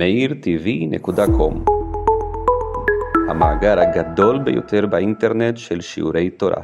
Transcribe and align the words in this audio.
meirtv.com 0.00 1.70
המאגר 3.30 3.80
הגדול 3.80 4.38
ביותר 4.38 4.86
באינטרנט 4.86 5.56
של 5.56 5.80
שיעורי 5.80 6.30
תורה. 6.30 6.62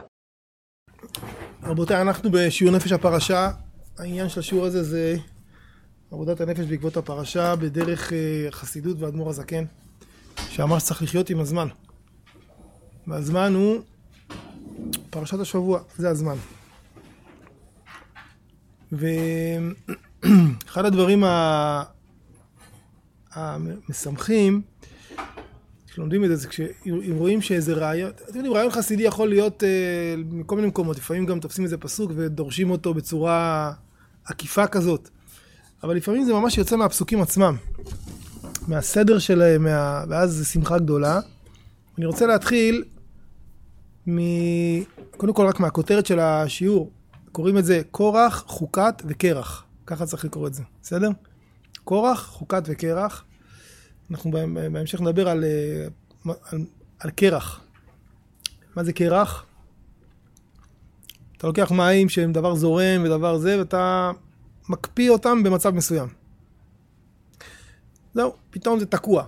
רבותיי, 1.63 2.01
אנחנו 2.01 2.31
בשיעור 2.33 2.77
נפש 2.77 2.93
הפרשה. 2.93 3.51
העניין 3.99 4.29
של 4.29 4.41
השיעור 4.41 4.65
הזה 4.65 4.83
זה 4.83 5.17
עבודת 6.11 6.41
הנפש 6.41 6.67
בעקבות 6.67 6.97
הפרשה 6.97 7.57
בדרך 7.57 8.13
אה, 8.13 8.47
חסידות 8.51 9.01
ואדמו"ר 9.01 9.31
הזקן, 9.31 9.65
שאמר 10.49 10.79
שצריך 10.79 11.03
לחיות 11.03 11.31
עם 11.31 11.41
הזמן. 11.41 11.69
והזמן 13.07 13.55
הוא 13.55 13.81
פרשת 15.11 15.41
השבוע, 15.41 15.81
זה 15.97 16.11
הזמן. 16.11 16.37
ואחד 18.93 20.85
הדברים 20.91 21.25
המשמחים, 23.37 24.63
כשלומדים 25.87 26.25
את 26.25 26.29
זה, 26.29 26.37
זה 26.37 26.49
כשרואים 26.49 27.43
שאיזה 27.43 27.75
רעיון, 27.75 28.11
אתם 28.11 28.37
יודעים, 28.37 28.55
רעיון 28.55 28.71
חסידי 28.71 29.03
יכול 29.03 29.29
להיות 29.29 29.65
אה, 29.65 29.69
מכל 30.17 30.57
מיני 30.57 30.69
מקומות, 30.69 30.97
לפעמים 30.97 31.27
גם 31.27 31.41
תופסים 31.41 31.65
איזה 31.65 31.79
פסוק 31.79 32.13
ודורשים 32.15 32.71
אותו 32.71 32.95
בצורה 32.95 33.73
עקיפה 34.25 34.67
כזאת, 34.67 35.09
אבל 35.83 35.97
לפעמים 35.97 36.25
זה 36.25 36.33
ממש 36.33 36.59
יוצא 36.59 36.77
מהפסוקים 36.77 37.23
עצמם, 37.23 37.57
מהסדר 38.69 39.19
שלהם, 39.19 39.65
מה... 39.65 40.05
ואז 40.09 40.33
זה 40.33 40.45
שמחה 40.45 40.79
גדולה. 40.79 41.21
אני 41.99 42.07
רוצה 42.07 42.27
להתחיל 42.27 42.85
מ... 44.09 44.19
קודם 45.17 45.33
כל 45.33 45.47
רק 45.47 45.61
מהכותרת 45.61 46.07
של 46.07 46.21
השיעור, 46.21 46.91
קוראים 47.33 47.59
את 47.59 47.65
זה 47.65 47.83
קורח, 47.91 48.45
חוקת 48.47 49.03
וקרח, 49.07 49.65
ככה 49.87 50.07
צריך 50.07 50.25
לקרוא 50.25 50.47
את 50.47 50.55
זה, 50.55 50.63
בסדר? 50.83 51.09
קורח, 51.87 52.27
חוקת 52.27 52.63
וקרח. 52.67 53.25
אנחנו 54.11 54.31
בהמשך 54.73 55.01
נדבר 55.01 55.29
על, 55.29 55.45
על, 56.25 56.65
על 56.99 57.11
קרח. 57.11 57.61
מה 58.77 58.85
זה 58.85 58.93
קרח? 58.93 59.47
אתה 61.37 61.47
לוקח 61.47 61.71
מים 61.71 62.09
שהם 62.09 62.33
דבר 62.33 62.55
זורם 62.55 63.03
ודבר 63.05 63.39
זה, 63.39 63.59
ואתה 63.59 64.11
מקפיא 64.69 65.11
אותם 65.11 65.43
במצב 65.43 65.71
מסוים. 65.71 66.09
זהו, 68.15 68.35
פתאום 68.51 68.79
זה 68.79 68.87
תקוע. 68.87 69.25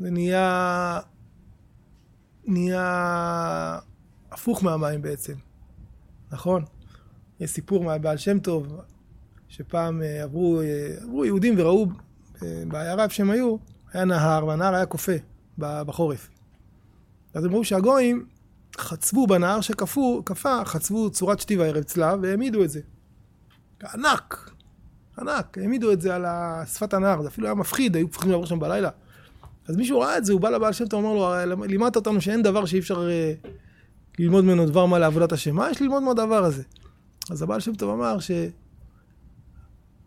זה 0.00 0.10
נהיה... 0.10 1.00
נהיה 2.44 3.78
הפוך 4.30 4.64
מהמים 4.64 5.02
בעצם, 5.02 5.34
נכון? 6.32 6.64
יש 7.40 7.50
סיפור 7.50 7.84
מהבעל 7.84 8.16
שם 8.16 8.38
טוב, 8.38 8.80
שפעם 9.48 10.02
אה, 10.02 10.22
עברו, 10.22 10.60
אה, 10.60 10.88
עברו 11.02 11.24
יהודים 11.24 11.54
וראו 11.58 11.86
אה, 12.42 12.62
בעיירה 12.68 13.04
איפה 13.04 13.14
שהם 13.14 13.30
היו, 13.30 13.56
היה 13.92 14.04
נהר, 14.04 14.46
והנהר 14.46 14.74
היה 14.74 14.86
קופא 14.86 15.16
בחורף. 15.58 16.28
אז 17.34 17.44
הם 17.44 17.52
ראו 17.52 17.64
שהגויים 17.64 18.26
חצבו 18.78 19.26
בנהר 19.26 19.60
שקפא, 19.60 20.64
חצבו 20.64 21.10
צורת 21.10 21.40
שתי 21.40 21.56
וערב 21.56 21.82
צלב 21.82 22.18
והעמידו 22.22 22.64
את 22.64 22.70
זה. 22.70 22.80
ענק, 23.94 24.50
ענק, 25.18 25.58
העמידו 25.58 25.92
את 25.92 26.00
זה 26.00 26.14
על 26.14 26.24
שפת 26.66 26.94
הנהר, 26.94 27.22
זה 27.22 27.28
אפילו 27.28 27.46
היה 27.46 27.54
מפחיד, 27.54 27.96
היו 27.96 28.06
מפחידים 28.06 28.30
לעבור 28.30 28.46
שם 28.46 28.58
בלילה. 28.58 28.90
אז 29.68 29.76
מישהו 29.76 30.00
ראה 30.00 30.18
את 30.18 30.24
זה, 30.24 30.32
הוא 30.32 30.40
בא 30.40 30.50
לבעל 30.50 30.72
שם 30.72 30.86
טוב, 30.86 31.04
אמר 31.04 31.44
לו, 31.46 31.64
לימדת 31.64 31.96
אותנו 31.96 32.20
שאין 32.20 32.42
דבר 32.42 32.64
שאי 32.64 32.78
אפשר 32.78 33.08
ללמוד 34.18 34.44
ממנו 34.44 34.66
דבר 34.66 34.86
מה 34.86 34.98
לעבודת 34.98 35.32
השם, 35.32 35.54
מה 35.56 35.70
יש 35.70 35.82
ללמוד 35.82 36.02
מהדבר 36.02 36.44
הזה? 36.44 36.62
אז 37.30 37.42
הבעל 37.42 37.60
שם 37.60 37.74
טוב 37.74 37.90
אמר 37.90 38.18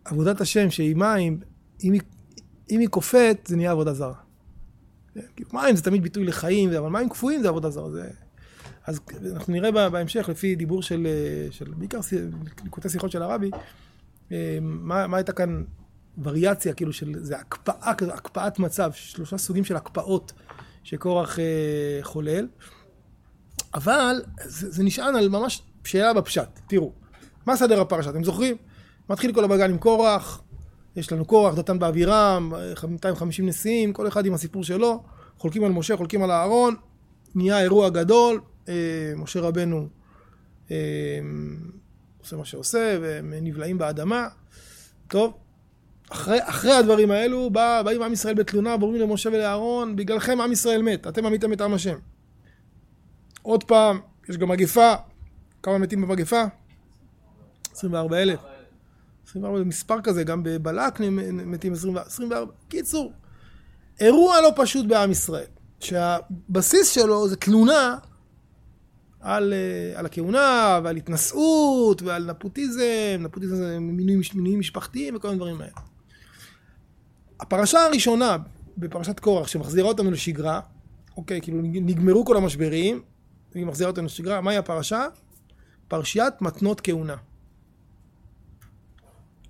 שעבודת 0.08 0.42
השם, 0.42 0.72
שהיא 0.72 0.95
מים, 0.95 1.39
אם 1.83 1.94
היא, 1.94 2.02
אם 2.72 2.80
היא 2.80 2.88
קופאת, 2.88 3.47
זה 3.47 3.55
נהיה 3.55 3.72
עבודה 3.72 3.94
זרה. 3.94 4.14
כן, 5.14 5.22
מים 5.53 5.75
זה 5.75 5.83
תמיד 5.83 6.03
ביטוי 6.03 6.25
לחיים, 6.25 6.69
אבל 6.73 6.89
מים 6.89 7.09
קפואים 7.09 7.42
זה 7.42 7.50
עבודה 7.50 7.69
זרה. 7.69 7.89
זה... 7.89 8.09
אז 8.86 9.00
אנחנו 9.33 9.53
נראה 9.53 9.89
בהמשך, 9.89 10.30
לפי 10.30 10.55
דיבור 10.55 10.82
של, 10.82 11.08
של 11.52 11.73
בעיקר 11.77 11.99
ליקוטי 12.64 12.89
שיחות 12.89 13.11
של 13.11 13.21
הרבי, 13.21 13.52
אה, 14.32 14.58
מה, 14.61 15.08
מה 15.08 15.17
הייתה 15.17 15.32
כאן 15.32 15.64
וריאציה, 16.23 16.73
כאילו 16.73 16.93
של, 16.93 17.14
זה 17.17 17.38
הקפאה, 17.38 17.92
הקפאת 18.14 18.59
מצב, 18.59 18.92
שלושה 18.93 19.38
סוגים 19.38 19.65
של 19.65 19.76
הקפאות 19.76 20.33
שקורח 20.83 21.39
אה, 21.39 21.99
חולל. 22.02 22.48
אבל 23.73 24.15
זה, 24.43 24.71
זה 24.71 24.83
נשען 24.83 25.15
על 25.15 25.30
ממש 25.30 25.61
שאלה 25.83 26.14
בפשט. 26.14 26.59
תראו, 26.67 26.92
מה 27.45 27.55
סדר 27.55 27.82
הפרשה? 27.82 28.09
אתם 28.09 28.23
זוכרים? 28.23 28.55
מתחיל 29.09 29.33
כל 29.33 29.43
הבגן 29.43 29.70
עם 29.70 29.77
קורח, 29.77 30.42
יש 30.95 31.11
לנו 31.11 31.25
קורח, 31.25 31.55
דתן 31.55 31.80
באבירם, 31.80 32.53
250 32.87 33.49
נשיאים, 33.49 33.93
כל 33.93 34.08
אחד 34.08 34.25
עם 34.25 34.33
הסיפור 34.33 34.64
שלו, 34.64 35.03
חולקים 35.37 35.64
על 35.64 35.71
משה, 35.71 35.97
חולקים 35.97 36.23
על 36.23 36.31
אהרון, 36.31 36.75
נהיה 37.36 37.61
אירוע 37.61 37.89
גדול, 37.89 38.42
אה, 38.70 38.73
משה 39.17 39.39
רבנו 39.39 39.87
אה, 40.71 40.77
עושה 42.20 42.36
מה 42.36 42.45
שעושה, 42.45 42.97
והם 43.02 43.33
נבלעים 43.42 43.77
באדמה. 43.77 44.27
טוב, 45.08 45.33
אחרי, 46.09 46.37
אחרי 46.41 46.71
הדברים 46.71 47.11
האלו, 47.11 47.49
בא, 47.49 47.81
באים 47.86 48.02
עם 48.02 48.14
ישראל 48.14 48.33
בתלונה, 48.33 48.76
ואומרים 48.80 49.02
למשה 49.02 49.30
ולאהרון, 49.30 49.95
בגללכם 49.95 50.41
עם 50.41 50.52
ישראל 50.52 50.81
מת, 50.81 51.08
אתם 51.08 51.26
עמיתם 51.26 51.53
את 51.53 51.61
עם 51.61 51.73
השם. 51.73 51.97
עוד 53.41 53.64
פעם, 53.64 53.99
יש 54.30 54.37
גם 54.37 54.49
מגפה, 54.49 54.93
כמה 55.64 55.77
מתים 55.77 56.02
במגפה? 56.02 56.43
24 57.71 58.17
אלף. 58.17 58.39
24 59.29 59.57
אלף, 59.57 59.67
מספר 59.67 60.01
כזה, 60.01 60.23
גם 60.23 60.43
בבלק 60.43 60.99
מתים 61.31 61.73
24. 61.73 62.51
קיצור, 62.67 63.13
אירוע 63.99 64.41
לא 64.41 64.49
פשוט 64.55 64.85
בעם 64.85 65.11
ישראל, 65.11 65.45
שהבסיס 65.79 66.91
שלו 66.91 67.27
זה 67.27 67.35
תלונה 67.35 67.97
על, 69.19 69.53
אה, 69.53 69.99
על 69.99 70.05
הכהונה 70.05 70.79
ועל 70.83 70.95
התנשאות 70.95 72.01
ועל 72.01 72.25
נפוטיזם, 72.25 73.17
נפוטיזם 73.19 73.55
זה 73.55 73.79
מינויים, 73.79 74.21
מינויים 74.33 74.59
משפחתיים 74.59 75.15
וכל 75.15 75.27
מיני 75.27 75.37
דברים 75.37 75.61
האלה. 75.61 75.73
הפרשה 77.39 77.85
הראשונה 77.85 78.37
בפרשת 78.77 79.19
קורח 79.19 79.47
שמחזירה 79.47 79.87
אותנו 79.87 80.11
לשגרה, 80.11 80.59
אוקיי, 81.17 81.41
כאילו 81.41 81.59
נגמרו 81.61 82.25
כל 82.25 82.37
המשברים, 82.37 83.01
היא 83.53 83.65
מחזירה 83.65 83.89
אותנו 83.89 84.05
לשגרה, 84.05 84.41
מהי 84.41 84.57
הפרשה? 84.57 85.05
פרשיית 85.87 86.41
מתנות 86.41 86.81
כהונה. 86.81 87.15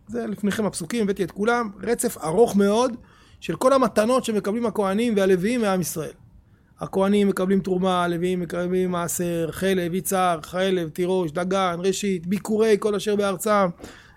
זה 0.10 0.28
לפניכם 0.28 0.66
הפסוקים, 0.66 1.04
הבאתי 1.04 1.24
את 1.24 1.32
כולם, 1.32 1.70
רצף 1.82 2.18
ארוך 2.24 2.56
מאוד 2.56 2.96
של 3.40 3.56
כל 3.56 3.74
המתנות 3.74 4.26
שמקבלים 4.26 4.66
הכהנים 4.66 5.14
והלוויים 5.18 5.62
מעם 5.62 5.82
ישראל. 5.82 6.12
הכהנים 6.80 7.28
מקבלים 7.28 7.60
תרומה, 7.60 8.04
הלוויים 8.04 8.40
מקבלים 8.40 8.92
מעשר, 8.92 9.50
חלב, 9.52 9.94
יצהר, 9.94 10.42
חלב, 10.42 10.90
תירוש, 10.90 11.32
דגן, 11.32 11.76
ראשית, 11.80 12.28
ביקורי 12.28 12.78
כל 12.80 12.96
אשר 12.96 13.16
בארצם, 13.16 13.68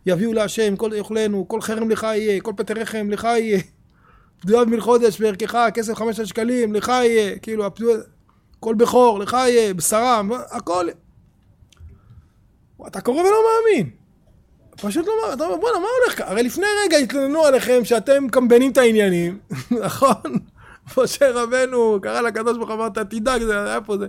יביאו 0.07 0.33
להשם 0.33 0.77
כל 0.77 0.91
יאכלנו, 0.97 1.49
כל 1.49 1.61
חרם 1.61 1.91
לך 1.91 2.03
יהיה, 2.03 2.41
כל 2.41 2.53
פטר 2.57 2.75
רחם 2.75 3.11
לך 3.11 3.25
יהיה, 3.25 3.61
פדויו 4.41 4.67
בן 4.67 4.81
חודש 4.81 5.21
בערכך, 5.21 5.69
כסף 5.75 5.95
חמשת 5.95 6.27
שקלים, 6.27 6.75
לך 6.75 6.89
יהיה, 6.89 7.39
כאילו, 7.39 7.67
הפדויו, 7.67 8.01
כל 8.61 8.75
בכור, 8.75 9.19
לך 9.19 9.33
יהיה, 9.33 9.75
בשרה, 9.75 10.23
הכל. 10.51 10.87
אתה 12.87 13.01
קורא 13.01 13.21
ולא 13.21 13.37
מאמין. 13.47 14.02
פשוט 14.77 15.07
לא 15.07 15.13
מאמין, 15.21 15.35
אתה 15.35 15.45
אומר, 15.45 15.57
בואנה, 15.57 15.79
מה 15.79 15.87
הולך 16.03 16.19
כאן? 16.19 16.27
הרי 16.29 16.43
לפני 16.43 16.67
רגע 16.85 16.97
התלוננו 16.97 17.45
עליכם 17.45 17.85
שאתם 17.85 18.29
קמבנים 18.29 18.73
את 18.73 18.79
העניינים, 18.79 19.39
נכון? 19.85 20.23
משה 20.99 21.31
רבנו 21.31 21.99
קרא 22.03 22.21
לקדוש 22.21 22.57
ברוך 22.57 22.71
הוא, 22.71 22.77
אמרת, 22.77 22.99
תדאג, 22.99 23.43
זה 23.43 23.65
היה 23.65 23.81
פה 23.81 23.99
זה. 23.99 24.07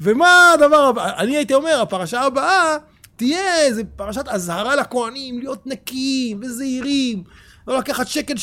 ומה 0.00 0.52
הדבר 0.54 0.84
הבא? 0.84 1.16
אני 1.16 1.36
הייתי 1.36 1.54
אומר, 1.54 1.80
הפרשה 1.80 2.20
הבאה 2.20 2.76
תהיה 3.16 3.60
איזה 3.60 3.82
פרשת 3.96 4.28
אזהרה 4.28 4.76
לכהנים, 4.76 5.38
להיות 5.38 5.66
נקיים 5.66 6.40
וזהירים, 6.42 7.22
לא 7.68 7.78
לקחת 7.78 8.08
שקל 8.08 8.34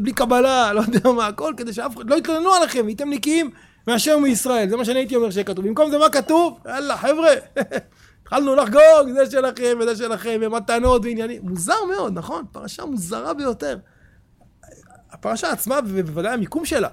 בלי 0.00 0.12
קבלה, 0.12 0.70
לא 0.74 0.80
יודע 0.80 1.10
מה, 1.10 1.26
הכל, 1.26 1.52
כדי 1.56 1.72
שאף 1.72 1.96
אחד 1.96 2.10
לא 2.10 2.14
יתלוננו 2.14 2.54
עליכם, 2.54 2.86
הייתם 2.86 3.10
נקיים 3.10 3.50
מהשם 3.86 4.14
ומישראל. 4.16 4.68
זה 4.68 4.76
מה 4.76 4.84
שאני 4.84 4.98
הייתי 4.98 5.16
אומר 5.16 5.30
שיהיה 5.30 5.44
כתוב. 5.44 5.66
במקום 5.66 5.90
זה 5.90 5.98
מה 5.98 6.08
כתוב? 6.08 6.58
יאללה, 6.66 6.96
חבר'ה, 6.96 7.28
התחלנו 8.28 8.54
לחגוג, 8.54 9.12
זה 9.14 9.30
שלכם 9.30 9.78
וזה 9.80 9.96
שלכם, 9.96 10.38
ומתנות 10.42 11.04
ועניינים. 11.04 11.42
מוזר 11.42 11.84
מאוד, 11.96 12.18
נכון? 12.18 12.44
פרשה 12.52 12.84
מוזרה 12.84 13.34
ביותר. 13.34 13.78
הפרשה 15.10 15.52
עצמה, 15.52 15.78
ובוודאי 15.86 16.32
המיקום 16.32 16.64
שלה. 16.64 16.88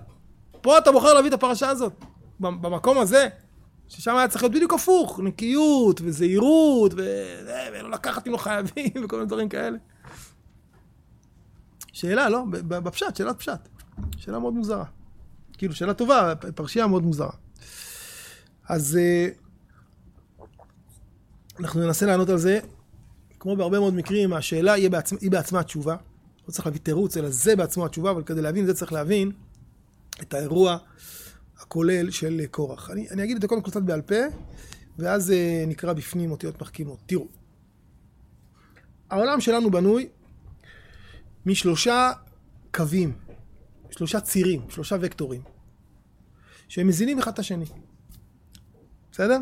פה 0.61 0.77
אתה 0.77 0.91
בוחר 0.91 1.13
להביא 1.13 1.29
את 1.29 1.33
הפרשה 1.33 1.69
הזאת. 1.69 1.93
במקום 2.39 2.99
הזה, 2.99 3.27
ששם 3.87 4.15
היה 4.15 4.27
צריך 4.27 4.43
להיות 4.43 4.53
בדיוק 4.53 4.73
הפוך, 4.73 5.19
נקיות 5.23 6.01
וזהירות, 6.03 6.93
ולא 6.93 7.91
לקחת 7.91 8.27
אם 8.27 8.31
לא 8.31 8.37
חייבים, 8.37 8.91
וכל 9.03 9.15
מיני 9.15 9.27
דברים 9.27 9.49
כאלה. 9.49 9.77
שאלה, 11.91 12.29
לא? 12.29 12.43
בפשט, 12.51 13.15
שאלת 13.15 13.39
פשט. 13.39 13.69
שאלה 14.17 14.39
מאוד 14.39 14.53
מוזרה. 14.53 14.85
כאילו, 15.57 15.73
שאלה 15.73 15.93
טובה, 15.93 16.33
פרשייה 16.55 16.87
מאוד 16.87 17.03
מוזרה. 17.03 17.31
אז 18.69 18.97
אה, 19.01 19.27
אנחנו 21.59 21.81
ננסה 21.81 22.05
לענות 22.05 22.29
על 22.29 22.37
זה. 22.37 22.59
כמו 23.39 23.55
בהרבה 23.55 23.79
מאוד 23.79 23.93
מקרים, 23.93 24.33
השאלה 24.33 24.73
היא 24.73 24.89
בעצמה, 24.89 25.19
היא 25.21 25.31
בעצמה 25.31 25.59
התשובה, 25.59 25.95
לא 26.47 26.51
צריך 26.51 26.65
להביא 26.65 26.79
תירוץ, 26.79 27.17
אלא 27.17 27.29
זה 27.29 27.55
בעצמו 27.55 27.85
התשובה, 27.85 28.11
אבל 28.11 28.23
כדי 28.23 28.41
להבין 28.41 28.65
זה 28.65 28.73
צריך 28.73 28.93
להבין 28.93 29.31
את 30.21 30.33
האירוע 30.33 30.77
הכולל 31.57 32.11
של 32.11 32.41
קורח. 32.51 32.89
אני, 32.89 33.09
אני 33.09 33.23
אגיד 33.23 33.35
את 33.35 33.41
זה 33.41 33.47
קודם 33.47 33.61
כל 33.61 33.71
קצת 33.71 33.81
בעל 33.81 34.01
פה, 34.01 34.15
ואז 34.97 35.31
אה, 35.31 35.63
נקרא 35.67 35.93
בפנים 35.93 36.31
אותיות 36.31 36.61
מחכימות. 36.61 36.99
תראו, 37.05 37.27
העולם 39.09 39.41
שלנו 39.41 39.71
בנוי 39.71 40.07
משלושה 41.45 42.11
קווים, 42.73 43.13
שלושה 43.91 44.19
צירים, 44.19 44.61
שלושה 44.69 44.95
וקטורים, 45.01 45.41
שהם 46.67 46.87
מזינים 46.87 47.19
אחד 47.19 47.31
את 47.31 47.39
השני. 47.39 47.65
בסדר? 49.11 49.39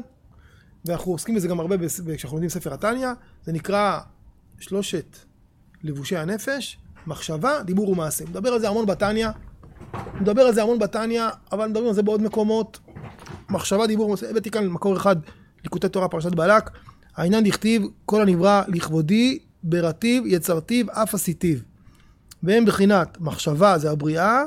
ואנחנו 0.85 1.11
עוסקים 1.11 1.35
בזה 1.35 1.47
גם 1.47 1.59
הרבה 1.59 1.87
כשאנחנו 1.87 2.35
לומדים 2.37 2.49
ספר 2.49 2.73
התניא, 2.73 3.07
זה 3.45 3.51
נקרא 3.51 3.99
שלושת 4.59 5.17
לבושי 5.83 6.17
הנפש, 6.17 6.77
מחשבה, 7.07 7.63
דיבור 7.63 7.89
ומעשה. 7.89 8.25
מדבר 8.25 8.49
על 8.49 8.59
זה 8.59 8.69
המון 8.69 8.85
בתניא, 8.85 9.27
מדבר 10.21 10.41
על 10.41 10.53
זה 10.53 10.61
המון 10.63 10.79
בתניא, 10.79 11.23
אבל 11.51 11.67
מדברים 11.67 11.87
על 11.87 11.93
זה 11.93 12.03
בעוד 12.03 12.21
מקומות. 12.21 12.79
מחשבה, 13.49 13.87
דיבור 13.87 14.07
ומעשה. 14.07 14.29
הבאתי 14.29 14.51
כאן 14.51 14.67
מקור 14.67 14.97
אחד, 14.97 15.15
ליקוטי 15.63 15.89
תורה, 15.89 16.07
פרשת 16.07 16.31
בלק. 16.31 16.69
העניין 17.15 17.43
דכתיב, 17.43 17.83
כל 18.05 18.21
הנברא 18.21 18.63
לכבודי, 18.67 19.39
ברטיב, 19.63 20.23
יצרתיו, 20.27 20.85
אף 20.91 21.13
עשיתיו. 21.13 21.57
והם 22.43 22.65
בחינת 22.65 23.17
מחשבה 23.19 23.77
זה 23.77 23.91
הבריאה, 23.91 24.43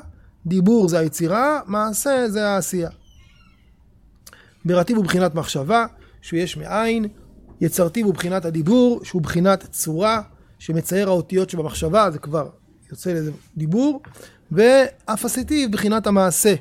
דיבור 0.47 0.89
זה 0.89 0.99
היצירה, 0.99 1.61
מעשה 1.67 2.29
זה 2.29 2.49
העשייה. 2.49 2.91
ברטיב 4.65 4.97
הוא 4.97 5.05
בחינת 5.05 5.35
מחשבה, 5.35 5.87
שהוא 6.21 6.41
יש 6.41 6.57
מאין, 6.57 7.07
יצרתיו 7.61 8.07
הוא 8.07 8.15
בחינת 8.15 8.45
הדיבור, 8.45 9.01
שהוא 9.05 9.23
בחינת 9.23 9.67
צורה, 9.71 10.23
שמצייר 10.59 11.09
האותיות 11.09 11.51
שבמחשבה, 11.51 12.11
זה 12.11 12.19
כבר 12.19 12.49
יוצא 12.91 13.13
לזה 13.13 13.33
דיבור, 13.57 14.03
ואף 14.53 15.25
עשיתיו 15.25 15.71
בחינת 15.71 16.07
המעשה. 16.07 16.55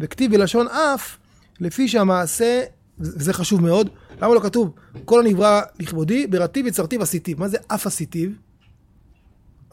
וכתיב 0.00 0.32
בלשון 0.32 0.68
אף, 0.68 1.16
לפי 1.60 1.88
שהמעשה, 1.88 2.62
וזה 2.98 3.32
חשוב 3.32 3.62
מאוד, 3.62 3.90
למה 4.22 4.34
לא 4.34 4.40
כתוב 4.40 4.74
כל 5.04 5.26
הנברא 5.26 5.60
לכבודי, 5.80 6.26
ברטיב 6.26 6.66
יצרתיו 6.66 7.02
עשיתיו. 7.02 7.36
מה 7.38 7.48
זה 7.48 7.58
אף 7.68 7.86
עשיתיו? 7.86 8.30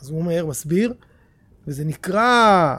אז 0.01 0.09
הוא 0.09 0.19
אומר, 0.19 0.45
מסביר, 0.45 0.93
וזה 1.67 1.85
נקרא, 1.85 2.75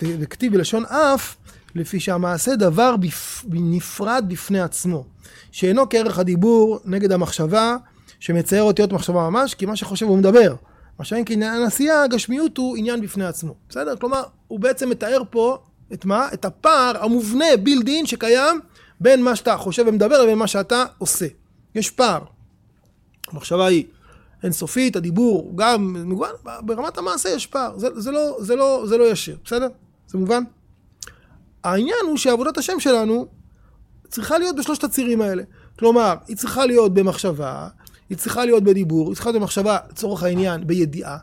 וכתיב 0.00 0.52
בלשון 0.52 0.84
אף, 0.84 1.36
לפי 1.74 2.00
שהמעשה 2.00 2.56
דבר 2.56 2.96
בפ... 2.96 3.44
נפרד 3.50 4.24
בפני 4.28 4.60
עצמו, 4.60 5.04
שאינו 5.52 5.88
כערך 5.88 6.18
הדיבור 6.18 6.80
נגד 6.84 7.12
המחשבה, 7.12 7.76
שמצייר 8.20 8.62
אותיות 8.62 8.92
מחשבה 8.92 9.30
ממש, 9.30 9.54
כי 9.54 9.66
מה 9.66 9.76
שחושב 9.76 10.06
הוא 10.06 10.18
מדבר. 10.18 10.54
מה 10.98 11.04
שאין 11.04 11.24
כעניין 11.26 11.62
עשייה, 11.62 12.02
הגשמיות 12.02 12.56
הוא 12.56 12.76
עניין 12.76 13.00
בפני 13.00 13.24
עצמו. 13.24 13.54
בסדר? 13.68 13.96
כלומר, 13.96 14.22
הוא 14.48 14.60
בעצם 14.60 14.90
מתאר 14.90 15.22
פה 15.30 15.58
את 15.92 16.04
מה? 16.04 16.28
את 16.34 16.44
הפער 16.44 17.04
המובנה, 17.04 17.44
בילדין, 17.62 18.06
שקיים 18.06 18.60
בין 19.00 19.22
מה 19.22 19.36
שאתה 19.36 19.56
חושב 19.56 19.84
ומדבר 19.86 20.22
לבין 20.22 20.38
מה 20.38 20.46
שאתה 20.46 20.84
עושה. 20.98 21.26
יש 21.74 21.90
פער. 21.90 22.20
המחשבה 23.28 23.66
היא 23.66 23.84
אינסופית, 24.42 24.96
הדיבור 24.96 25.52
גם 25.56 25.96
מובן, 26.04 26.28
ברמת 26.62 26.98
המעשה 26.98 27.28
יש 27.28 27.46
פער. 27.46 27.78
זה, 27.78 28.00
זה, 28.00 28.10
לא, 28.10 28.36
זה, 28.40 28.56
לא, 28.56 28.84
זה 28.86 28.98
לא 28.98 29.04
ישיר, 29.04 29.36
בסדר? 29.44 29.68
זה 30.06 30.18
מובן? 30.18 30.42
העניין 31.64 31.98
הוא 32.08 32.16
שעבודת 32.16 32.58
השם 32.58 32.80
שלנו 32.80 33.26
צריכה 34.08 34.38
להיות 34.38 34.56
בשלושת 34.56 34.84
הצירים 34.84 35.20
האלה. 35.20 35.42
כלומר, 35.78 36.14
היא 36.28 36.36
צריכה 36.36 36.66
להיות 36.66 36.94
במחשבה, 36.94 37.68
היא 38.10 38.18
צריכה 38.18 38.44
להיות 38.44 38.64
בדיבור, 38.64 39.08
היא 39.08 39.14
צריכה 39.14 39.30
להיות 39.30 39.40
במחשבה, 39.40 39.78
לצורך 39.90 40.22
העניין, 40.22 40.66
בידיעה, 40.66 41.18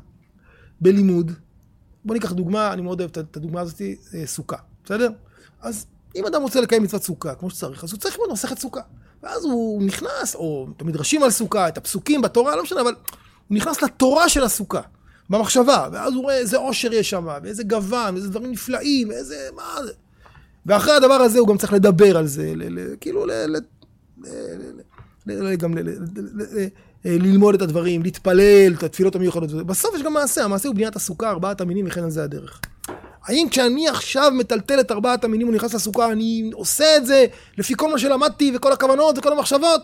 בלימוד. 0.82 1.32
בוא 2.06 2.16
ניקח 2.16 2.32
דוגמה, 2.32 2.74
אני 2.74 2.82
מאוד 2.82 3.02
אוהב 3.02 3.12
את 3.18 3.38
הדוגמה 3.38 3.62
הזאת, 3.62 3.82
אה, 3.82 4.28
סוכה, 4.28 4.58
בסדר? 4.86 5.10
אז 5.62 5.86
אם 6.16 6.26
אדם 6.26 6.42
רוצה 6.42 6.62
לקיים 6.62 6.84
מצוות 6.84 7.04
סוכה 7.04 7.36
כמו 7.36 7.50
שצריך, 7.50 7.84
אז 7.84 7.92
הוא 7.92 8.00
צריך 8.00 8.16
ללמוד 8.16 8.32
מסכת 8.32 8.60
סוכה. 8.60 8.82
ואז 9.24 9.46
הוא 9.46 9.84
נכנס, 9.84 10.36
או 10.36 10.68
את 10.78 10.82
המדרשים 10.82 11.24
על 11.24 11.32
סוכה, 11.32 11.68
את 11.68 11.78
הפסוקים 11.78 12.22
בתורה, 12.22 12.56
לא 12.56 12.64
משנה, 12.64 12.82
אבל 12.82 12.94
הוא 13.48 13.58
נכנס 13.58 13.82
לתורה 13.82 14.30
של 14.30 14.44
הסוכה, 14.44 14.82
במחשבה, 15.30 15.88
ואז 15.92 16.14
הוא 16.14 16.24
רואה 16.24 16.38
איזה 16.38 16.58
עושר 16.58 16.94
יש 16.94 17.10
שם, 17.10 17.28
ואיזה 17.44 17.64
גוון, 17.64 18.14
ואיזה 18.14 18.30
דברים 18.30 18.52
נפלאים, 18.52 19.10
ואיזה... 19.10 19.50
מה 19.56 19.84
זה? 19.86 19.92
ואחרי 20.66 20.94
הדבר 20.94 21.14
הזה 21.14 21.40
הוא 21.40 21.48
גם 21.48 21.58
צריך 21.58 21.74
לדבר 21.74 22.18
על 22.18 22.28
זה, 22.28 22.54
כאילו, 23.02 23.26
גם 25.58 25.74
ללמוד 27.06 27.56
את 27.56 27.62
הדברים, 27.62 28.04
להתפלל, 28.04 28.74
את 28.78 28.84
התפילות 28.84 29.16
המיוחדות. 29.16 29.68
בסוף 29.68 29.96
יש 29.96 30.02
גם 30.02 30.14
מעשה, 30.14 30.44
המעשה 30.44 30.68
הוא 30.68 30.76
בניית 30.76 30.96
הסוכה, 30.96 31.30
ארבעת 31.30 31.62
המינים, 31.62 31.86
וכן 31.88 32.04
על 32.04 32.10
זה 32.10 32.24
הדרך. 32.24 32.62
האם 33.26 33.48
כשאני 33.52 33.88
עכשיו 33.88 34.32
מטלטל 34.36 34.80
את 34.80 34.92
ארבעת 34.92 35.24
המינים 35.24 35.50
ונכנס 35.50 35.74
לסוכה, 35.74 36.12
אני 36.12 36.52
עושה 36.54 36.98
את 36.98 37.06
זה 37.06 37.26
לפי 37.58 37.74
כל 37.78 37.92
מה 37.92 38.00
שלמדתי 38.00 38.52
וכל 38.56 38.72
הכוונות 38.72 39.18
וכל 39.18 39.32
המחשבות? 39.32 39.82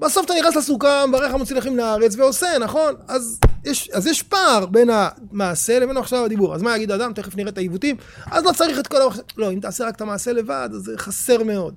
בסוף 0.00 0.24
אתה 0.26 0.34
נכנס 0.40 0.56
לסוכה, 0.56 1.06
מברך 1.08 1.34
המוציא 1.34 1.56
לארץ 1.56 2.16
ועושה, 2.16 2.58
נכון? 2.60 2.94
אז 3.08 3.38
יש, 3.64 3.90
אז 3.90 4.06
יש 4.06 4.22
פער 4.22 4.66
בין 4.66 4.90
המעשה 4.92 5.78
לבין 5.78 5.96
עכשיו 5.96 6.24
הדיבור. 6.24 6.54
אז 6.54 6.62
מה 6.62 6.76
יגיד 6.76 6.90
האדם? 6.90 7.12
תכף 7.12 7.36
נראה 7.36 7.50
את 7.50 7.58
העיוותים. 7.58 7.96
אז 8.26 8.44
לא 8.44 8.52
צריך 8.52 8.78
את 8.78 8.86
כל 8.86 9.02
המחשב. 9.02 9.22
לא, 9.36 9.52
אם 9.52 9.60
תעשה 9.60 9.86
רק 9.86 9.96
את 9.96 10.00
המעשה 10.00 10.32
לבד, 10.32 10.68
אז 10.72 10.82
זה 10.82 10.98
חסר 10.98 11.44
מאוד. 11.44 11.74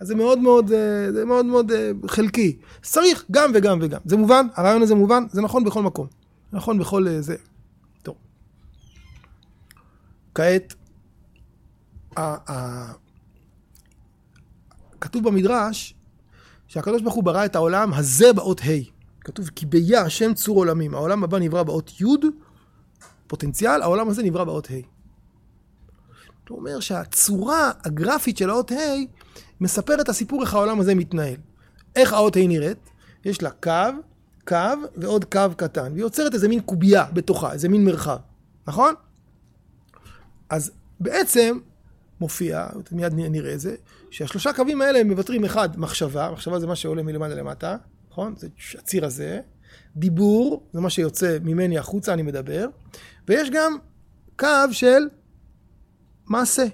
אז 0.00 0.08
זה 0.08 0.14
מאוד 0.14 0.38
מאוד, 0.38 0.72
אה, 0.72 1.12
זה 1.12 1.24
מאוד 1.24 1.46
מאוד 1.46 1.72
אה, 1.72 1.90
חלקי. 2.06 2.56
צריך 2.82 3.24
גם 3.30 3.50
וגם 3.54 3.78
וגם. 3.82 4.00
זה 4.04 4.16
מובן? 4.16 4.46
הרעיון 4.54 4.82
הזה 4.82 4.94
מובן? 4.94 5.24
זה 5.32 5.42
נכון 5.42 5.64
בכל 5.64 5.82
מקום. 5.82 6.06
נכון 6.52 6.78
בכל 6.78 7.08
אה, 7.08 7.20
זה. 7.20 7.36
טוב. 8.02 8.14
כעת, 10.34 10.74
כתוב 15.00 15.24
במדרש 15.24 15.94
שהקדוש 16.72 17.02
ברוך 17.02 17.14
הוא 17.14 17.24
ברא 17.24 17.44
את 17.44 17.56
העולם 17.56 17.94
הזה 17.94 18.32
באות 18.32 18.60
ה'. 18.60 18.90
כתוב 19.20 19.48
כי 19.48 19.66
ביה 19.66 20.02
השם 20.02 20.34
צור 20.34 20.56
עולמים. 20.56 20.94
העולם 20.94 21.24
הבא 21.24 21.38
נברא 21.38 21.62
באות 21.62 22.00
י', 22.00 22.04
פוטנציאל, 23.26 23.82
העולם 23.82 24.08
הזה 24.08 24.22
נברא 24.22 24.44
באות 24.44 24.70
ה'. 24.70 24.74
הוא 26.48 26.58
אומר 26.58 26.80
שהצורה 26.80 27.70
הגרפית 27.84 28.36
של 28.36 28.50
האות 28.50 28.72
ה' 28.72 28.74
מספר 29.60 30.00
את 30.00 30.08
הסיפור 30.08 30.42
איך 30.42 30.54
העולם 30.54 30.80
הזה 30.80 30.94
מתנהל. 30.94 31.36
איך 31.96 32.12
האות 32.12 32.36
ה' 32.36 32.46
נראית? 32.46 32.90
יש 33.24 33.42
לה 33.42 33.50
קו, 33.50 33.70
קו 34.48 34.56
ועוד 34.96 35.24
קו 35.24 35.40
קטן, 35.56 35.92
והיא 35.92 36.02
יוצרת 36.02 36.34
איזה 36.34 36.48
מין 36.48 36.60
קובייה 36.60 37.04
בתוכה, 37.12 37.52
איזה 37.52 37.68
מין 37.68 37.84
מרחב, 37.84 38.18
נכון? 38.66 38.94
אז 40.50 40.70
בעצם 41.00 41.58
מופיע, 42.22 42.66
מיד 42.92 43.12
נראה 43.14 43.54
את 43.54 43.60
זה, 43.60 43.74
שהשלושה 44.10 44.52
קווים 44.52 44.82
האלה 44.82 44.98
הם 44.98 45.08
מבטרים 45.08 45.44
אחד, 45.44 45.80
מחשבה, 45.80 46.30
מחשבה 46.32 46.60
זה 46.60 46.66
מה 46.66 46.76
שעולה 46.76 47.02
מלמעלה 47.02 47.34
למטה, 47.34 47.76
נכון? 48.10 48.34
זה 48.36 48.48
הציר 48.78 49.04
הזה. 49.04 49.40
דיבור, 49.96 50.62
זה 50.72 50.80
מה 50.80 50.90
שיוצא 50.90 51.38
ממני 51.42 51.78
החוצה, 51.78 52.12
אני 52.12 52.22
מדבר. 52.22 52.66
ויש 53.28 53.50
גם 53.50 53.76
קו 54.38 54.72
של 54.72 55.08
מעשה. 56.26 56.64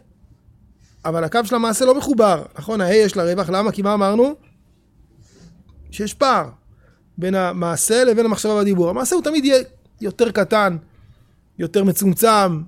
אבל 1.05 1.25
הקו 1.25 1.41
של 1.45 1.55
המעשה 1.55 1.85
לא 1.85 1.95
מחובר, 1.95 2.45
נכון? 2.59 2.81
ה-A 2.81 2.93
יש 2.93 3.17
לה 3.17 3.25
רווח, 3.25 3.51
למה? 3.51 3.73
כי 3.73 3.83
מה 3.83 3.95
אמרנו? 3.95 4.35
שיש 5.91 6.15
פער 6.15 6.49
בין 7.19 7.35
המעשה 7.35 8.05
לבין 8.05 8.27
המחשבה 8.27 8.55
והדיבור. 8.55 8.91
המעשה 8.91 9.15
הוא 9.15 9.25
תמיד 9.25 9.45
יהיה 9.45 9.65
יותר 10.01 10.31
קטן, 10.31 10.77
יותר 11.59 11.85
מצומצם. 11.85 12.63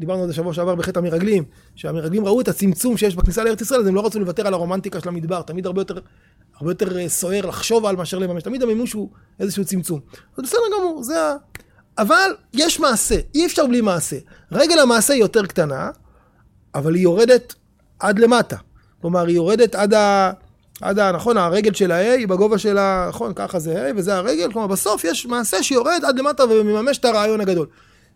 דיברנו 0.00 0.22
על 0.22 0.28
זה 0.28 0.34
שבוע 0.34 0.52
שעבר 0.52 0.74
בחטא 0.74 0.98
המרגלים, 0.98 1.44
שהמרגלים 1.74 2.24
ראו 2.24 2.40
את 2.40 2.48
הצמצום 2.48 2.96
שיש 2.96 3.16
בכניסה 3.16 3.44
לארץ 3.44 3.60
ישראל, 3.60 3.80
אז 3.80 3.86
הם 3.86 3.94
לא 3.94 4.06
רצו 4.06 4.20
לוותר 4.20 4.46
על 4.46 4.54
הרומנטיקה 4.54 5.00
של 5.00 5.08
המדבר, 5.08 5.42
תמיד 5.42 5.66
הרבה 5.66 5.80
יותר 5.80 5.98
הרבה 6.56 6.70
יותר 6.70 6.98
אה, 6.98 7.08
סוער 7.08 7.46
לחשוב 7.46 7.86
על 7.86 7.96
מאשר 7.96 8.18
לממש. 8.18 8.42
תמיד 8.42 8.62
המימוש 8.62 8.92
הוא 8.92 9.08
איזשהו 9.40 9.64
צמצום. 9.64 10.00
אז 10.36 10.44
בסדר 10.44 10.60
גמור, 10.78 11.02
זה 11.02 11.22
ה... 11.22 11.34
אבל 11.98 12.30
יש 12.54 12.80
מעשה, 12.80 13.16
אי 13.34 13.46
אפשר 13.46 13.66
בלי 13.66 13.80
מעשה. 13.80 14.16
רגל 14.52 14.78
המעשה 14.78 15.12
היא 15.12 15.20
יותר 15.20 15.46
קטנה, 15.46 15.90
אבל 16.74 16.94
היא 16.94 17.02
יורדת 17.02 17.54
עד 17.98 18.18
למטה. 18.18 18.56
כלומר, 19.00 19.26
היא 19.26 19.36
יורדת 19.36 19.74
עד 19.74 19.94
ה... 19.94 20.32
עד 20.80 20.98
ה... 20.98 21.12
נכון, 21.12 21.36
הרגל 21.36 21.72
של 21.72 21.92
ה-A 21.92 22.18
היא 22.18 22.28
בגובה 22.28 22.58
של 22.58 22.78
ה... 22.78 23.06
נכון, 23.08 23.32
ככה 23.34 23.58
זה 23.58 23.90
A 23.90 23.92
וזה 23.96 24.16
הרגל. 24.16 24.52
כלומר, 24.52 24.66
בסוף 24.66 25.04
יש 25.04 25.26
מעשה 25.26 25.62
שיורד 25.62 26.00
עד 26.04 26.18
למטה 26.18 26.44
ומממש 26.44 26.98
את 26.98 27.04
הרעיון 27.04 27.40
הגדול. 27.40 27.66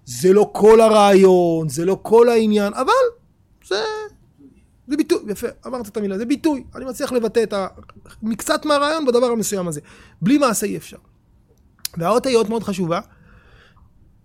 זה 0.05 0.33
לא 0.33 0.51
כל 0.53 0.81
הרעיון, 0.81 1.69
זה 1.69 1.85
לא 1.85 1.99
כל 2.03 2.29
העניין, 2.29 2.73
אבל 2.75 2.93
זה 3.67 3.85
זה 4.89 4.97
ביטוי, 4.97 5.19
יפה, 5.29 5.47
אמרת 5.67 5.89
את 5.89 5.97
המילה, 5.97 6.19
זה 6.19 6.25
ביטוי. 6.25 6.65
אני 6.75 6.85
מצליח 6.85 7.13
לבטא 7.13 7.43
את 7.43 7.53
ה... 7.53 7.67
מקצת 8.23 8.65
מהרעיון 8.65 9.07
בדבר 9.07 9.27
המסוים 9.27 9.69
הזה. 9.69 9.81
בלי 10.23 10.39
מעשה 10.39 10.67
אי 10.67 10.77
אפשר. 10.77 10.97
והאות 11.97 12.27
היות 12.27 12.49
מאוד 12.49 12.63
חשובה. 12.63 13.01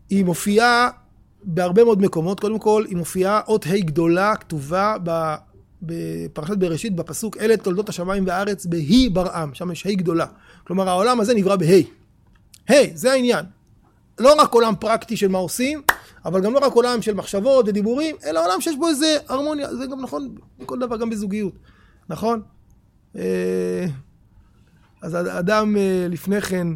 היא 0.09 0.25
מופיעה 0.25 0.89
בהרבה 1.43 1.83
מאוד 1.83 2.01
מקומות. 2.01 2.39
קודם 2.39 2.59
כל, 2.59 2.85
היא 2.87 2.97
מופיעה 2.97 3.41
אות 3.47 3.65
ה' 3.65 3.79
גדולה, 3.79 4.35
כתובה 4.35 4.95
ב... 5.03 5.35
בפרשת 5.81 6.57
בראשית, 6.57 6.95
בפסוק, 6.95 7.37
אלה 7.37 7.57
תולדות 7.57 7.89
השמיים 7.89 8.27
והארץ 8.27 8.65
בהי 8.65 9.09
ברעם. 9.09 9.53
שם 9.53 9.71
יש 9.71 9.85
ה' 9.85 9.93
גדולה. 9.93 10.25
כלומר, 10.67 10.89
העולם 10.89 11.19
הזה 11.19 11.33
נברא 11.33 11.55
בה'. 11.55 11.81
ה', 12.69 12.95
זה 12.95 13.11
העניין. 13.11 13.45
לא 14.19 14.41
רק 14.41 14.53
עולם 14.53 14.73
פרקטי 14.79 15.17
של 15.17 15.27
מה 15.27 15.37
עושים, 15.37 15.81
אבל 16.25 16.41
גם 16.41 16.53
לא 16.53 16.59
רק 16.59 16.73
עולם 16.73 17.01
של 17.01 17.13
מחשבות 17.13 17.67
ודיבורים, 17.67 18.15
אלא 18.25 18.45
עולם 18.45 18.61
שיש 18.61 18.75
בו 18.77 18.87
איזה 18.87 19.17
הרמוניה, 19.29 19.75
זה 19.75 19.85
גם 19.85 20.01
נכון 20.01 20.35
בכל 20.59 20.79
דבר, 20.79 20.97
גם 20.97 21.09
בזוגיות, 21.09 21.53
נכון? 22.09 22.41
אה, 23.17 23.85
אז 25.01 25.15
אדם 25.15 25.77
אה, 25.77 26.07
לפני 26.09 26.41
כן, 26.41 26.67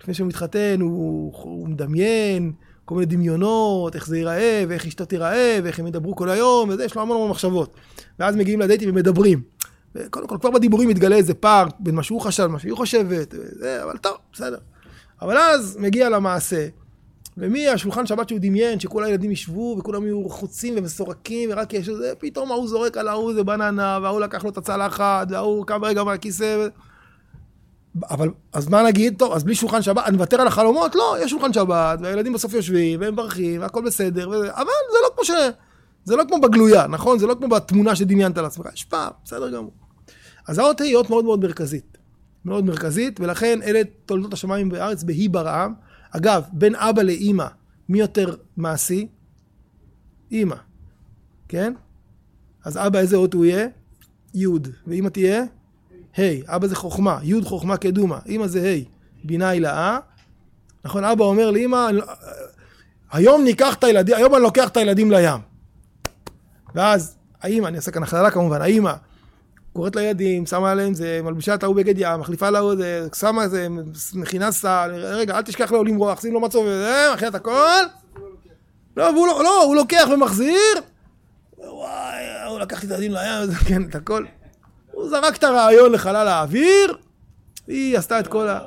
לפני 0.00 0.14
שהוא 0.14 0.28
מתחתן, 0.28 0.80
הוא, 0.80 1.32
הוא 1.42 1.68
מדמיין 1.68 2.52
כל 2.84 2.94
מיני 2.94 3.06
דמיונות, 3.06 3.94
איך 3.94 4.06
זה 4.06 4.18
ייראה, 4.18 4.64
ואיך 4.68 4.86
אשתו 4.86 5.04
תיראה, 5.04 5.58
ואיך 5.64 5.78
הם 5.78 5.86
ידברו 5.86 6.16
כל 6.16 6.30
היום, 6.30 6.68
וזה, 6.68 6.84
יש 6.84 6.94
לו 6.94 7.02
המון 7.02 7.16
המון 7.16 7.30
מחשבות. 7.30 7.74
ואז 8.18 8.36
מגיעים 8.36 8.60
לדייטים 8.60 8.90
ומדברים. 8.90 9.42
וקודם 9.94 10.26
כל, 10.26 10.36
כבר 10.40 10.50
בדיבורים 10.50 10.88
מתגלה 10.88 11.16
איזה 11.16 11.34
פער 11.34 11.66
בין 11.80 11.94
מה 11.94 12.02
שהוא 12.02 12.20
חשב 12.20 12.42
למה 12.42 12.58
שהיא 12.58 12.74
חושבת, 12.74 13.34
וזה, 13.34 13.82
אבל 13.82 13.96
טוב, 13.96 14.16
בסדר. 14.32 14.58
אבל 15.22 15.38
אז 15.38 15.76
מגיע 15.80 16.08
למעשה, 16.08 16.68
ומי 17.36 17.68
השולחן 17.68 18.06
שבת 18.06 18.28
שהוא 18.28 18.40
דמיין, 18.42 18.80
שכל 18.80 19.04
הילדים 19.04 19.30
ישבו 19.30 19.76
וכולם 19.78 20.04
יהיו 20.04 20.28
חוצים 20.28 20.74
ומסורקים, 20.76 21.50
ורק 21.52 21.72
יש 21.72 21.88
איזה, 21.88 22.12
פתאום 22.18 22.52
ההוא 22.52 22.68
זורק 22.68 22.96
על 22.96 23.08
ההוא 23.08 23.30
איזה 23.30 23.44
בננה, 23.44 23.98
וההוא 24.02 24.20
לקח 24.20 24.44
לו 24.44 24.50
את 24.50 24.58
הצלחת, 24.58 25.26
וההוא 25.30 25.66
קם 25.66 25.84
רגע 25.84 26.04
מהכיסא. 26.04 26.68
אבל, 28.10 28.30
אז 28.52 28.68
מה 28.68 28.82
נגיד? 28.82 29.14
טוב, 29.18 29.32
אז 29.32 29.44
בלי 29.44 29.54
שולחן 29.54 29.82
שבת, 29.82 30.04
אני 30.06 30.16
מוותר 30.16 30.40
על 30.40 30.46
החלומות? 30.46 30.94
לא, 30.94 31.16
יש 31.20 31.30
שולחן 31.30 31.52
שבת, 31.52 31.98
והילדים 32.02 32.32
בסוף 32.32 32.54
יושבים, 32.54 33.00
והם 33.00 33.12
מברכים, 33.12 33.60
והכל 33.60 33.84
בסדר, 33.84 34.28
וזה, 34.28 34.54
אבל 34.54 34.64
זה 34.92 34.98
לא 35.02 35.10
כמו 35.14 35.24
ש... 35.24 35.30
זה 36.04 36.16
לא 36.16 36.24
כמו 36.28 36.40
בגלויה, 36.40 36.86
נכון? 36.86 37.18
זה 37.18 37.26
לא 37.26 37.34
כמו 37.34 37.48
בתמונה 37.48 37.96
שדמיינת 37.96 38.38
לעצמך, 38.38 38.66
יש 38.74 38.84
פעם, 38.84 39.10
בסדר 39.24 39.50
גמור. 39.50 39.72
אז 40.48 40.58
האות 40.58 40.80
היא 40.80 40.96
אות 40.96 41.10
מאוד 41.10 41.24
מאוד 41.24 41.40
מרכזית. 41.42 41.98
מאוד 42.44 42.64
מרכזית, 42.64 43.20
ולכן 43.20 43.58
אלה 43.62 43.80
תולדות 44.06 44.32
השמיים 44.32 44.68
בארץ 44.68 45.02
בהי 45.02 45.28
ברעם. 45.28 45.74
אגב, 46.10 46.44
בין 46.52 46.74
אבא 46.74 47.02
לאימא, 47.02 47.46
מי 47.88 48.00
יותר 48.00 48.34
מעשי? 48.56 49.08
אימא, 50.30 50.56
כן? 51.48 51.72
אז 52.64 52.76
אבא 52.76 52.98
איזה 52.98 53.16
אות 53.16 53.34
הוא 53.34 53.44
יהיה? 53.44 53.68
י', 54.34 54.46
ואימא 54.86 55.08
תהיה? 55.08 55.44
ה', 56.18 56.22
אבא 56.56 56.66
זה 56.66 56.76
חוכמה, 56.76 57.18
י' 57.22 57.42
חוכמה 57.44 57.76
קדומה, 57.76 58.18
אימא 58.26 58.46
זה 58.46 58.60
ה', 58.60 58.84
בינה 59.24 59.48
הילאה. 59.48 59.98
נכון, 60.84 61.04
אבא 61.04 61.24
אומר 61.24 61.50
לאימא, 61.50 61.88
היום 63.12 63.44
ניקח 63.44 63.74
את 63.74 63.84
הילדים, 63.84 64.16
היום 64.16 64.34
אני 64.34 64.42
לוקח 64.42 64.68
את 64.68 64.76
הילדים 64.76 65.10
לים. 65.10 65.40
ואז 66.74 67.16
האימא, 67.40 67.66
אני 67.66 67.76
אעשה 67.76 67.90
כאן 67.90 68.02
הכללה 68.02 68.30
כמובן, 68.30 68.62
האימא 68.62 68.92
קוראת 69.72 69.96
לילדים, 69.96 70.46
שמה 70.46 70.70
עליהם 70.70 70.94
זה, 70.94 71.20
מלבישה 71.24 71.54
את 71.54 71.62
ההוא 71.62 71.76
בגד 71.76 71.94
ים, 71.98 72.20
מחליפה 72.20 72.50
לו 72.50 72.76
זה, 72.76 73.08
שמה 73.14 73.48
זה, 73.48 73.66
מכינה 74.14 74.52
סל, 74.52 74.90
רגע, 74.94 75.36
אל 75.36 75.42
תשכח 75.42 75.72
לו 75.72 75.84
למרוח, 75.84 76.20
שים 76.20 76.32
לו 76.32 76.40
מצור 76.40 76.64
וזה, 76.64 77.10
מכינה 77.14 77.28
את 77.28 77.34
הכל. 77.34 77.82
לא, 78.96 79.04
והוא 79.04 79.26
לא, 79.26 79.44
לא, 79.44 79.62
הוא 79.62 79.76
לוקח 79.76 80.08
ומחזיר. 80.14 80.80
וואי, 81.58 82.24
הוא 82.48 82.58
לקח 82.58 82.84
את 82.84 82.90
הילדים 82.90 83.12
לים, 83.12 83.52
כן, 83.68 83.82
את 83.82 83.94
הכל. 83.94 84.24
הוא 84.92 85.08
זרק 85.08 85.36
את 85.36 85.44
הרעיון 85.44 85.92
לחלל 85.92 86.28
האוויר, 86.28 86.96
היא 87.66 87.98
עשתה 87.98 88.20
את 88.20 88.26
כל, 88.26 88.48
ה... 88.48 88.60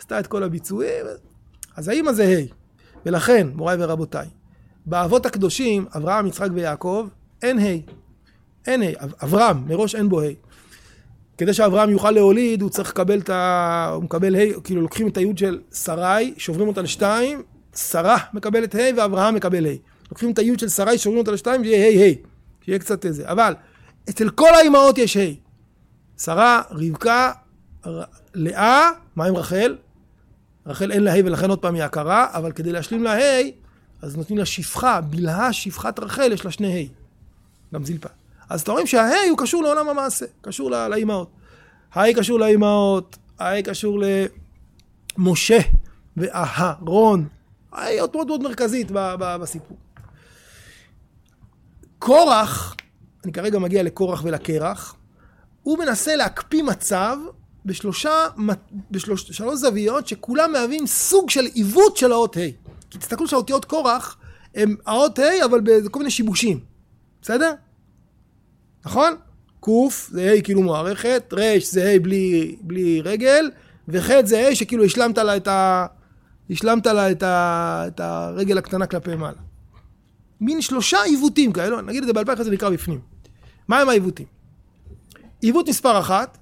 עשתה 0.00 0.20
את 0.20 0.26
כל 0.26 0.42
הביצועים. 0.42 1.06
אז 1.76 1.88
האמא 1.88 2.12
זה 2.12 2.24
ה', 2.24 2.54
ולכן, 3.06 3.46
מוריי 3.54 3.76
ורבותיי, 3.80 4.26
באבות 4.86 5.26
הקדושים, 5.26 5.86
אברהם, 5.96 6.26
יצחק 6.26 6.48
ויעקב, 6.54 7.08
אין 7.42 7.58
ה'. 7.58 8.03
אין 8.66 8.82
ה', 8.82 8.86
אברהם, 9.22 9.68
מראש 9.68 9.94
אין 9.94 10.08
בו 10.08 10.20
ה'. 10.20 10.26
כדי 11.38 11.54
שאברהם 11.54 11.90
יוכל 11.90 12.10
להוליד, 12.10 12.62
הוא 12.62 12.70
צריך 12.70 12.90
לקבל 12.90 13.18
את 13.18 13.30
ה... 13.30 13.90
הוא 13.94 14.04
מקבל 14.04 14.34
ה', 14.36 14.60
כאילו 14.64 14.82
לוקחים 14.82 15.08
את 15.08 15.16
היוד 15.16 15.38
של 15.38 15.60
שרי, 15.72 16.34
שוברים 16.36 16.68
אותה 16.68 16.82
לשתיים, 16.82 17.42
שרה 17.76 18.18
מקבלת 18.32 18.74
ה' 18.74 18.78
ואברהם 18.96 19.34
מקבל 19.34 19.66
ה'. 19.66 19.76
לוקחים 20.10 20.30
את 20.30 20.38
היוד 20.38 20.58
של 20.58 20.68
שרי, 20.68 20.98
שוברים 20.98 21.18
אותה 21.18 21.30
לשתיים, 21.30 21.64
שיהיה 21.64 22.06
ה' 22.06 22.10
ה', 22.10 22.14
שיהיה 22.64 22.78
קצת 22.78 23.06
איזה. 23.06 23.28
אבל 23.28 23.54
אצל 24.10 24.30
כל 24.30 24.54
האימהות 24.54 24.98
יש 24.98 25.16
ה'. 25.16 25.20
שרה, 26.18 26.62
רבקה, 26.70 27.32
לאה, 28.34 28.90
מה 29.16 29.24
עם 29.24 29.36
רחל? 29.36 29.76
רחל 30.66 30.92
אין 30.92 31.04
לה 31.04 31.14
ה' 31.14 31.24
ולכן 31.24 31.50
עוד 31.50 31.58
פעם 31.58 31.74
היא 31.74 31.82
הכרה, 31.82 32.26
אבל 32.32 32.52
כדי 32.52 32.72
להשלים 32.72 33.04
לה 33.04 33.14
ה', 33.14 33.42
אז 34.02 34.16
נותנים 34.16 34.38
לה 34.38 34.44
שפחה, 34.44 35.00
בלהה 35.00 35.52
שפחת 35.52 35.98
רחל, 35.98 36.32
יש 36.32 36.44
לה 36.44 36.50
שני 36.50 36.82
ה', 36.82 37.74
גם 37.74 37.84
זילפה. 37.84 38.08
אז 38.48 38.60
אתה 38.60 38.72
רואים 38.72 38.86
שהה' 38.86 39.28
הוא 39.30 39.38
קשור 39.38 39.62
לעולם 39.62 39.88
המעשה, 39.88 40.26
קשור 40.40 40.70
לאימהות. 40.70 41.30
הה' 41.94 42.12
קשור 42.12 42.40
לאימהות, 42.40 43.16
הה' 43.38 43.62
קשור 43.62 44.00
למשה 45.18 45.58
ואהרון. 46.16 47.28
הה' 47.72 48.00
עוד 48.00 48.10
מאוד 48.14 48.26
מאוד 48.26 48.42
מרכזית 48.42 48.88
בסיפור. 49.40 49.76
קורח, 51.98 52.74
אני 53.24 53.32
כרגע 53.32 53.58
מגיע 53.58 53.82
לקורח 53.82 54.24
ולקרח, 54.24 54.94
הוא 55.62 55.78
מנסה 55.78 56.16
להקפיא 56.16 56.62
מצב 56.62 57.16
בשלושה, 57.64 58.26
בשלוש, 58.90 59.22
שלוש 59.30 59.58
זוויות 59.60 60.06
שכולם 60.06 60.52
מהווים 60.52 60.86
סוג 60.86 61.30
של 61.30 61.44
עיוות 61.44 61.96
של 61.96 62.12
האות 62.12 62.36
ה'. 62.36 62.40
כי 62.90 62.98
תסתכלו 62.98 63.28
שהאותיות 63.28 63.64
קורח 63.64 64.16
הם 64.54 64.76
האות 64.86 65.18
ה' 65.18 65.44
אבל 65.44 65.60
בכל 65.64 65.98
מיני 65.98 66.10
שיבושים, 66.10 66.60
בסדר? 67.22 67.52
נכון? 68.84 69.14
ק' 69.60 69.68
זה 70.10 70.32
ה' 70.32 70.42
כאילו 70.42 70.62
מוערכת, 70.62 71.34
ר' 71.36 71.58
זה 71.62 71.90
ה' 71.90 71.98
בלי, 71.98 72.56
בלי 72.60 73.00
רגל, 73.00 73.50
וח' 73.88 74.10
זה 74.24 74.48
ה' 74.48 74.54
שכאילו 74.54 74.84
השלמת 74.84 75.18
לה 75.18 75.36
את 75.36 75.48
ה... 75.48 75.86
השלמת 76.50 76.86
לה 76.86 77.10
את, 77.10 77.22
ה, 77.22 77.84
את 77.86 78.00
הרגל 78.00 78.58
הקטנה 78.58 78.86
כלפי 78.86 79.16
מעלה. 79.16 79.38
מין 80.40 80.60
שלושה 80.60 81.02
עיוותים 81.02 81.52
כאלו, 81.52 81.80
נגיד 81.80 82.02
את 82.02 82.06
זה 82.06 82.12
בעל 82.12 82.24
פה, 82.24 82.44
זה 82.44 82.50
נקרא 82.50 82.70
בפנים. 82.70 83.00
מה 83.68 83.80
הם 83.80 83.88
העיוותים? 83.88 84.26
עיוות 85.40 85.68
מספר 85.68 86.00
אחת, 86.00 86.38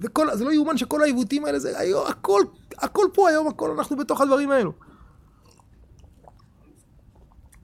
וכל, 0.00 0.34
זה 0.34 0.44
לא 0.44 0.52
יאומן 0.52 0.78
שכל 0.78 1.02
העיוותים 1.02 1.44
האלה, 1.44 1.58
זה 1.58 1.78
היום, 1.78 2.06
הכל, 2.06 2.42
הכל 2.78 3.06
פה 3.14 3.28
היום, 3.28 3.48
הכל 3.48 3.70
אנחנו 3.78 3.96
בתוך 3.96 4.20
הדברים 4.20 4.50
האלו. 4.50 4.72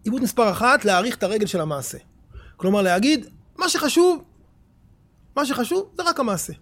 עיוות 0.04 0.22
מספר 0.22 0.50
אחת, 0.50 0.84
להעריך 0.84 1.16
את 1.16 1.22
הרגל 1.22 1.46
של 1.46 1.60
המעשה. 1.60 1.98
כלומר, 2.56 2.82
להגיד, 2.82 3.26
מה 3.60 3.68
שחשוב, 3.68 4.24
מה 5.36 5.46
שחשוב 5.46 5.90
זה 5.96 6.02
רק 6.02 6.20
המעשה. 6.20 6.52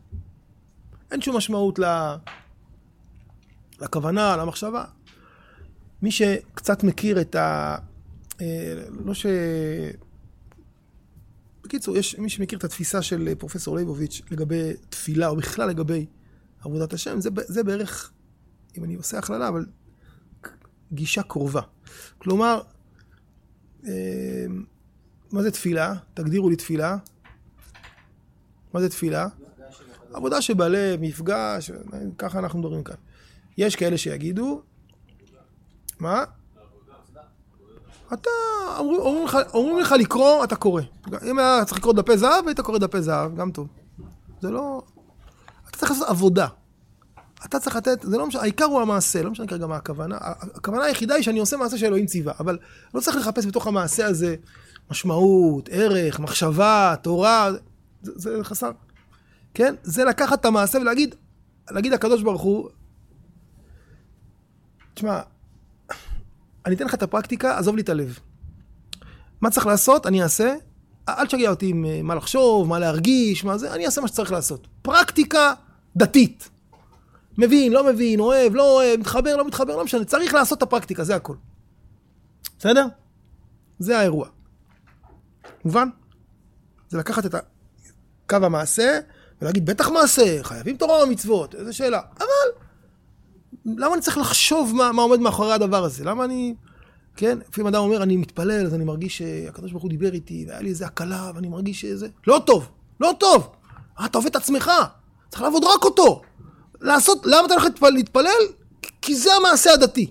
אין 1.10 1.20
שום 1.20 1.36
משמעות 1.36 1.78
ל... 1.78 1.84
לכוונה, 3.80 4.36
למחשבה. 4.36 4.84
מי 6.02 6.10
שקצת 6.10 6.82
מכיר 6.84 7.20
את 7.20 7.34
ה... 7.34 7.76
אה, 8.40 8.74
לא 9.04 9.14
ש... 9.14 9.26
בקיצור, 11.64 11.96
יש 11.96 12.18
מי 12.18 12.28
שמכיר 12.28 12.58
את 12.58 12.64
התפיסה 12.64 13.02
של 13.02 13.34
פרופסור 13.38 13.76
ליבוביץ' 13.76 14.22
לגבי 14.30 14.72
תפילה, 14.88 15.28
או 15.28 15.36
בכלל 15.36 15.68
לגבי 15.68 16.06
עבודת 16.60 16.92
השם, 16.92 17.20
זה, 17.20 17.30
זה 17.36 17.64
בערך, 17.64 18.12
אם 18.78 18.84
אני 18.84 18.94
עושה 18.94 19.18
הכללה, 19.18 19.48
אבל 19.48 19.66
גישה 20.92 21.22
קרובה. 21.22 21.60
כלומר, 22.18 22.60
אה, 23.86 24.46
מה 25.32 25.42
זה 25.42 25.50
תפילה? 25.50 25.94
תגדירו 26.14 26.50
לי 26.50 26.56
תפילה. 26.56 26.96
מה 28.74 28.80
זה 28.80 28.88
תפילה? 28.88 29.26
עבודה 30.12 30.42
שבלב, 30.42 31.00
מפגש, 31.00 31.70
ככה 32.18 32.38
אנחנו 32.38 32.58
מדברים 32.58 32.82
כאן. 32.82 32.94
יש 33.58 33.76
כאלה 33.76 33.98
שיגידו, 33.98 34.62
מה? 35.98 36.24
אתה, 38.12 38.30
אומרים, 38.78 39.24
לך, 39.24 39.38
אומרים 39.54 39.78
לך 39.78 39.94
לקרוא, 39.98 40.44
אתה 40.44 40.56
קורא. 40.56 40.82
אם 41.30 41.38
היה 41.38 41.64
צריך 41.64 41.78
לקרוא 41.78 41.92
דפי 41.92 42.18
זהב, 42.18 42.46
היית 42.46 42.60
קורא 42.60 42.78
דפי 42.78 43.02
זהב, 43.02 43.36
גם 43.36 43.50
טוב. 43.50 43.68
זה 44.40 44.50
לא... 44.50 44.82
אתה 45.68 45.78
צריך 45.78 45.90
לעשות 45.90 46.08
עבודה. 46.08 46.46
אתה 47.44 47.60
צריך 47.60 47.76
לתת, 47.76 48.02
זה 48.02 48.18
לא 48.18 48.26
משנה, 48.26 48.42
העיקר 48.42 48.64
הוא 48.64 48.80
המעשה, 48.80 49.22
לא 49.22 49.30
משנה 49.30 49.46
כרגע 49.46 49.66
מה 49.66 49.76
הכוונה. 49.76 50.16
הכוונה 50.20 50.84
היחידה 50.84 51.14
היא 51.14 51.22
שאני 51.22 51.38
עושה 51.38 51.56
מעשה 51.56 51.78
שאלוהים 51.78 52.06
ציווה, 52.06 52.32
אבל 52.40 52.58
לא 52.94 53.00
צריך 53.00 53.16
לחפש 53.16 53.46
בתוך 53.46 53.66
המעשה 53.66 54.06
הזה 54.06 54.36
משמעות, 54.90 55.68
ערך, 55.72 56.20
מחשבה, 56.20 56.94
תורה, 57.02 57.50
זה, 58.02 58.12
זה 58.16 58.44
חסר. 58.44 58.70
כן? 59.54 59.74
זה 59.82 60.04
לקחת 60.04 60.40
את 60.40 60.44
המעשה 60.44 60.78
ולהגיד, 60.78 61.14
להגיד 61.70 61.92
לקדוש 61.92 62.22
ברוך 62.22 62.42
הוא, 62.42 62.68
תשמע, 64.94 65.20
אני 66.66 66.74
אתן 66.74 66.84
לך 66.84 66.94
את 66.94 67.02
הפרקטיקה, 67.02 67.58
עזוב 67.58 67.76
לי 67.76 67.82
את 67.82 67.88
הלב. 67.88 68.18
מה 69.40 69.50
צריך 69.50 69.66
לעשות, 69.66 70.06
אני 70.06 70.22
אעשה. 70.22 70.54
אל 71.08 71.26
תשגע 71.26 71.50
אותי 71.50 71.66
עם 71.66 71.84
אה, 71.84 72.00
מה 72.02 72.14
לחשוב, 72.14 72.68
מה 72.68 72.78
להרגיש, 72.78 73.44
מה 73.44 73.58
זה, 73.58 73.74
אני 73.74 73.86
אעשה 73.86 74.00
מה 74.00 74.08
שצריך 74.08 74.32
לעשות. 74.32 74.68
פרקטיקה 74.82 75.54
דתית. 75.96 76.50
מבין, 77.38 77.72
לא 77.72 77.86
מבין, 77.86 78.20
אוהב, 78.20 78.54
לא 78.54 78.74
אוהב, 78.74 79.00
מתחבר, 79.00 79.36
לא 79.36 79.46
מתחבר, 79.46 79.76
לא 79.76 79.84
משנה. 79.84 80.04
צריך 80.04 80.34
לעשות 80.34 80.58
את 80.58 80.62
הפרקטיקה, 80.62 81.04
זה 81.04 81.16
הכל. 81.16 81.34
בסדר? 82.58 82.86
זה 83.78 83.98
האירוע. 83.98 84.28
מובן? 85.64 85.88
זה 86.88 86.98
לקחת 86.98 87.26
את 87.26 87.34
קו 88.28 88.36
המעשה 88.36 88.98
ולהגיד, 89.42 89.66
בטח 89.66 89.88
מעשה, 89.88 90.42
חייבים 90.42 90.76
תורה 90.76 91.04
ומצוות, 91.04 91.54
איזה 91.54 91.72
שאלה. 91.72 92.00
אבל 92.18 92.26
למה 93.66 93.94
אני 93.94 94.02
צריך 94.02 94.18
לחשוב 94.18 94.72
מה, 94.74 94.92
מה 94.92 95.02
עומד 95.02 95.20
מאחורי 95.20 95.52
הדבר 95.52 95.84
הזה? 95.84 96.04
למה 96.04 96.24
אני... 96.24 96.54
כן? 97.16 97.38
לפעמים 97.48 97.66
אדם 97.66 97.80
אומר, 97.80 98.02
אני 98.02 98.16
מתפלל, 98.16 98.66
אז 98.66 98.74
אני 98.74 98.84
מרגיש 98.84 99.18
שהקדוש 99.18 99.70
ברוך 99.70 99.82
הוא 99.82 99.90
דיבר 99.90 100.12
איתי, 100.12 100.44
והיה 100.48 100.60
לי 100.60 100.68
איזה 100.68 100.86
הקלה, 100.86 101.30
ואני 101.34 101.48
מרגיש 101.48 101.80
שזה... 101.80 102.08
לא 102.26 102.42
טוב, 102.46 102.68
לא 103.00 103.14
טוב. 103.20 103.50
אה, 104.00 104.06
אתה 104.06 104.18
עובד 104.18 104.30
את 104.30 104.36
עצמך, 104.36 104.70
צריך 105.28 105.42
לעבוד 105.42 105.64
רק 105.64 105.84
אותו. 105.84 106.22
לעשות, 106.80 107.26
למה 107.26 107.46
אתה 107.46 107.54
הולך 107.54 107.66
להתפלל? 107.82 108.42
כי 109.02 109.14
זה 109.14 109.34
המעשה 109.34 109.72
הדתי. 109.72 110.10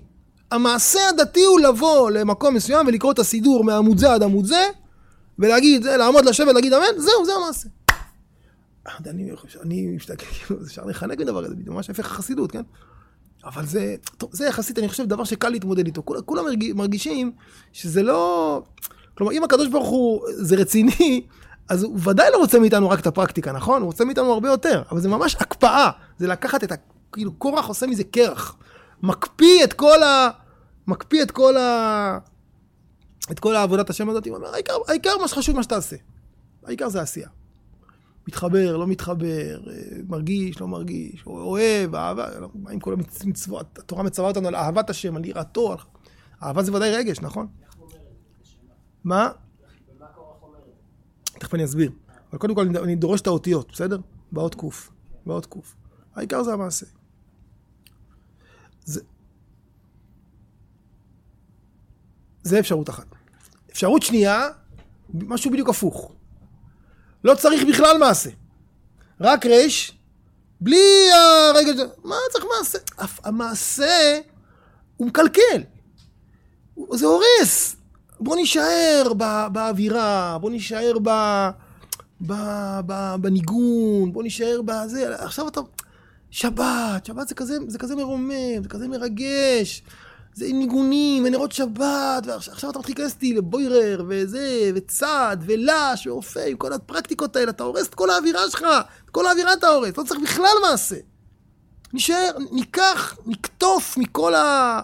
המעשה 0.51 1.09
הדתי 1.09 1.43
הוא 1.43 1.59
לבוא 1.59 2.11
למקום 2.11 2.55
מסוים 2.55 2.87
ולקרוא 2.87 3.11
את 3.11 3.19
הסידור 3.19 3.63
מעמוד 3.63 3.97
זה 3.97 4.13
עד 4.13 4.23
עמוד 4.23 4.45
זה, 4.45 4.69
ולהגיד, 5.39 5.85
לעמוד 5.85 6.25
לשבת, 6.25 6.53
להגיד 6.53 6.73
אמן, 6.73 6.85
זהו, 6.97 7.25
זה 7.25 7.31
המעשה. 7.33 7.69
אני, 9.05 9.31
אני 9.61 9.87
מסתכל, 9.87 10.25
כאילו, 10.25 10.61
אפשר 10.65 10.85
לחנק 10.85 11.19
מדבר 11.19 11.45
כזה, 11.45 11.55
בדיוק, 11.55 11.75
ממש 11.75 11.89
הפך 11.89 12.05
החסידות, 12.05 12.51
כן? 12.51 12.61
אבל 13.45 13.65
זה, 13.65 13.95
טוב, 14.17 14.29
זה 14.33 14.45
יחסית, 14.45 14.79
אני 14.79 14.89
חושב, 14.89 15.05
דבר 15.05 15.23
שקל 15.23 15.49
להתמודד 15.49 15.85
איתו. 15.85 16.03
כולם, 16.05 16.21
כולם 16.21 16.45
מרגישים 16.75 17.31
שזה 17.73 18.03
לא... 18.03 18.61
כלומר, 19.17 19.31
אם 19.31 19.43
הקדוש 19.43 19.67
ברוך 19.67 19.87
הוא 19.87 20.21
זה 20.29 20.55
רציני, 20.55 21.21
אז 21.69 21.83
הוא 21.83 21.99
ודאי 22.03 22.31
לא 22.31 22.37
רוצה 22.37 22.59
מאיתנו 22.59 22.89
רק 22.89 22.99
את 22.99 23.07
הפרקטיקה, 23.07 23.51
נכון? 23.51 23.81
הוא 23.81 23.87
רוצה 23.87 24.05
מאיתנו 24.05 24.33
הרבה 24.33 24.49
יותר, 24.49 24.83
אבל 24.91 24.99
זה 24.99 25.09
ממש 25.09 25.35
הקפאה. 25.39 25.89
זה 26.17 26.27
לקחת 26.27 26.63
את 26.63 26.71
ה... 26.71 26.75
כאילו, 27.11 27.33
קורח 27.33 27.67
עושה 27.67 27.87
מזה 27.87 28.03
קרח. 28.03 28.55
מקפיא 29.03 29.63
את 29.63 29.73
כל 29.73 30.03
ה... 30.03 30.29
מקפיא 30.87 31.23
את 31.23 31.31
כל 31.31 31.57
ה... 31.57 32.17
את 33.31 33.39
כל 33.39 33.55
העבודת 33.55 33.89
השם 33.89 34.09
הזאת, 34.09 34.27
הוא 34.27 34.35
אומר, 34.35 34.53
העיקר, 34.53 34.73
העיקר 34.87 35.17
מה 35.21 35.27
שחשוב 35.27 35.55
מה 35.55 35.63
שתעשה. 35.63 35.95
העיקר 36.63 36.89
זה 36.89 37.01
עשייה. 37.01 37.29
מתחבר, 38.27 38.77
לא 38.77 38.87
מתחבר, 38.87 39.59
מרגיש, 40.07 40.61
לא 40.61 40.67
מרגיש, 40.67 41.23
אוהב, 41.25 41.95
אהבה, 41.95 42.27
מה 42.55 42.71
עם 42.71 42.79
כל 42.79 42.95
המצוות, 43.23 43.79
התורה 43.79 44.03
מצווה 44.03 44.27
אותנו 44.27 44.47
על 44.47 44.55
אהבת 44.55 44.89
השם, 44.89 45.15
על 45.15 45.25
יראתו, 45.25 45.75
אהבה 46.43 46.63
זה 46.63 46.73
ודאי 46.73 46.91
רגש, 46.91 47.19
נכון? 47.19 47.47
מה? 49.03 49.29
תכף 51.39 51.53
אני 51.53 51.65
אסביר. 51.65 51.91
אבל 52.31 52.39
קודם 52.39 52.55
כל 52.55 52.77
אני 52.77 52.95
דורש 52.95 53.21
את 53.21 53.27
האותיות, 53.27 53.71
בסדר? 53.71 53.99
באות 54.31 54.55
קוף. 54.55 54.91
באות 55.25 55.45
קוף. 55.45 55.75
העיקר 56.15 56.43
זה 56.43 56.53
המעשה. 56.53 56.85
זה... 58.85 59.01
זה 62.43 62.59
אפשרות 62.59 62.89
אחת. 62.89 63.16
אפשרות 63.77 64.03
שנייה, 64.03 64.47
משהו 65.13 65.51
בדיוק 65.51 65.69
הפוך. 65.69 66.11
לא 67.23 67.35
צריך 67.35 67.63
בכלל 67.63 67.97
מעשה. 67.97 68.29
רק 69.21 69.45
רש, 69.45 69.97
בלי 70.61 71.09
הרגע... 71.13 71.83
מה 72.03 72.15
צריך 72.31 72.45
מעשה? 72.57 72.77
המעשה 73.23 74.19
הוא 74.97 75.07
מקלקל. 75.07 75.63
זה 76.93 77.05
הורס. 77.05 77.75
בוא 78.19 78.35
נישאר 78.35 79.11
באווירה, 79.51 80.37
בוא 80.41 80.49
נישאר 80.49 80.93
ב... 81.03 81.09
ב, 82.21 82.33
ב, 82.85 83.15
בניגון, 83.21 84.13
בוא 84.13 84.23
נישאר 84.23 84.61
בזה, 84.65 85.15
עכשיו 85.15 85.47
אתה... 85.47 85.61
שבת, 86.31 87.05
שבת 87.05 87.27
זה 87.27 87.35
כזה, 87.35 87.57
זה 87.67 87.77
כזה 87.77 87.95
מרומם, 87.95 88.63
זה 88.63 88.69
כזה 88.69 88.87
מרגש, 88.87 89.83
זה 90.37 90.45
ניגונים, 90.53 91.23
ונרות 91.25 91.51
שבת, 91.51 92.23
ועכשיו 92.25 92.69
אתה 92.69 92.79
מתחיל 92.79 92.95
להיכנס 92.97 93.13
איתי 93.13 93.33
לבוירר, 93.33 94.03
וזה, 94.07 94.71
וצד, 94.75 95.37
ולש, 95.41 96.07
ואופה, 96.07 96.43
עם 96.43 96.57
כל 96.57 96.73
הפרקטיקות 96.73 97.35
האלה, 97.35 97.49
אתה 97.51 97.63
הורס 97.63 97.87
את 97.87 97.95
כל 97.95 98.09
האווירה 98.09 98.49
שלך, 98.49 98.65
את 99.05 99.09
כל 99.09 99.27
האווירה 99.27 99.53
אתה 99.53 99.67
הורס, 99.67 99.97
לא 99.97 100.03
צריך 100.03 100.19
בכלל 100.21 100.55
מעשה. 100.61 100.95
נשאר, 101.93 102.31
ניקח, 102.51 103.17
נקטוף 103.25 103.97
מכל 103.97 104.35
ה... 104.35 104.81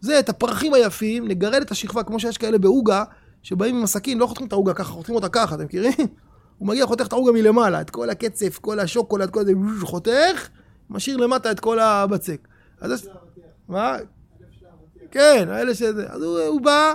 זה, 0.00 0.18
את 0.18 0.28
הפרחים 0.28 0.74
היפים, 0.74 1.28
נגרד 1.28 1.60
את 1.62 1.70
השכבה, 1.70 2.02
כמו 2.02 2.20
שיש 2.20 2.38
כאלה 2.38 2.58
בעוגה, 2.58 3.04
שבאים 3.42 3.76
עם 3.76 3.84
הסכין, 3.84 4.18
לא 4.18 4.26
חותכים 4.26 4.46
את 4.46 4.52
העוגה 4.52 4.74
ככה, 4.74 4.92
חותכים 4.92 5.14
אותה 5.14 5.28
ככה, 5.28 5.54
אתם 5.54 5.64
מכירים? 5.64 5.92
הוא 6.58 6.68
מגיע, 6.68 6.86
חותך 6.86 7.06
את 7.06 7.12
העוגה 7.12 7.32
מלמעלה, 7.32 7.80
את 7.80 7.90
כל 7.90 8.10
הקצף, 8.10 8.58
כל 8.60 8.80
השוקולד, 8.80 9.30
כל 9.30 9.44
זה, 9.44 9.52
חותך, 9.80 10.48
משאיר 10.90 11.16
למטה 11.16 11.50
את 11.50 11.60
כל 11.60 11.78
הבצק. 11.78 12.48
אז 12.80 13.08
מה? 13.68 13.96
כן, 15.10 15.48
האלה 15.50 15.74
שזה. 15.74 16.06
אז 16.10 16.22
הוא, 16.22 16.40
הוא 16.40 16.60
בא, 16.60 16.94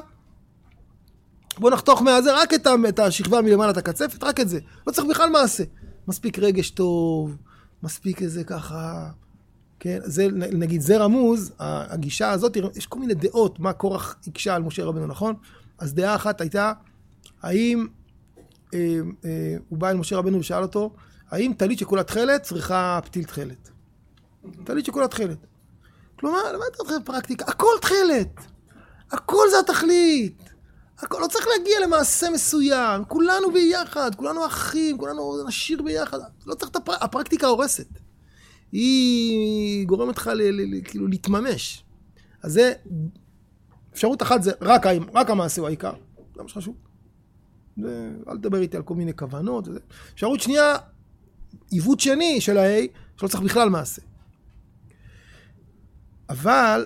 בוא 1.58 1.71
נחתוך 1.71 2.02
מהזה 2.02 2.34
רק 2.34 2.54
את, 2.54 2.67
את 2.89 2.99
השכבה 2.99 3.41
מלמעלה, 3.41 3.71
את 3.71 3.78
הקצפת, 3.78 4.23
רק 4.23 4.39
את 4.39 4.49
זה. 4.49 4.60
לא 4.88 4.91
צריך 4.91 5.08
בכלל 5.08 5.30
מעשה. 5.30 5.63
מספיק 6.08 6.39
רגש 6.39 6.69
טוב, 6.69 7.38
מספיק 7.84 8.21
איזה 8.21 8.43
ככה... 8.43 9.10
כן, 9.80 9.99
זה 10.04 10.28
נגיד 10.34 10.82
זה 10.82 10.97
רמוז, 10.97 11.54
הגישה 11.60 12.32
הזאת, 12.32 12.58
יש 12.76 12.88
כל 12.88 12.99
מיני 12.99 13.13
דעות 13.13 13.60
מה 13.60 13.73
קורח 13.73 14.15
הקשה 14.28 14.56
על 14.56 14.62
משה 14.62 14.86
רבנו, 14.86 15.08
נכון? 15.08 15.36
אז 15.80 15.93
דעה 15.93 16.15
אחת 16.15 16.41
הייתה, 16.41 16.71
האם, 17.41 17.88
אה, 18.73 18.99
אה, 19.26 19.56
הוא 19.69 19.80
בא 19.80 19.89
אל 19.89 19.95
משה 19.95 20.17
רבנו 20.17 20.39
ושאל 20.39 20.62
אותו, 20.62 20.93
האם 21.32 21.54
טלית 21.58 21.80
שכולה 21.80 22.04
תכלת 22.04 22.43
צריכה 22.43 22.99
פתיל 23.04 23.23
תכלת? 23.23 23.69
טלית 24.63 24.86
שכולה 24.86 25.08
תכלת. 25.08 25.38
כלומר, 26.24 26.54
למה 26.54 26.66
אתה 26.72 26.84
חושב 26.84 27.00
פרקטיקה? 27.06 27.46
הכל 27.48 27.72
תכלת. 27.82 28.40
הכל 29.12 29.44
זה 29.52 29.60
התכלית. 29.60 30.44
הכל, 31.00 31.20
לא 31.22 31.28
צריך 31.28 31.48
להגיע 31.48 31.80
למעשה 31.84 32.30
מסוים. 32.30 33.06
כולנו 33.06 33.52
ביחד, 33.52 34.16
כולנו 34.16 34.46
אחים, 34.46 34.98
כולנו 34.98 35.48
נשאיר 35.48 35.82
ביחד. 35.82 36.20
לא 36.46 36.56
צריך 36.56 36.72
את 36.72 36.76
הפר... 36.76 36.94
הפרקטיקה 37.02 37.48
הורסת. 37.48 37.88
היא 38.72 39.88
גורמת 39.88 40.18
לך 40.18 40.30
כאילו 40.84 41.08
להתממש. 41.08 41.84
אז 42.44 42.54
זה, 42.54 42.74
אפשרות 43.94 44.22
אחת 44.22 44.44
זה 44.44 44.52
רק, 44.62 44.86
רק 45.14 45.30
המעשה 45.30 45.62
הוא 45.62 45.68
העיקר, 45.68 45.94
זה 46.36 46.44
מה 46.44 46.50
שחשוב. 46.50 46.76
אל 48.28 48.38
תדבר 48.38 48.62
איתי 48.62 48.78
על 48.78 48.84
כל 48.84 48.96
מיני 48.96 49.14
כוונות. 49.14 49.68
וזה. 49.68 49.80
אפשרות 50.14 50.40
שנייה, 50.40 50.76
עיוות 51.72 52.00
שני 52.00 52.42
של 52.42 52.58
ה-A, 52.58 52.88
שלא 53.18 53.28
צריך 53.28 53.44
בכלל 53.44 53.70
מעשה. 53.70 54.02
אבל 56.30 56.86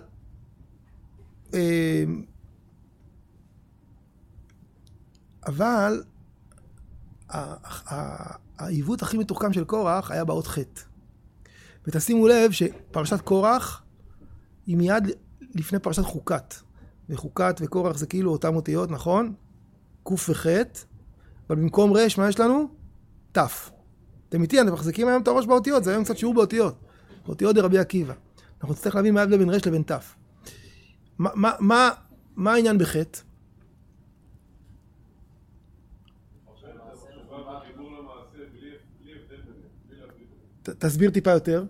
אמ, 1.53 2.23
אבל 5.47 6.03
העיוות 8.57 9.01
הכי 9.01 9.17
מתוחכם 9.17 9.53
של 9.53 9.63
קורח 9.63 10.11
היה 10.11 10.25
באות 10.25 10.47
חטא. 10.47 10.81
ותשימו 11.87 12.27
לב 12.27 12.51
שפרשת 12.51 13.21
קורח 13.21 13.83
היא 14.65 14.77
מיד 14.77 15.03
לפני 15.55 15.79
פרשת 15.79 16.01
חוקת. 16.01 16.53
וחוקת 17.09 17.55
וקורח 17.61 17.97
זה 17.97 18.07
כאילו 18.07 18.31
אותם 18.31 18.55
אותיות, 18.55 18.91
נכון? 18.91 19.33
ק' 20.03 20.11
וח', 20.11 20.47
אבל 21.49 21.55
במקום 21.55 21.93
ר', 21.93 21.99
מה 22.17 22.29
יש 22.29 22.39
לנו? 22.39 22.67
ת'. 23.31 23.37
אתם 24.29 24.41
איתי, 24.41 24.61
אתם 24.61 24.73
מחזיקים 24.73 25.07
היום 25.07 25.21
את 25.21 25.27
הראש 25.27 25.45
באותיות, 25.45 25.83
זה 25.83 25.91
היום 25.91 26.03
קצת 26.03 26.17
שיעור 26.17 26.33
באותיות. 26.33 26.75
באותיות 27.25 27.55
דרבי 27.55 27.77
עקיבא. 27.77 28.13
אנחנו 28.61 28.73
נצטרך 28.73 28.95
להבין 28.95 29.13
מה 29.13 29.19
ההבדל 29.19 29.37
בין 29.37 29.49
ר' 29.49 29.57
לבין 29.67 29.83
ת'. 29.83 29.91
מה, 31.17 31.29
מה, 31.35 31.51
מה, 31.59 31.89
מה 32.35 32.53
העניין 32.53 32.77
בחטא? 32.77 33.19
תסביר 40.63 41.11
טיפה 41.11 41.31
יותר. 41.31 41.65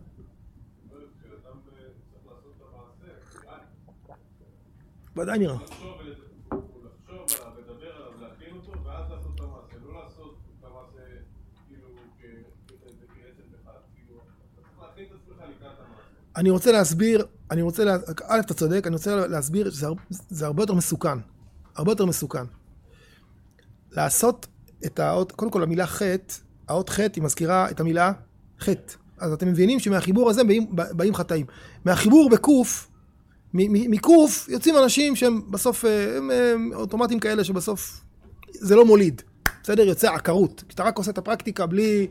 ודאי 5.15 5.39
נראה. 5.39 5.57
אני 16.37 16.49
רוצה 16.49 16.71
להסביר, 16.71 17.25
אני 17.51 17.61
רוצה, 17.61 17.83
לה... 17.83 17.97
א', 18.27 18.39
אתה 18.39 18.53
צודק, 18.53 18.87
אני 18.87 18.95
רוצה 18.95 19.27
להסביר 19.27 19.71
שזה 19.71 20.45
הרבה 20.45 20.63
יותר 20.63 20.73
מסוכן. 20.73 21.17
הרבה 21.75 21.91
יותר 21.91 22.05
מסוכן. 22.05 22.43
לעשות 23.91 24.47
את 24.85 24.99
האות, 24.99 25.31
קודם 25.31 25.51
כל 25.51 25.63
המילה 25.63 25.87
חטא, 25.87 26.33
האות 26.67 26.89
חטא 26.89 27.11
היא 27.15 27.23
מזכירה 27.23 27.69
את 27.69 27.79
המילה 27.79 28.11
חטא. 28.59 28.93
אז 29.17 29.33
אתם 29.33 29.47
מבינים 29.47 29.79
שמהחיבור 29.79 30.29
הזה 30.29 30.43
באים, 30.43 30.67
באים 30.71 31.15
חטאים. 31.15 31.45
מהחיבור 31.85 32.29
בקוף, 32.29 32.87
מקוף 33.53 34.49
יוצאים 34.49 34.75
אנשים 34.77 35.15
שהם 35.15 35.41
בסוף, 35.51 35.85
אה, 35.85 36.17
הם, 36.17 36.31
הם 36.31 36.71
אוטומטים 36.73 37.19
כאלה 37.19 37.43
שבסוף 37.43 38.01
זה 38.53 38.75
לא 38.75 38.85
מוליד. 38.85 39.21
בסדר? 39.63 39.83
יוצא 39.83 40.13
עקרות. 40.13 40.63
כשאתה 40.67 40.83
רק 40.83 40.97
עושה 40.97 41.11
את 41.11 41.17
הפרקטיקה 41.17 41.65
בלי, 41.65 42.07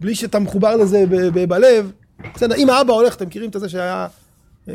בלי 0.00 0.14
שאתה 0.14 0.38
מחובר 0.38 0.76
לזה 0.76 1.04
ב, 1.10 1.16
ב, 1.16 1.44
בלב, 1.48 1.92
בסדר, 2.34 2.56
אם 2.56 2.70
האבא 2.70 2.92
הולך, 2.92 3.14
אתם 3.14 3.26
מכירים 3.26 3.50
את 3.50 3.56
זה 3.60 3.68
שהיה 3.68 4.06
אה, 4.68 4.74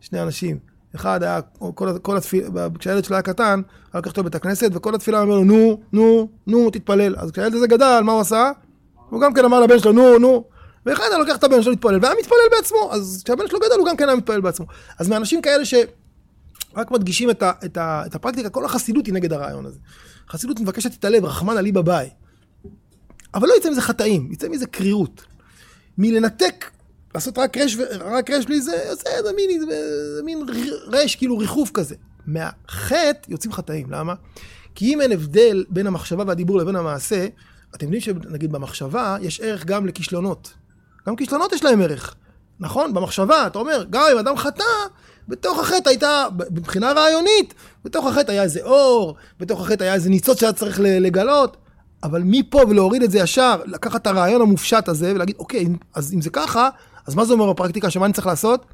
שני 0.00 0.22
אנשים. 0.22 0.58
אחד 0.94 1.22
היה, 1.22 1.40
כל, 1.74 1.98
כל 2.02 2.16
התפילה, 2.16 2.48
כשהילד 2.78 3.04
שלו 3.04 3.16
היה 3.16 3.22
קטן, 3.22 3.62
היה 3.92 3.98
לקח 4.00 4.10
אותו 4.10 4.20
לבית 4.20 4.34
הכנסת, 4.34 4.70
וכל 4.74 4.94
התפילה 4.94 5.20
אומר 5.20 5.34
לו, 5.34 5.44
נו, 5.44 5.80
נו, 5.92 6.28
נו, 6.46 6.70
תתפלל. 6.70 7.14
אז 7.18 7.30
כשהילד 7.30 7.54
הזה 7.54 7.66
גדל, 7.66 8.00
מה 8.04 8.12
הוא 8.12 8.20
עשה? 8.20 8.50
הוא 9.10 9.20
גם 9.20 9.34
כן 9.34 9.44
אמר 9.44 9.60
לבן 9.60 9.78
שלו, 9.78 9.92
נו, 9.92 10.18
נו. 10.18 10.44
ואחד 10.86 11.04
היה 11.10 11.18
לוקח 11.18 11.36
את 11.36 11.44
הבן 11.44 11.62
שלו 11.62 11.72
להתפלל, 11.72 11.98
והיה 12.02 12.14
מתפלל 12.20 12.38
בעצמו, 12.56 12.88
אז 12.92 13.22
כשהבן 13.24 13.48
שלו 13.48 13.58
גדל 13.58 13.78
הוא 13.78 13.86
גם 13.86 13.96
כן 13.96 14.08
היה 14.08 14.16
מתפלל 14.16 14.40
בעצמו. 14.40 14.66
אז 14.98 15.08
מאנשים 15.08 15.42
כאלה 15.42 15.64
שרק 15.64 16.90
מדגישים 16.90 17.30
את, 17.30 17.42
ה, 17.42 17.52
את, 17.64 17.76
ה, 17.76 18.02
את 18.06 18.14
הפרקטיקה, 18.14 18.48
כל 18.48 18.64
החסידות 18.64 19.06
היא 19.06 19.14
נגד 19.14 19.32
הרעיון 19.32 19.66
הזה. 19.66 19.78
החסידות 20.28 20.60
מבקשת 20.60 20.94
את 20.94 21.04
הלב, 21.04 21.24
רחמנא 21.24 21.60
ליבא 21.60 21.80
ביי. 21.80 22.10
אבל 23.34 23.48
לא 23.48 23.54
יצא 23.58 23.70
מזה 23.70 23.82
חטאים, 23.82 24.28
יצא 24.32 24.48
מזה 24.48 24.66
קרירות. 24.66 25.24
מלנתק, 25.98 26.70
לעשות 27.14 27.38
רק 27.38 27.56
רש, 27.56 27.76
רק 28.00 28.30
רש 28.30 28.44
בלי 28.44 28.60
זה, 28.60 28.76
זה, 28.94 29.10
זה, 29.24 29.32
מין, 29.36 29.68
מין 30.24 30.46
רש, 30.86 31.14
כאילו 31.14 31.38
ריחוף 31.38 31.70
כזה. 31.74 31.94
מהחטא 32.26 33.28
יוצאים 33.28 33.52
חטאים, 33.52 33.86
למה? 33.90 34.14
כי 34.74 34.94
אם 34.94 35.00
אין 35.00 35.12
הבדל 35.12 35.64
בין 35.68 35.86
המחשבה 35.86 36.24
והדיבור 36.26 36.58
לבין 36.58 36.76
המעשה, 36.76 37.26
אתם 37.74 37.84
יודעים 37.84 38.00
שנגיד 38.00 38.52
במחשבה 38.52 39.16
יש 39.20 39.40
ערך 39.40 39.64
גם 39.64 39.86
לכישלונות. 39.86 40.54
גם 41.08 41.16
כישלונות 41.16 41.52
יש 41.52 41.64
להם 41.64 41.80
ערך. 41.80 42.14
נכון? 42.60 42.94
במחשבה, 42.94 43.46
אתה 43.46 43.58
אומר, 43.58 43.84
גם 43.90 44.02
אם 44.12 44.18
אדם 44.18 44.36
חטא, 44.36 44.64
בתוך 45.28 45.58
החטא 45.58 45.88
הייתה, 45.88 46.26
מבחינה 46.50 46.92
רעיונית, 46.92 47.54
בתוך 47.84 48.06
החטא 48.06 48.32
היה 48.32 48.42
איזה 48.42 48.62
אור, 48.62 49.16
בתוך 49.40 49.60
החטא 49.60 49.82
היה 49.84 49.94
איזה 49.94 50.10
ניצוץ 50.10 50.40
שהיה 50.40 50.52
צריך 50.52 50.80
לגלות, 50.82 51.56
אבל 52.02 52.22
מפה 52.24 52.60
ולהוריד 52.68 53.02
את 53.02 53.10
זה 53.10 53.18
ישר, 53.18 53.60
לקחת 53.66 54.02
את 54.02 54.06
הרעיון 54.06 54.42
המופשט 54.42 54.88
הזה 54.88 55.12
ולהגיד, 55.14 55.36
אוקיי, 55.38 55.66
אז 55.94 56.14
אם 56.14 56.20
זה 56.20 56.30
ככה, 56.30 56.68
אז 57.06 57.14
מה 57.14 57.24
זה 57.24 57.32
אומר 57.32 57.52
בפרקטיקה, 57.52 57.90
שמה 57.90 58.06
אני 58.06 58.12
צריך 58.12 58.26
לעשות? 58.26 58.64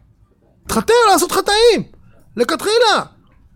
תחטא, 0.69 0.93
לעשות 1.13 1.33
חטאים, 1.33 1.83
לכתחילה. 2.37 3.03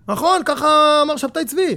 נכון? 0.09 0.42
ככה 0.44 1.00
אמר 1.02 1.16
שבתאי 1.16 1.44
צבי. 1.44 1.76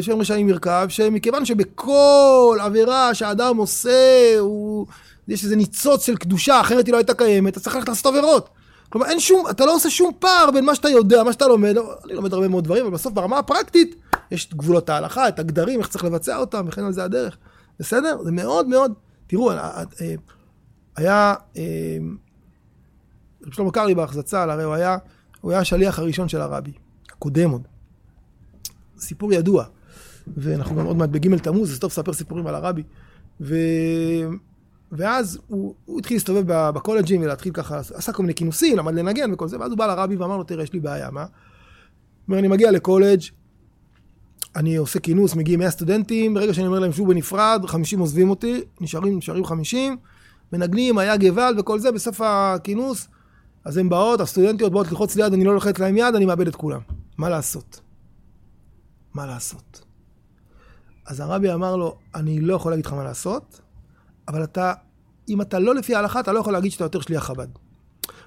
שם 0.00 0.20
רשעים 0.20 0.48
ירכב, 0.48 0.86
שמכיוון 0.88 1.44
שבכל 1.44 2.58
עבירה 2.60 3.14
שהאדם 3.14 3.56
עושה, 3.56 4.34
הוא... 4.38 4.86
יש 5.28 5.44
איזה 5.44 5.56
ניצוץ 5.56 6.06
של 6.06 6.16
קדושה, 6.16 6.60
אחרת 6.60 6.86
היא 6.86 6.92
לא 6.92 6.98
הייתה 6.98 7.14
קיימת, 7.14 7.52
אתה 7.52 7.60
צריך 7.60 7.76
ללכת 7.76 7.88
לעשות 7.88 8.06
עבירות. 8.06 8.48
כלומר, 8.88 9.06
אין 9.06 9.20
שום, 9.20 9.48
אתה 9.50 9.66
לא 9.66 9.74
עושה 9.74 9.90
שום 9.90 10.12
פער 10.18 10.50
בין 10.50 10.64
מה 10.64 10.74
שאתה 10.74 10.88
יודע, 10.88 11.22
מה 11.22 11.32
שאתה 11.32 11.48
לומד, 11.48 11.76
אני 12.04 12.14
לומד 12.14 12.32
הרבה 12.32 12.48
מאוד 12.48 12.64
דברים, 12.64 12.84
אבל 12.84 12.94
בסוף 12.94 13.12
ברמה 13.12 13.38
הפרקטית, 13.38 13.96
יש 14.30 14.46
את 14.46 14.54
גבולות 14.54 14.88
ההלכה, 14.88 15.28
את 15.28 15.38
הגדרים, 15.38 15.80
איך 15.80 15.88
צריך 15.88 16.04
לבצע 16.04 16.36
אותם, 16.36 16.64
וכן 16.68 16.84
על 16.84 16.92
זה 16.92 17.04
הדרך. 17.04 17.36
בסדר? 17.80 18.18
זה 18.24 18.32
מאוד 18.32 18.68
מאוד, 18.68 18.92
תראו, 19.26 19.50
אה, 19.50 19.84
אה, 20.00 20.14
היה, 20.96 21.34
אה, 21.56 21.98
רב 23.46 23.52
שלמה 23.52 23.70
קרליבך 23.70 24.12
זצ"ל, 24.12 24.50
הרי 24.50 24.64
הוא 24.64 24.74
היה, 24.74 24.96
הוא 25.40 25.50
היה 25.50 25.60
השליח 25.60 25.98
הראשון 25.98 26.28
של 26.28 26.40
הרבי, 26.40 26.72
הקודם 27.10 27.50
עוד. 27.50 27.62
סיפור 28.98 29.32
ידוע, 29.32 29.64
ואנחנו 30.36 30.76
גם 30.76 30.86
עוד 30.86 30.96
מעט 30.96 31.10
בג' 31.10 31.36
תמוז, 31.36 31.72
אז 31.72 31.78
טוב 31.78 31.90
לספר 31.90 32.12
סיפורים 32.12 32.46
על 32.46 32.54
הרבי. 32.54 32.82
ו... 33.40 33.54
ואז 34.92 35.38
הוא, 35.46 35.74
הוא 35.84 35.98
התחיל 35.98 36.16
להסתובב 36.16 36.44
בקולג'ים 36.46 37.22
ולהתחיל 37.22 37.52
ככה, 37.52 37.78
עשה 37.78 38.12
כל 38.12 38.22
מיני 38.22 38.34
כינוסים, 38.34 38.76
למד 38.76 38.94
לנגן 38.94 39.32
וכל 39.32 39.48
זה, 39.48 39.60
ואז 39.60 39.70
הוא 39.70 39.78
בא 39.78 39.86
לרבי 39.86 40.16
ואמר 40.16 40.36
לו, 40.36 40.44
תראה, 40.44 40.64
יש 40.64 40.72
לי 40.72 40.80
בעיה, 40.80 41.10
מה? 41.10 41.20
הוא 41.20 41.28
אומר, 42.28 42.38
אני 42.38 42.48
מגיע 42.48 42.70
לקולג', 42.70 43.20
אני 44.56 44.76
עושה 44.76 44.98
כינוס, 45.00 45.34
מגיעים 45.34 45.58
100 45.60 45.70
סטודנטים, 45.70 46.34
ברגע 46.34 46.54
שאני 46.54 46.66
אומר 46.66 46.78
להם 46.78 46.92
שוב 46.92 47.08
בנפרד, 47.08 47.64
50 47.66 47.98
עוזבים 47.98 48.30
אותי, 48.30 48.60
נשארים, 48.80 49.18
נשארים 49.18 49.44
50, 49.44 49.96
מנגנים, 50.52 50.98
היה 50.98 51.16
גוואלד 51.16 51.58
וכל 51.58 51.78
זה, 51.78 51.92
בסוף 51.92 52.20
הכינוס, 52.24 53.08
אז 53.64 53.76
הן 53.76 53.88
באות, 53.88 54.20
הסטודנטיות 54.20 54.72
באות 54.72 54.88
ללחוץ 54.88 55.16
ליד, 55.16 55.32
אני 55.32 55.44
לא 55.44 55.54
לוחץ 55.54 55.78
להם 55.78 55.96
יד, 55.96 56.14
אני 56.14 56.26
מאבד 56.26 56.48
את 56.48 56.56
כולם. 56.56 56.80
מה 57.18 57.28
לעשות? 57.28 57.80
מה 59.14 59.26
לעשות? 59.26 59.84
אז 61.06 61.20
הרבי 61.20 61.52
אמר 61.52 61.76
לו, 61.76 61.96
אני 62.14 62.40
לא 62.40 62.54
יכול 62.54 62.72
להגיד 62.72 62.86
לך 62.86 62.92
מה 62.92 63.04
לעשות, 63.04 63.60
אבל 64.28 64.44
אתה, 64.44 64.72
אם 65.28 65.40
אתה 65.40 65.58
לא 65.58 65.74
לפי 65.74 65.94
ההלכה, 65.94 66.20
אתה 66.20 66.32
לא 66.32 66.38
יכול 66.38 66.52
להגיד 66.52 66.72
שאתה 66.72 66.84
יותר 66.84 67.00
שליח 67.00 67.24
חב"ד. 67.24 67.48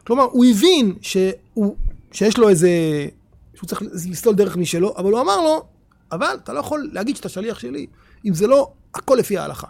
כלומר, 0.07 0.23
הוא 0.23 0.45
הבין 0.45 0.95
שהוא, 1.01 1.75
שיש 2.11 2.37
לו 2.37 2.49
איזה, 2.49 2.69
שהוא 3.55 3.67
צריך 3.67 3.81
לסלול 3.81 4.35
דרך 4.35 4.57
משלו, 4.57 4.93
אבל 4.97 5.11
הוא 5.11 5.21
אמר 5.21 5.41
לו, 5.41 5.72
אבל 6.13 6.37
אתה 6.43 6.53
לא 6.53 6.59
יכול 6.59 6.89
להגיד 6.91 7.15
שאתה 7.15 7.29
שליח 7.29 7.59
שלי, 7.59 7.85
אם 8.25 8.33
זה 8.33 8.47
לא 8.47 8.71
הכל 8.95 9.15
לפי 9.15 9.37
ההלכה. 9.37 9.67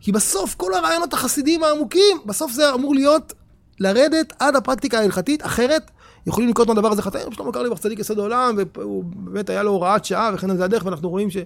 כי 0.00 0.12
בסוף 0.12 0.54
כל 0.54 0.74
הרעיונות 0.74 1.12
החסידיים 1.12 1.64
העמוקים, 1.64 2.16
בסוף 2.26 2.52
זה 2.52 2.74
אמור 2.74 2.94
להיות 2.94 3.32
לרדת 3.80 4.32
עד 4.38 4.56
הפרקטיקה 4.56 4.98
ההלכתית, 4.98 5.46
אחרת 5.46 5.90
יכולים 6.26 6.50
לקרות 6.50 6.68
מהדבר 6.68 6.92
הזה 6.92 7.02
חטאים. 7.02 7.32
שלמה 7.32 7.52
קרליבך 7.52 7.78
צדיק 7.78 7.98
יסוד 7.98 8.18
העולם, 8.18 8.56
והוא 8.74 9.04
באמת 9.04 9.50
היה 9.50 9.62
לו 9.62 9.70
הוראת 9.70 10.04
שעה 10.04 10.30
וכן 10.34 10.50
על 10.50 10.56
זה 10.56 10.64
הדרך, 10.64 10.86
ואנחנו 10.86 11.10
רואים 11.10 11.30
ש... 11.30 11.36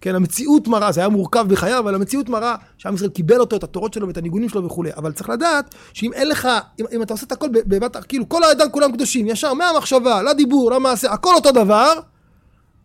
כן, 0.00 0.14
המציאות 0.14 0.68
מראה, 0.68 0.92
זה 0.92 1.00
היה 1.00 1.08
מורכב 1.08 1.46
בחייו, 1.48 1.78
אבל 1.78 1.94
המציאות 1.94 2.28
מראה 2.28 2.54
שעם 2.78 2.94
ישראל 2.94 3.10
קיבל 3.10 3.40
אותו, 3.40 3.56
את 3.56 3.64
התורות 3.64 3.94
שלו 3.94 4.06
ואת 4.06 4.16
הניגונים 4.16 4.48
שלו 4.48 4.64
וכולי. 4.64 4.90
אבל 4.96 5.12
צריך 5.12 5.28
לדעת 5.28 5.74
שאם 5.92 6.12
אין 6.12 6.28
לך, 6.28 6.48
אם, 6.80 6.84
אם 6.92 7.02
אתה 7.02 7.14
עושה 7.14 7.26
את 7.26 7.32
הכל 7.32 7.48
בבת, 7.52 7.96
כאילו 8.04 8.28
כל 8.28 8.42
האדם 8.42 8.70
כולם 8.70 8.92
קדושים, 8.92 9.26
ישר 9.26 9.54
מהמחשבה, 9.54 10.22
לדיבור, 10.22 10.70
למעשה, 10.70 11.12
הכל 11.12 11.34
אותו 11.34 11.52
דבר, 11.52 11.92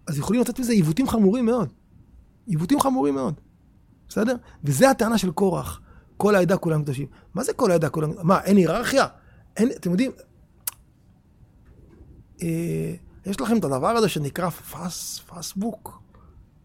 אז 0.08 0.18
יכולים 0.18 0.42
לתת 0.42 0.60
מזה 0.60 0.74
עיוותים 0.74 1.08
חמורים 1.08 1.46
מאוד. 1.46 1.70
עיוותים 2.46 2.80
חמורים 2.80 3.16
מאוד. 3.16 3.34
בסדר? 4.10 4.36
וזה 4.64 4.90
הטענה 4.90 5.18
של 5.18 5.32
קורח. 5.32 5.82
כל 6.18 6.36
העדה 6.36 6.58
כולם 6.58 6.84
קדושים. 6.84 7.08
מה 7.34 7.44
זה 7.44 7.54
כל 7.54 7.72
העדה 7.72 7.90
כולם? 7.90 8.12
מה, 8.24 8.42
אין 8.44 8.58
היררכיה? 8.58 9.06
אין, 9.58 9.72
אתם 9.72 9.92
יודעים, 9.92 10.12
אה, 12.42 12.94
יש 13.26 13.42
לכם 13.42 13.58
את 13.58 13.64
הדבר 13.64 13.88
הזה 13.88 14.10
שנקרא 14.10 14.50
פס, 14.50 15.22
פסבוק. 15.28 16.02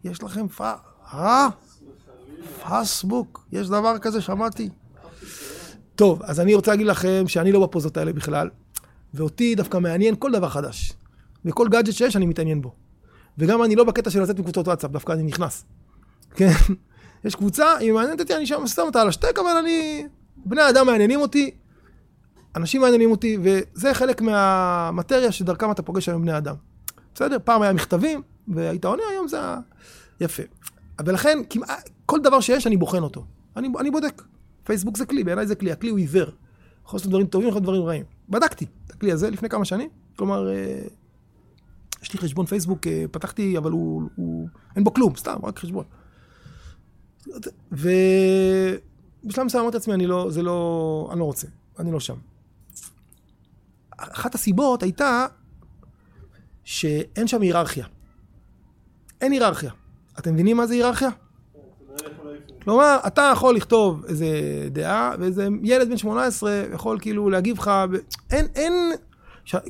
יש 0.05 0.23
לכם 0.23 0.49
פ... 0.49 0.61
אה? 1.15 1.49
פסבוק. 2.63 3.47
יש 3.53 3.69
דבר 3.69 3.99
כזה, 3.99 4.21
שמעתי. 4.21 4.69
טוב, 5.95 6.23
אז 6.23 6.41
אני 6.41 6.55
רוצה 6.55 6.71
להגיד 6.71 6.87
לכם 6.87 7.25
שאני 7.27 7.53
לא 7.53 7.67
בפוזות 7.67 7.97
האלה 7.97 8.13
בכלל, 8.13 8.51
ואותי 9.15 9.55
דווקא 9.55 9.79
מעניין 9.79 10.15
כל 10.19 10.33
דבר 10.33 10.49
חדש. 10.49 10.93
וכל 11.45 11.69
גאדג'ט 11.69 11.93
שיש, 11.93 12.17
אני 12.17 12.27
מתעניין 12.27 12.63
בו. 12.63 12.75
וגם 13.41 13.63
אני 13.63 13.77
לא 13.77 13.85
בקטע 13.85 14.11
של 14.11 14.23
לצאת 14.23 14.39
מקבוצות 14.39 14.67
וואטסאפ, 14.67 14.91
דווקא 14.91 15.13
אני 15.13 15.23
נכנס. 15.23 15.65
כן? 16.35 16.51
יש 17.25 17.35
קבוצה, 17.35 17.77
היא 17.77 17.93
מעניינת 17.93 18.21
אותי, 18.21 18.37
אני 18.37 18.47
שם 18.47 18.67
שם 18.67 18.83
אותה 18.83 19.01
על 19.03 19.09
השטק, 19.09 19.39
אבל 19.39 19.57
אני... 19.63 20.07
בני 20.37 20.63
האדם 20.63 20.87
מעניינים 20.87 21.21
אותי, 21.21 21.51
אנשים 22.57 22.81
מעניינים 22.81 23.11
אותי, 23.11 23.39
וזה 23.43 23.95
חלק 23.95 24.21
מהמטריה 24.21 25.33
שדרכם 25.33 25.71
אתה 25.71 25.83
פוגש 25.83 26.09
היום 26.09 26.23
בני 26.23 26.39
אדם. 26.39 26.55
בסדר? 27.15 27.37
פעם 27.45 27.63
היה 27.63 27.73
מכתבים, 27.73 28.23
והיית 28.49 28.85
עונה, 28.85 29.03
היום 29.11 29.29
זה. 29.29 29.39
יפה. 30.21 30.43
ולכן, 31.05 31.39
כמעט, 31.51 31.91
כל 32.07 32.21
דבר 32.21 32.41
שיש, 32.41 32.67
אני 32.67 32.77
בוחן 32.77 33.03
אותו. 33.03 33.25
אני, 33.57 33.69
אני 33.79 33.91
בודק. 33.91 34.23
פייסבוק 34.65 34.97
זה 34.97 35.07
כלי, 35.07 35.25
בעיניי 35.25 35.47
זה 35.47 35.55
כלי, 35.55 35.73
הכלי 35.73 35.91
הוא 35.91 35.99
עיוור. 35.99 36.31
יכול 36.85 36.99
לעשות 36.99 37.11
דברים 37.11 37.27
טובים, 37.27 37.49
יכול 37.49 37.57
לעשות 37.61 37.63
דברים 37.63 37.83
רעים. 37.83 38.05
בדקתי 38.29 38.67
את 38.87 38.91
הכלי 38.91 39.13
הזה 39.13 39.31
לפני 39.31 39.49
כמה 39.49 39.65
שנים, 39.65 39.89
כלומר, 40.17 40.51
אה, 40.51 40.83
יש 42.03 42.13
לי 42.13 42.19
חשבון 42.19 42.47
פייסבוק, 42.47 42.87
אה, 42.87 43.05
פתחתי, 43.11 43.59
אבל 43.59 43.71
הוא, 43.71 44.03
הוא... 44.17 44.49
אין 44.77 44.85
בו 44.85 44.95
כלום, 44.95 45.17
סתם, 45.17 45.37
רק 45.43 45.59
חשבון. 45.59 45.85
ובשלב 47.73 49.45
מסוים 49.45 49.63
אמרתי 49.63 49.77
לעצמי, 49.77 49.95
אני 49.95 50.07
לא, 50.07 50.31
זה 50.31 50.43
לא, 50.43 51.09
אני 51.13 51.21
לא 51.21 51.25
רוצה, 51.25 51.47
אני 51.79 51.93
לא 51.93 52.01
שם. 52.01 52.17
אחת 53.97 54.35
הסיבות 54.35 54.83
הייתה 54.83 55.27
שאין 56.65 57.27
שם 57.27 57.43
היררכיה. 57.43 57.87
אין 59.21 59.33
היררכיה. 59.33 59.71
אתם 60.19 60.35
מבינים 60.35 60.57
מה 60.57 60.67
זה 60.67 60.75
היררכיה? 60.75 61.11
כלומר, 62.63 62.99
אתה 63.07 63.31
יכול 63.33 63.57
לכתוב 63.57 64.05
איזה 64.05 64.29
דעה, 64.71 65.15
ואיזה 65.19 65.49
ילד 65.63 65.89
בן 65.89 65.97
18 65.97 66.65
יכול 66.75 66.99
כאילו 67.01 67.31
להגיב 67.31 67.59
לך, 67.59 67.71
אין, 68.31 68.47
אין, 68.55 68.73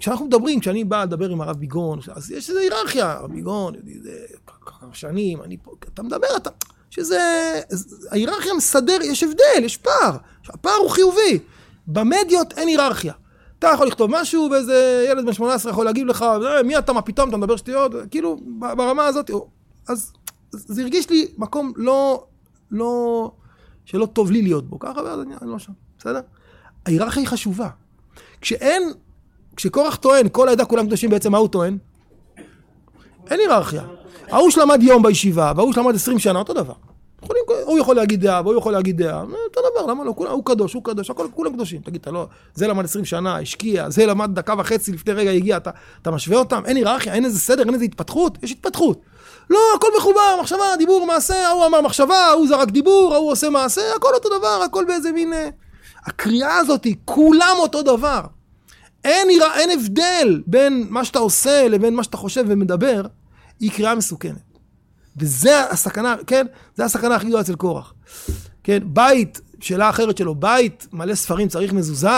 כשאנחנו 0.01 0.27
מדברים, 0.27 0.61
כשאני 0.61 0.85
בא 0.85 1.03
לדבר 1.03 1.31
עם 1.31 1.41
הרב 1.41 1.57
ביגון, 1.57 1.99
אז 2.13 2.31
יש 2.31 2.51
איזו 2.51 2.61
היררכיה, 2.61 3.13
הרב 3.13 3.33
ביגון, 3.33 3.75
זה 4.03 4.27
כמה 4.47 4.95
שנים, 4.95 5.43
אני 5.43 5.57
פה, 5.63 5.73
אתה 5.95 6.03
מדבר, 6.03 6.37
אתה, 6.37 6.51
שזה, 6.91 7.21
ההיררכיה 8.11 8.55
מסדר, 8.55 8.99
יש 9.03 9.23
הבדל, 9.23 9.65
יש 9.65 9.77
פער, 9.77 10.17
הפער 10.49 10.77
הוא 10.83 10.91
חיובי. 10.91 11.39
במדיות 11.87 12.53
אין 12.53 12.69
היררכיה. 12.69 13.13
אתה 13.59 13.69
יכול 13.75 13.87
לכתוב 13.87 14.11
משהו, 14.11 14.49
ואיזה 14.53 15.07
ילד 15.11 15.27
בן 15.27 15.33
18 15.33 15.73
יכול 15.73 15.85
להגיב 15.85 16.07
לך, 16.07 16.23
אה, 16.23 16.63
מי 16.63 16.79
אתה, 16.79 16.93
מה 16.93 17.03
פתאום, 17.03 17.29
אתה 17.29 17.37
מדבר 17.37 17.57
שטויות, 17.57 17.93
כאילו, 18.11 18.37
ברמה 18.77 19.07
הזאת, 19.07 19.31
אז 19.89 20.13
זה 20.51 20.83
הרגיש 20.83 21.11
לי 21.11 21.29
מקום 21.39 21.73
לא, 21.77 22.27
לא, 22.71 23.31
שלא 23.85 24.07
טוב 24.07 24.31
לי 24.31 24.43
להיות 24.43 24.69
בו, 24.69 24.79
ככה, 24.79 25.03
ואז 25.03 25.21
אני, 25.21 25.35
לא 25.43 25.59
שם, 25.59 25.73
בסדר? 25.99 26.21
ההיררכיה 26.87 27.23
היא 27.23 27.29
חשובה. 27.29 27.69
כשאין, 28.41 28.83
כשקורח 29.61 29.97
טוען, 29.97 30.27
כל 30.33 30.49
העדה 30.49 30.65
כולם 30.65 30.87
קדושים, 30.87 31.11
בעצם 31.11 31.33
מה 31.33 31.39
הוא 31.39 31.49
טוען? 31.49 31.79
אין 33.31 33.41
היררכיה. 33.41 33.83
ההוא 34.31 34.51
שלמד 34.51 34.83
יום 34.83 35.03
בישיבה, 35.03 35.53
וההוא 35.57 35.73
שלמד 35.73 35.95
עשרים 35.95 36.19
שנה, 36.19 36.39
אותו 36.39 36.53
דבר. 36.53 36.73
יכולים, 37.23 37.43
הוא 37.65 37.79
יכול 37.79 37.97
להגיד 37.97 38.21
דעה, 38.21 38.43
והוא 38.45 38.59
יכול 38.59 38.73
להגיד 38.73 39.03
דעה, 39.03 39.23
אותו 39.23 39.61
דבר, 39.61 39.87
למה 39.91 40.05
לא? 40.05 40.13
כולם, 40.17 40.31
הוא 40.31 40.45
קדוש, 40.45 40.75
הוא 40.75 40.85
קדוש, 40.85 41.11
הכל, 41.11 41.27
כולם 41.35 41.53
קדושים. 41.53 41.81
תגיד, 41.81 42.01
אתה 42.01 42.11
לא, 42.11 42.27
זה 42.55 42.67
למד 42.67 42.85
20 42.85 43.05
שנה, 43.05 43.39
השקיע, 43.39 43.91
זה 43.91 44.07
למד 44.07 44.35
דקה 44.35 44.55
וחצי 44.59 44.93
לפני 44.93 45.13
רגע 45.13 45.31
הגיע, 45.31 45.57
אתה, 45.57 45.71
אתה 46.03 46.11
משווה 46.11 46.39
אותם? 46.39 46.63
אין 46.67 46.77
היררכיה, 46.77 47.15
אין 47.15 47.25
איזה 47.25 47.39
סדר, 47.39 47.63
אין 47.63 47.75
איזה 47.75 47.85
התפתחות? 47.85 48.39
יש 48.43 48.51
התפתחות. 48.53 49.01
לא, 49.51 49.59
הכל 49.77 49.89
מחובר, 49.99 50.37
מחשבה, 50.41 50.77
דיבור, 50.79 51.07
מעשה, 51.07 51.49
ההוא 51.49 51.67
אמר 51.67 51.81
מחשבה, 51.81 52.17
ההוא 52.17 52.49
זרק 52.49 52.71
דיבור, 52.71 53.15
ההוא 53.15 53.33
עושה 53.33 53.51
מעשה, 53.51 53.83
הכל 53.97 54.15
אותו 54.15 54.39
דבר, 54.39 54.63
הכל 54.65 54.85
באיזה 54.85 55.13
מין... 55.13 55.33
הקריאה 56.07 56.57
הזאת 56.57 56.87
כולם 57.05 57.57
אותו 57.59 57.83
דבר. 57.83 58.21
אין, 59.05 59.29
אין 59.55 59.71
הבדל 59.71 60.43
בין 60.47 60.87
מה 60.91 61.05
שאתה 61.05 61.19
עושה 61.19 61.69
לבין 61.69 61.95
מה 61.95 62.05
שאתה 62.05 62.17
חושב 62.17 62.45
ומדבר, 62.49 63.03
היא 63.61 63.71
קריאה 63.71 63.95
מסוכנת. 63.95 64.51
וזה 65.17 65.71
הסכנה, 65.71 66.17
כן? 66.27 66.47
זה 66.75 66.85
הסכנה 66.85 67.15
הכי 67.15 67.27
גדולה 67.27 67.41
אצל 67.41 67.55
קורח. 67.55 67.95
כן, 68.63 68.79
בית, 68.85 69.41
שאלה 69.61 69.91
אחרת 69.91 70.19
שלו, 70.19 70.35
בית 70.35 70.87
מלא 70.93 71.15
ספרים 71.15 71.49
צריך 71.49 71.73
מזוזה? 71.73 72.09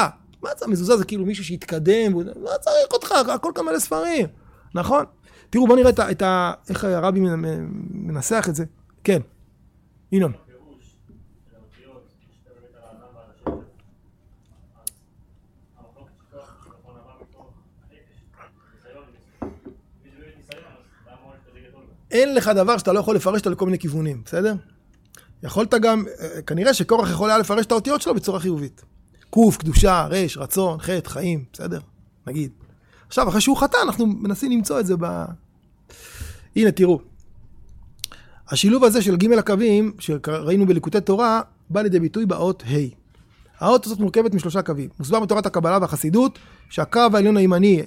מה 0.42 0.50
זה 0.58 0.66
מזוזה? 0.66 0.96
זה 0.96 1.04
כאילו 1.04 1.26
מישהו 1.26 1.44
שהתקדם, 1.44 2.12
מה 2.14 2.50
צריך 2.60 2.92
אותך? 2.92 3.12
הכל 3.12 3.52
כאן 3.54 3.64
מלא 3.64 3.78
ספרים, 3.78 4.26
נכון? 4.74 5.04
תראו, 5.50 5.66
בואו 5.66 5.78
נראה 5.78 5.90
את 5.90 5.98
ה... 5.98 6.10
את 6.10 6.22
ה 6.22 6.52
איך 6.68 6.84
הרבי 6.84 7.20
מנסח 7.90 8.46
את 8.48 8.54
זה. 8.54 8.64
כן, 9.04 9.20
ינון. 10.12 10.32
אין 22.12 22.35
לך 22.35 22.48
דבר 22.55 22.79
שאתה 22.79 22.92
לא 22.92 23.01
יכול 23.01 23.16
לפרש 23.16 23.40
אותו 23.40 23.51
לכל 23.51 23.64
מיני 23.64 23.79
כיוונים, 23.79 24.22
בסדר? 24.25 24.55
יכולת 25.42 25.75
גם, 25.75 26.05
אה, 26.20 26.42
כנראה 26.42 26.75
שקורח 26.75 27.11
יכול 27.11 27.31
היה 27.31 27.38
לפרש 27.38 27.66
את 27.66 27.72
האותיות 27.72 28.03
שלו 28.03 28.14
בצורה 28.14 28.40
חיובית. 28.40 28.83
קוף, 29.31 29.57
קדושה, 29.57 30.07
רש, 30.11 30.37
רצון, 30.37 30.81
חטא, 30.81 31.09
חיים, 31.09 31.44
בסדר? 31.53 31.81
נגיד. 32.27 32.51
עכשיו, 33.07 33.29
אחרי 33.29 33.40
שהוא 33.40 33.57
חטא, 33.57 33.77
אנחנו 33.83 34.07
מנסים 34.07 34.53
למצוא 34.53 34.81
את 34.81 34.87
זה 34.87 34.94
ב... 35.01 35.25
הנה, 36.57 36.72
תראו. 36.72 37.01
השילוב 38.48 38.85
הזה 38.85 39.03
של 39.03 39.16
ג' 39.16 39.33
הקווים, 39.33 39.92
שראינו 39.98 40.66
בליקוטי 40.66 41.01
תורה, 41.01 41.40
בא 41.70 41.83
לידי 41.83 42.01
ביטוי 42.01 42.27
באות 42.27 42.62
ה'. 42.66 43.03
האות 43.59 43.87
הזאת 43.87 43.98
מורכבת 43.98 44.35
משלושה 44.35 44.62
קווים. 44.62 44.88
מוסבר 44.98 45.20
בתורת 45.20 45.46
הקבלה 45.46 45.79
והחסידות, 45.81 46.38
שהקו 46.70 47.01
העליון 47.14 47.37
הימני 47.37 47.83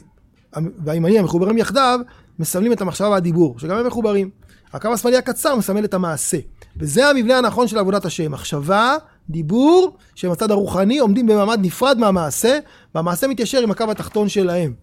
והימני 0.85 1.19
המחוברים 1.19 1.57
יחדיו, 1.57 1.99
מסמלים 2.39 2.71
את 2.71 2.81
המחשבה 2.81 3.09
והדיבור, 3.09 3.59
שגם 3.59 3.77
הם 3.77 3.87
מחוברים. 3.87 4.29
הקו 4.73 4.93
השמאלי 4.93 5.17
הקצר 5.17 5.55
מסמל 5.55 5.85
את 5.85 5.93
המעשה. 5.93 6.37
וזה 6.77 7.09
המבנה 7.09 7.37
הנכון 7.37 7.67
של 7.67 7.77
עבודת 7.77 8.05
השם. 8.05 8.31
מחשבה, 8.31 8.95
דיבור, 9.29 9.97
שהם 10.15 10.31
הצד 10.31 10.51
הרוחני, 10.51 10.97
עומדים 10.97 11.27
במעמד 11.27 11.59
נפרד 11.61 11.97
מהמעשה, 11.97 12.59
והמעשה 12.95 13.27
מתיישר 13.27 13.63
עם 13.63 13.71
הקו 13.71 13.91
התחתון 13.91 14.29
שלהם. 14.29 14.73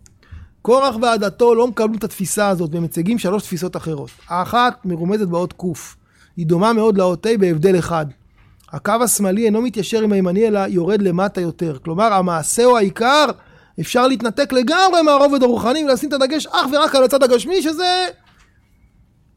קורח 0.62 0.96
ועדתו 1.02 1.54
לא 1.54 1.68
מקבלים 1.68 1.98
את 1.98 2.04
התפיסה 2.04 2.48
הזאת, 2.48 2.74
והם 2.74 2.82
מציגים 2.82 3.18
שלוש 3.18 3.42
תפיסות 3.42 3.76
אחרות. 3.76 4.10
האחת 4.28 4.80
מרומזת 4.84 5.26
באות 5.26 5.52
ק', 5.52 5.62
היא 6.36 6.46
דומה 6.46 6.72
מאוד 6.72 6.98
לאות 6.98 7.26
ה' 7.26 7.38
בהבדל 7.38 7.78
אחד. 7.78 8.06
הקו 8.72 8.92
השמאלי 9.04 9.44
אינו 9.44 9.62
מתיישר 9.62 10.02
עם 10.02 10.12
הימני, 10.12 10.48
אלא 10.48 10.60
יורד 10.68 11.02
למטה 11.02 11.40
יותר. 11.40 11.78
כלומר, 11.84 12.12
המעשה 12.12 12.64
הוא 12.64 12.78
העיקר, 12.78 13.24
אפשר 13.80 14.06
להתנתק 14.06 14.52
לגמרי 14.52 15.02
מהרובד 15.02 15.42
הרוחני 15.42 15.84
ולשים 15.84 16.08
את 16.08 16.14
הדגש 16.14 16.46
אך 16.46 16.66
ורק 16.72 16.94
על 16.94 17.04
הצד 17.04 17.22
הגשמי, 17.22 17.62
שזה... 17.62 18.08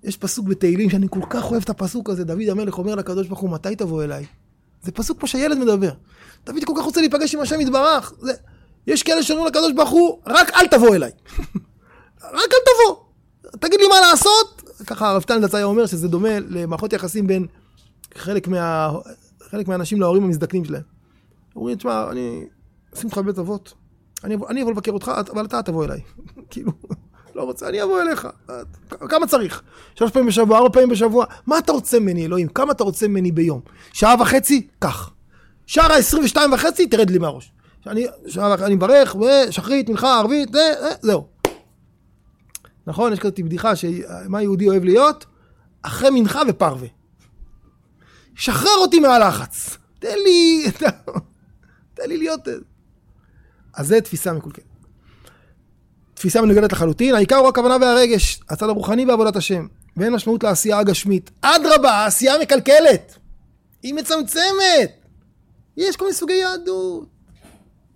יש 0.03 0.17
פסוק 0.17 0.45
בתהילים 0.47 0.89
שאני 0.89 1.07
כל 1.09 1.19
כך 1.29 1.51
אוהב 1.51 1.63
את 1.63 1.69
הפסוק 1.69 2.09
הזה, 2.09 2.23
דוד 2.23 2.49
המלך 2.49 2.77
אומר 2.77 2.95
לקדוש 2.95 3.27
ברוך 3.27 3.39
הוא, 3.39 3.49
מתי 3.49 3.75
תבוא 3.75 4.03
אליי? 4.03 4.25
זה 4.83 4.91
פסוק 4.91 5.19
כמו 5.19 5.27
שהילד 5.27 5.57
מדבר. 5.57 5.91
דוד 6.45 6.63
כל 6.65 6.73
כך 6.77 6.83
רוצה 6.83 7.01
להיפגש 7.01 7.35
עם 7.35 7.41
השם 7.41 7.61
יתברך. 7.61 8.13
זה... 8.19 8.33
יש 8.87 9.03
כאלה 9.03 9.23
שאומרים 9.23 9.47
לקדוש 9.47 9.71
ברוך 9.73 9.89
הוא, 9.89 10.19
רק 10.27 10.51
אל 10.55 10.67
תבוא 10.67 10.95
אליי. 10.95 11.11
רק 12.39 12.51
אל 12.53 12.59
תבוא. 12.65 12.95
תגיד 13.59 13.79
לי 13.79 13.87
מה 13.87 13.95
לעשות. 14.09 14.61
ככה 14.87 15.09
הרב 15.09 15.21
טלנדץ 15.21 15.55
היה 15.55 15.65
אומר 15.65 15.85
שזה 15.85 16.07
דומה 16.07 16.39
למערכות 16.39 16.93
יחסים 16.93 17.27
בין 17.27 17.47
חלק, 18.15 18.47
מה... 18.47 18.91
חלק 19.49 19.67
מהאנשים 19.67 20.01
להורים 20.01 20.23
המזדקנים 20.23 20.65
שלהם. 20.65 20.81
אומרים, 21.55 21.77
תשמע, 21.77 22.11
אני 22.11 22.45
אשים 22.95 23.09
אותך 23.09 23.17
בבית 23.17 23.39
אבות. 23.39 23.73
אני 24.23 24.35
אבוא, 24.35 24.49
אני 24.49 24.63
לבקר 24.63 24.91
אותך, 24.91 25.11
אבל 25.33 25.45
אתה 25.45 25.61
תבוא 25.61 25.85
אליי. 25.85 26.01
כאילו, 26.51 26.71
לא 27.35 27.43
רוצה, 27.43 27.69
אני 27.69 27.83
אבוא 27.83 28.01
אליך. 28.01 28.27
כמה 29.09 29.27
צריך? 29.27 29.61
שלוש 29.95 30.11
פעמים 30.11 30.27
בשבוע, 30.27 30.57
ארבע 30.57 30.69
פעמים 30.69 30.89
בשבוע? 30.89 31.25
מה 31.47 31.57
אתה 31.57 31.71
רוצה 31.71 31.99
ממני, 31.99 32.25
אלוהים? 32.25 32.47
כמה 32.47 32.71
אתה 32.71 32.83
רוצה 32.83 33.07
ממני 33.07 33.31
ביום? 33.31 33.61
שעה 33.93 34.15
וחצי? 34.19 34.67
קח. 34.79 35.11
שער 35.65 35.91
ה-22 35.91 36.37
וחצי, 36.53 36.87
תרד 36.87 37.09
לי 37.09 37.17
מהראש. 37.17 37.51
שאני, 37.83 38.05
שאני 38.27 38.75
מברך, 38.75 39.15
ושחרית, 39.15 39.89
מנחה, 39.89 40.19
ערבית, 40.19 40.51
זה, 40.53 40.73
זה, 40.81 40.89
זהו. 41.01 41.27
נכון? 42.87 43.13
יש 43.13 43.19
כזאת 43.19 43.39
בדיחה 43.39 43.75
שמה 43.75 44.41
יהודי 44.41 44.69
אוהב 44.69 44.83
להיות? 44.83 45.25
אחרי 45.81 46.09
מנחה 46.09 46.41
ופרווה. 46.47 46.87
שחרר 48.35 48.77
אותי 48.77 48.99
מהלחץ. 48.99 49.77
תן 49.99 50.15
לי, 50.25 50.65
תן 51.95 52.09
לי 52.09 52.17
להיות... 52.17 52.47
אז 53.75 53.87
זה 53.87 54.01
תפיסה 54.01 54.33
מקולקלת. 54.33 54.65
תפיסה 56.13 56.41
מנוגדת 56.41 56.71
לחלוטין, 56.71 57.15
העיקר 57.15 57.35
הוא 57.35 57.49
הכוונה 57.49 57.77
והרגש, 57.81 58.41
הצד 58.49 58.69
הרוחני 58.69 59.05
בעבודת 59.05 59.35
השם, 59.35 59.67
ואין 59.97 60.13
משמעות 60.13 60.43
לעשייה 60.43 60.79
הגשמית. 60.79 61.31
אדרבה, 61.41 61.91
העשייה 61.91 62.33
מקלקלת, 62.41 63.17
היא 63.83 63.93
מצמצמת. 63.93 65.05
יש 65.77 65.95
כל 65.95 66.05
מיני 66.05 66.15
סוגי 66.15 66.33
יהדות. 66.33 67.07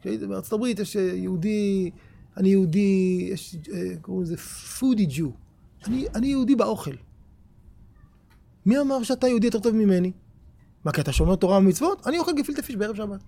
בארצות 0.05 0.53
הברית 0.53 0.79
יש 0.79 0.95
אה, 0.97 1.01
יהודי, 1.01 1.91
אני 2.37 2.49
יהודי, 2.49 3.27
יש, 3.31 3.55
אה, 3.73 3.81
קוראים 4.01 4.23
לזה 4.23 4.37
פודי 4.37 5.07
ג'ו. 5.09 5.31
אני, 5.87 6.05
אני 6.15 6.27
יהודי 6.27 6.55
באוכל. 6.55 6.95
מי 8.65 8.79
אמר 8.79 9.03
שאתה 9.03 9.27
יהודי 9.27 9.47
יותר 9.47 9.59
טוב 9.59 9.75
ממני? 9.75 10.11
מה, 10.85 10.91
כי 10.91 11.01
אתה 11.01 11.11
שומר 11.11 11.35
תורה 11.35 11.57
ומצוות? 11.57 12.07
אני 12.07 12.19
אוכל 12.19 12.31
גפילטע 12.35 12.61
פיש 12.61 12.75
בערב 12.75 12.95
שבת. 12.95 13.19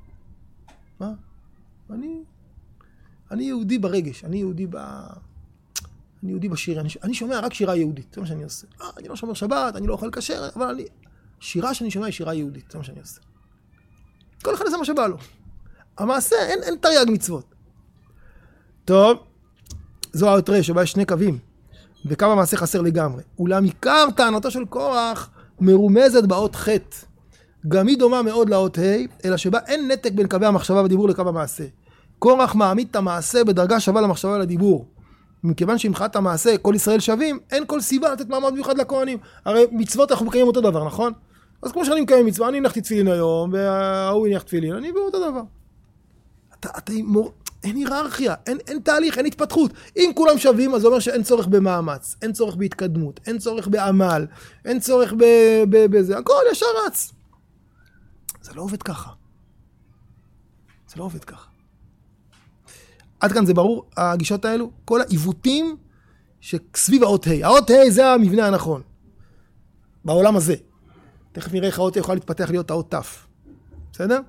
מה? 0.99 1.11
אני 1.89 2.19
אני 3.31 3.43
יהודי 3.43 3.79
ברגש, 3.79 4.23
אני 4.23 4.37
יהודי 4.37 4.67
ב... 4.67 4.75
אני 6.23 6.31
יהודי 6.31 6.49
בשיר, 6.49 6.79
אני, 6.79 6.89
אני 7.03 7.13
שומע 7.13 7.39
רק 7.39 7.53
שירה 7.53 7.75
יהודית, 7.75 8.13
זה 8.15 8.21
מה 8.21 8.27
שאני 8.27 8.43
עושה. 8.43 8.67
אה, 8.81 8.87
אני 8.97 9.07
לא 9.07 9.15
שומר 9.15 9.33
שבת, 9.33 9.75
אני 9.75 9.87
לא 9.87 9.93
אוכל 9.93 10.09
כשר, 10.11 10.49
אבל 10.55 10.65
אני... 10.65 10.85
שירה 11.39 11.73
שאני 11.73 11.91
שומע 11.91 12.05
היא 12.05 12.13
שירה 12.13 12.33
יהודית, 12.33 12.71
זה 12.71 12.77
מה 12.77 12.83
שאני 12.83 12.99
עושה. 12.99 13.21
כל 14.43 14.53
אחד 14.53 14.65
עושה 14.65 14.77
מה 14.77 14.85
שבא 14.85 15.07
לו. 15.07 15.17
המעשה, 15.97 16.35
אין, 16.35 16.63
אין 16.63 16.75
תרי"ג 16.75 17.11
מצוות. 17.11 17.45
טוב, 18.85 19.17
זו 20.13 20.29
האות 20.29 20.49
ר' 20.49 20.61
שבה 20.61 20.83
יש 20.83 20.91
שני 20.91 21.05
קווים, 21.05 21.39
וקו 22.05 22.25
המעשה 22.25 22.57
חסר 22.57 22.81
לגמרי. 22.81 23.23
אולם 23.39 23.63
עיקר 23.63 24.05
טענתו 24.15 24.51
של 24.51 24.65
קורח 24.65 25.29
מרומזת 25.59 26.23
באות 26.23 26.55
ח'. 26.55 26.69
גם 27.67 27.87
היא 27.87 27.97
דומה 27.97 28.21
מאוד 28.21 28.49
לאות 28.49 28.77
ה', 28.77 28.81
אלא 29.25 29.37
שבה 29.37 29.59
אין 29.67 29.91
נתק 29.91 30.11
בין 30.11 30.27
קווי 30.27 30.47
המחשבה 30.47 30.81
והדיבור 30.81 31.09
לקו 31.09 31.21
המעשה. 31.29 31.63
קורח 32.21 32.55
מעמיד 32.55 32.87
את 32.91 32.95
המעשה 32.95 33.43
בדרגה 33.43 33.79
שווה 33.79 34.01
למחשבה 34.01 34.31
ולדיבור. 34.31 34.85
מכיוון 35.43 35.77
שמבחינת 35.77 36.15
המעשה 36.15 36.57
כל 36.57 36.73
ישראל 36.75 36.99
שווים, 36.99 37.39
אין 37.51 37.65
כל 37.65 37.81
סיבה 37.81 38.13
לתת 38.13 38.29
מעמד 38.29 38.53
מיוחד 38.53 38.77
לכהנים. 38.77 39.17
הרי 39.45 39.65
מצוות 39.71 40.11
אנחנו 40.11 40.25
מקיימים 40.25 40.47
אותו 40.47 40.61
דבר, 40.61 40.85
נכון? 40.85 41.13
אז 41.63 41.71
כמו 41.71 41.85
שאני 41.85 42.01
מקיים 42.01 42.25
מצווה, 42.25 42.49
אני 42.49 42.57
הנחתי 42.57 42.81
תפילין 42.81 43.07
היום, 43.07 43.53
וההוא 43.53 44.27
הניח 44.27 44.41
תפילין, 44.41 44.73
אני 44.73 44.91
באותו 44.91 45.31
דבר. 45.31 45.41
אתה, 46.59 46.69
אתה 46.77 46.93
מור... 47.03 47.33
אין 47.63 47.75
היררכיה, 47.75 48.35
אין, 48.47 48.57
אין 48.67 48.79
תהליך, 48.79 49.17
אין 49.17 49.25
התפתחות. 49.25 49.71
אם 49.97 50.11
כולם 50.15 50.37
שווים, 50.37 50.75
אז 50.75 50.81
זה 50.81 50.87
אומר 50.87 50.99
שאין 50.99 51.23
צורך 51.23 51.47
במאמץ, 51.47 52.15
אין 52.21 52.33
צורך 52.33 52.55
בהתקדמות, 52.55 53.19
אין 53.27 53.37
צורך 53.37 53.67
בעמל, 53.67 54.25
אין 54.65 54.79
צורך 54.79 55.13
בזה, 55.69 56.17
הכל 56.17 56.41
ישר 56.51 56.65
רץ. 56.85 57.13
זה 58.41 58.51
לא 58.55 58.61
עובד 58.61 58.83
ככה. 58.83 59.09
זה 60.87 60.95
לא 60.97 61.03
עובד 61.03 61.23
ככה. 61.23 61.50
עד 63.21 63.31
כאן 63.31 63.45
זה 63.45 63.53
ברור, 63.53 63.85
הגישות 63.97 64.45
האלו, 64.45 64.71
כל 64.85 65.01
העיוותים 65.01 65.77
שסביב 66.41 67.03
האות 67.03 67.27
ה'. 67.27 67.45
האות 67.45 67.69
ה' 67.69 67.89
זה 67.89 68.07
המבנה 68.07 68.47
הנכון, 68.47 68.81
בעולם 70.05 70.35
הזה. 70.35 70.55
תכף 71.31 71.53
נראה 71.53 71.67
איך 71.67 71.79
האות 71.79 71.95
ה' 71.95 71.99
יכולה 71.99 72.15
להתפתח 72.15 72.49
להיות 72.49 72.71
האות 72.71 72.95
ת', 72.95 73.05
בסדר? 73.93 74.19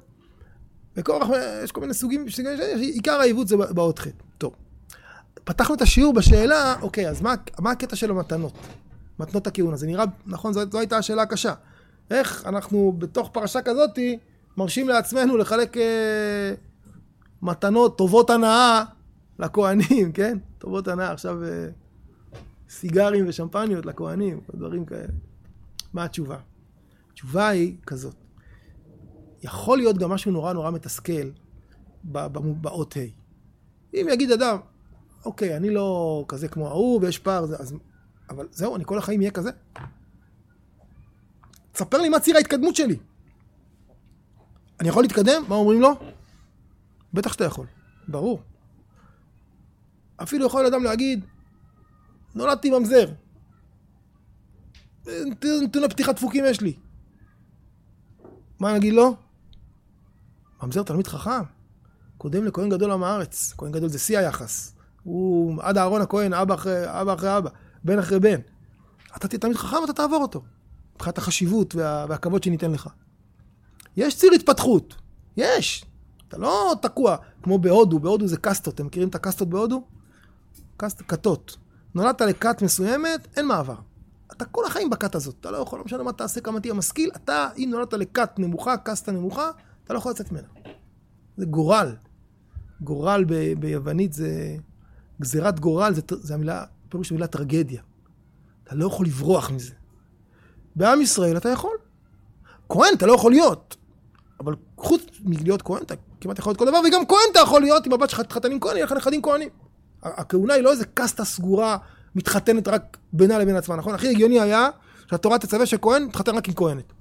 בכורח, 0.97 1.29
יש 1.65 1.73
כל 1.73 1.81
מיני 1.81 1.95
סוגים, 1.95 2.27
עיקר 2.79 3.13
העיוות 3.13 3.49
זה 3.49 3.57
באות 3.57 3.99
ח'. 3.99 4.07
טוב. 4.39 4.55
פתחנו 5.45 5.75
את 5.75 5.83
השיעור 5.83 6.13
בשאלה, 6.13 6.75
אוקיי, 6.83 7.09
אז 7.09 7.23
מה, 7.23 7.35
מה 7.59 7.71
הקטע 7.71 7.97
של 7.97 8.11
המתנות? 8.11 8.53
מתנות 9.19 9.47
הכהונה. 9.47 9.77
זה 9.77 9.87
נראה, 9.87 10.05
נכון, 10.27 10.53
זו, 10.53 10.61
זו 10.71 10.79
הייתה 10.79 10.97
השאלה 10.97 11.23
הקשה. 11.23 11.55
איך 12.11 12.47
אנחנו 12.47 12.95
בתוך 12.99 13.31
פרשה 13.33 13.63
כזאתי 13.63 14.19
מרשים 14.57 14.89
לעצמנו 14.89 15.37
לחלק... 15.37 15.77
אה, 15.77 16.55
מתנות, 17.43 17.99
טובות 17.99 18.31
הנאה 18.31 18.85
לכהנים, 19.39 20.13
כן? 20.17 20.39
טובות 20.59 20.89
הנאה, 20.89 21.13
עכשיו 21.13 21.45
אה, 21.45 21.69
סיגרים 22.71 23.25
ושמפניות 23.29 23.87
לכהנים, 23.87 24.41
דברים 24.55 24.85
כאלה. 24.85 25.13
מה 25.93 26.05
התשובה? 26.05 26.37
התשובה 27.13 27.49
היא 27.49 27.77
כזאת. 27.87 28.15
יכול 29.43 29.79
להיות 29.79 29.99
גם 29.99 30.11
משהו 30.11 30.33
נורא 30.33 30.53
נורא 30.53 30.71
מתסכל 30.71 31.31
באות 32.05 32.97
ה'. 32.97 33.01
אם 33.95 34.07
יגיד 34.13 34.31
אדם, 34.31 34.59
אוקיי, 35.25 35.57
אני 35.57 35.71
לא 35.71 36.25
כזה 36.29 36.49
כמו 36.49 36.69
ההוא 36.69 37.01
ויש 37.03 37.19
פער, 37.19 37.45
אז... 37.45 37.75
אבל 38.31 38.49
זהו, 38.53 38.77
אני 38.77 38.85
כל 38.85 38.99
החיים 38.99 39.21
אהיה 39.21 39.31
כזה? 39.31 39.51
תספר 41.73 41.99
לי 41.99 42.09
מה 42.09 42.21
ציר 42.21 42.37
ההתקדמות 42.37 42.77
שלי. 42.77 42.97
אני 44.81 44.89
יכול 44.89 45.03
להתקדם? 45.03 45.43
מה 45.49 45.55
אומרים 45.55 45.81
לו? 45.81 45.95
בטח 47.15 47.33
שאתה 47.33 47.45
יכול, 47.45 47.67
ברור. 48.09 48.43
אפילו 50.23 50.47
יכול 50.47 50.67
אדם 50.67 50.85
להגיד, 50.85 51.25
נולדתי 52.35 52.71
ממזר. 52.71 53.13
נתוני 55.63 55.89
פתיחת 55.89 56.15
דפוקים 56.17 56.45
יש 56.47 56.61
לי. 56.61 56.77
מה 58.61 58.75
נגיד 58.75 58.93
לו? 58.93 59.17
ממזר 60.63 60.83
תלמיד 60.83 61.07
חכם. 61.07 61.43
קודם 62.19 62.45
לכהן 62.45 62.69
גדול 62.69 62.91
עם 62.91 63.03
הארץ. 63.03 63.55
כהן 63.59 63.73
גדול 63.73 63.89
זה 63.89 63.99
שיא 63.99 64.19
היחס. 64.19 64.75
הוא 65.03 65.63
עד 65.63 65.79
אהרון 65.79 66.01
הכהן, 66.01 66.33
אבא 66.33 66.55
אחרי 66.55 66.83
אבא, 66.87 67.15
אחרי 67.15 67.39
אבא, 67.39 67.51
בן 67.85 67.99
אחרי 67.99 68.21
בן. 68.21 68.41
אתה 69.17 69.29
תהיה 69.29 69.41
תלמיד 69.41 69.57
חכם, 69.57 69.77
אתה 69.85 69.93
תעבור 69.93 70.23
אותו. 70.23 70.43
מבחינת 70.95 71.19
החשיבות 71.19 71.75
וה, 71.75 72.07
והכבוד 72.09 72.43
שניתן 72.43 72.71
לך. 72.73 72.89
יש 73.97 74.17
ציר 74.17 74.33
התפתחות. 74.33 74.95
יש. 75.37 75.85
אתה 76.33 76.41
לא 76.41 76.75
תקוע, 76.83 77.17
כמו 77.43 77.59
בהודו, 77.59 77.99
בהודו 77.99 78.27
זה 78.27 78.37
קסטות. 78.37 78.75
אתם 78.75 78.87
מכירים 78.87 79.09
את 79.09 79.15
הקסטות 79.15 79.49
בהודו? 79.49 79.83
קסט, 80.77 81.03
כתות. 81.09 81.57
נולדת 81.95 82.21
לכת 82.21 82.63
מסוימת, 82.63 83.29
אין 83.37 83.47
מעבר. 83.47 83.75
אתה 84.33 84.45
כל 84.45 84.65
החיים 84.67 84.91
בכת 84.91 85.15
הזאת. 85.15 85.35
אתה 85.41 85.51
לא 85.51 85.57
יכול, 85.57 85.79
לא 85.79 85.85
משנה 85.85 86.03
מה 86.03 86.13
תעשה, 86.13 86.41
כמה 86.41 86.61
תהיה 86.61 86.75
משכיל, 86.75 87.11
אתה, 87.17 87.49
אם 87.59 87.69
נולדת 87.71 87.95
לכת 87.95 88.31
נמוכה, 88.39 88.77
קסטה 88.77 89.13
נמוכה, 89.13 89.51
אתה 89.85 89.95
לא 89.95 89.99
יכול 89.99 90.13
לצאת 90.13 90.33
ממנה. 90.33 90.49
זה 91.37 91.47
גורל. 91.47 91.97
גורל 92.81 93.25
ב, 93.29 93.61
ביוונית 93.61 94.13
זה... 94.13 94.57
גזירת 95.21 95.61
גורל, 95.61 95.95
זה, 95.95 96.03
זה 96.11 96.35
המילה, 96.35 96.65
פירוש 96.89 97.11
המילה 97.11 97.27
טרגדיה. 97.27 97.83
אתה 98.65 98.75
לא 98.75 98.87
יכול 98.87 99.07
לברוח 99.07 99.51
מזה. 99.51 99.75
בעם 100.77 101.01
ישראל 101.01 101.37
אתה 101.37 101.49
יכול. 101.49 101.77
כהן 102.69 102.95
אתה 102.97 103.07
לא 103.07 103.13
יכול 103.13 103.33
להיות. 103.33 103.77
אבל 104.41 104.55
חוץ 104.77 105.03
מלהיות 105.25 105.63
כהן, 105.63 105.83
אתה 105.83 105.95
כמעט 106.23 106.39
יכול 106.39 106.51
להיות 106.51 106.59
כל 106.59 106.67
דבר, 106.67 106.79
וגם 106.89 107.07
כהן 107.07 107.19
אתה 107.33 107.41
יכול 107.41 107.61
להיות, 107.61 107.87
אם 107.87 107.93
הבת 107.93 108.11
שלך 108.11 108.21
תתחתן 108.21 108.53
עם 108.53 108.61
כהן, 108.61 108.77
יהיה 108.77 108.87
לך 108.87 108.93
נכדים 108.93 109.23
כהנים. 109.23 109.49
הכהונה 110.03 110.55
היא 110.55 110.63
לא 110.63 110.71
איזה 110.71 110.85
קסטה 110.95 111.25
סגורה, 111.25 111.77
מתחתנת 112.15 112.69
רק 112.69 112.99
בינה 113.13 113.39
לבין 113.39 113.57
עצמה, 113.57 113.77
נכון? 113.77 113.95
הכי 113.95 114.09
הגיוני 114.09 114.41
היה 114.41 114.69
שהתורה 115.11 115.39
תצווה 115.39 115.67
שכהן 115.67 116.05
מתחתן 116.05 116.35
רק 116.35 116.49
עם 116.49 116.55
כהנת. 116.55 116.93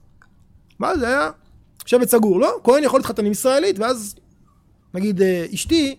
מה 0.80 0.98
זה 0.98 1.08
היה? 1.08 1.32
שבט 1.86 2.10
סגור, 2.10 2.40
לא? 2.40 2.60
כהן 2.64 2.84
יכול 2.84 3.00
להתחתן 3.00 3.26
עם 3.26 3.32
ישראלית, 3.32 3.80
ואז 3.80 4.16
נגיד 4.94 5.22
אה, 5.22 5.46
אשתי 5.54 5.96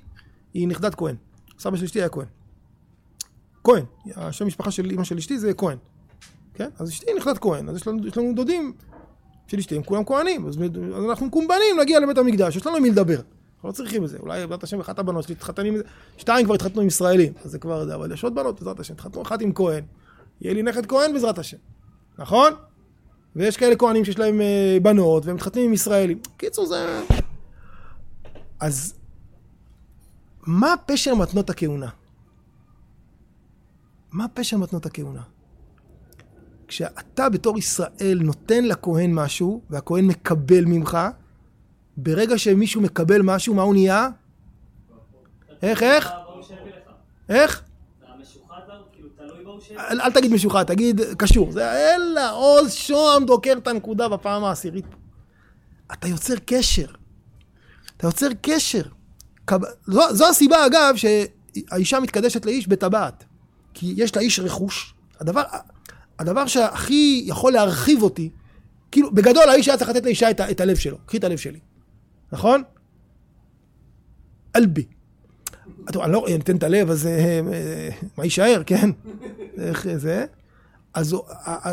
היא 0.54 0.68
נכדת 0.68 0.94
כהן. 0.94 1.16
סבא 1.58 1.76
של 1.76 1.84
אשתי 1.84 1.98
היה 1.98 2.08
כהן. 2.08 2.26
כהן, 3.64 3.84
השם 4.16 4.46
משפחה 4.46 4.70
של 4.70 4.90
אמא 4.90 5.04
של 5.04 5.18
אשתי 5.18 5.38
זה 5.38 5.54
כהן. 5.54 5.76
כן? 6.54 6.68
אז 6.78 6.88
אשתי 6.88 7.06
נכדת 7.16 7.38
כהן, 7.38 7.68
אז 7.68 7.76
יש 7.76 7.86
לנו, 7.86 8.06
יש 8.06 8.16
לנו 8.16 8.32
דודים 8.34 8.72
של 9.52 9.58
אשתי, 9.58 9.76
הם 9.76 9.82
כולם 9.82 10.04
כהנים, 10.04 10.46
אז, 10.46 10.58
אז 10.96 11.04
אנחנו 11.04 11.26
מקומבנים 11.26 11.78
להגיע 11.78 12.00
לבית 12.00 12.18
המקדש, 12.18 12.56
יש 12.56 12.66
לנו 12.66 12.80
מי 12.80 12.90
לדבר. 12.90 13.14
אנחנו 13.14 13.68
לא 13.68 13.72
צריכים 13.72 14.04
את 14.04 14.08
זה, 14.08 14.18
אולי 14.18 14.40
בעזרת 14.46 14.62
השם 14.62 14.80
אחת 14.80 14.98
הבנות 14.98 15.24
שלי 15.24 15.34
תתחתן 15.34 15.66
עם 15.66 15.76
זה, 15.76 15.82
שתיים 16.16 16.44
כבר 16.44 16.54
התחתנו 16.54 16.80
עם 16.80 16.86
ישראלים, 16.86 17.32
אז 17.44 17.50
זה 17.50 17.58
כבר 17.58 17.84
זה, 17.84 17.94
אבל 17.94 18.12
יש 18.12 18.24
עוד 18.24 18.34
בנות 18.34 18.58
בעזרת 18.58 18.80
השם, 18.80 18.94
תתחתנו 18.94 19.22
אחת 19.22 19.42
עם 19.42 19.52
כהן, 19.52 19.84
יהיה 20.40 20.54
לי 20.54 20.62
נכד 20.62 20.86
כהן 20.86 21.12
בעזרת 21.12 21.38
השם, 21.38 21.56
נכון? 22.18 22.52
ויש 23.36 23.56
כאלה 23.56 23.76
כהנים 23.76 24.04
שיש 24.04 24.18
להם 24.18 24.40
אה, 24.40 24.78
בנות, 24.82 25.26
והם 25.26 25.36
מתחתנים 25.36 25.64
עם 25.64 25.72
ישראלים. 25.72 26.18
קיצור 26.36 26.66
זה... 26.66 27.00
אז 28.60 28.94
מה 30.46 30.74
פשר 30.86 31.14
מתנות 31.14 31.50
הכהונה? 31.50 31.88
מה 34.12 34.26
פשר 34.28 34.56
מתנות 34.56 34.86
הכהונה? 34.86 35.22
כשאתה 36.72 37.28
בתור 37.28 37.58
ישראל 37.58 38.18
נותן 38.22 38.64
לכהן 38.64 39.14
משהו, 39.14 39.62
והכהן 39.70 40.04
מקבל 40.04 40.64
ממך, 40.64 40.98
ברגע 41.96 42.38
שמישהו 42.38 42.80
מקבל 42.80 43.22
משהו, 43.22 43.54
מה 43.54 43.62
הוא 43.62 43.74
נהיה? 43.74 44.08
איך, 45.62 45.82
איך? 45.82 46.10
איך? 47.28 47.62
אל, 49.78 50.00
אל 50.00 50.12
תגיד 50.12 50.32
משוחד, 50.32 50.62
תגיד 50.62 51.00
קשור. 51.18 51.52
זה 51.52 51.72
אלא 51.72 52.36
עוז 52.36 52.72
שוהם 52.72 53.24
דוקר 53.24 53.54
את 53.58 53.68
הנקודה 53.68 54.08
בפעם 54.08 54.44
העשירית. 54.44 54.86
אתה 55.92 56.08
יוצר 56.08 56.34
קשר. 56.46 56.86
אתה 57.96 58.06
יוצר 58.06 58.28
קשר. 58.42 58.82
זו, 59.86 60.00
זו 60.14 60.28
הסיבה, 60.28 60.66
אגב, 60.66 60.94
שהאישה 60.96 62.00
מתקדשת 62.00 62.46
לאיש 62.46 62.68
בטבעת. 62.68 63.24
כי 63.74 63.94
יש 63.96 64.16
לאיש 64.16 64.40
רכוש. 64.40 64.94
הדבר, 65.20 65.42
הדבר 66.22 66.46
שהכי 66.46 67.22
יכול 67.26 67.52
להרחיב 67.52 68.02
אותי, 68.02 68.30
כאילו, 68.90 69.10
בגדול 69.10 69.48
האיש 69.48 69.68
היה 69.68 69.76
צריך 69.76 69.90
לתת 69.90 70.04
לאישה 70.04 70.30
את, 70.30 70.40
את 70.40 70.60
הלב 70.60 70.76
שלו. 70.76 70.96
קחי 71.06 71.16
את 71.16 71.24
הלב 71.24 71.38
שלי. 71.38 71.58
נכון? 72.32 72.62
אלבי. 74.56 74.84
טוב, 75.92 76.02
אני 76.02 76.12
לא 76.12 76.26
אתן 76.34 76.56
את 76.56 76.62
הלב, 76.62 76.90
אז 76.90 77.06
אה, 77.06 77.40
אה, 77.52 77.88
מה 78.18 78.24
יישאר, 78.24 78.62
כן? 78.66 78.90
איך 79.58 79.86
זה? 79.96 80.24
אז 80.94 81.16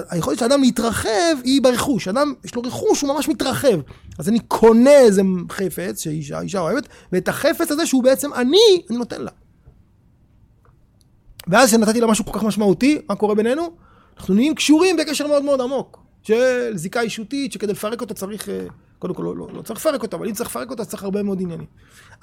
היכולת 0.09 0.39
של 0.39 0.45
אדם 0.45 0.61
להתרחב 0.61 1.35
היא 1.43 1.61
ברכוש. 1.61 2.07
אדם, 2.07 2.33
יש 2.43 2.55
לו 2.55 2.61
רכוש, 2.61 3.01
הוא 3.01 3.13
ממש 3.13 3.29
מתרחב. 3.29 3.79
אז 4.19 4.29
אני 4.29 4.39
קונה 4.39 4.97
איזה 4.97 5.21
חפץ 5.51 6.03
שאישה 6.03 6.41
אישה 6.41 6.59
אוהבת, 6.59 6.87
ואת 7.11 7.27
החפץ 7.27 7.71
הזה 7.71 7.85
שהוא 7.85 8.03
בעצם 8.03 8.33
אני, 8.33 8.57
אני 8.89 8.97
נותן 8.97 9.21
לה. 9.21 9.31
ואז 11.47 11.69
כשנתתי 11.69 12.01
לה 12.01 12.07
משהו 12.07 12.25
כל 12.25 12.39
כך 12.39 12.43
משמעותי, 12.43 13.01
מה 13.09 13.15
קורה 13.15 13.35
בינינו? 13.35 13.71
אנחנו 14.19 14.33
נהיים 14.33 14.55
קשורים 14.55 14.97
בקשר 14.97 15.27
מאוד 15.27 15.43
מאוד 15.43 15.61
עמוק, 15.61 15.99
של 16.23 16.71
זיקה 16.75 17.01
אישותית, 17.01 17.51
שכדי 17.51 17.71
לפרק 17.71 18.01
אותה 18.01 18.13
צריך... 18.13 18.49
אה, 18.49 18.65
קודם 18.99 19.13
כל 19.13 19.23
לא, 19.23 19.35
לא, 19.37 19.47
לא 19.53 19.61
צריך 19.61 19.79
לפרק 19.79 20.03
אותה, 20.03 20.17
אבל 20.17 20.27
אם 20.27 20.33
צריך 20.33 20.49
לפרק 20.49 20.71
אותה, 20.71 20.85
צריך 20.85 21.03
הרבה 21.03 21.23
מאוד 21.23 21.41
עניינים. 21.41 21.67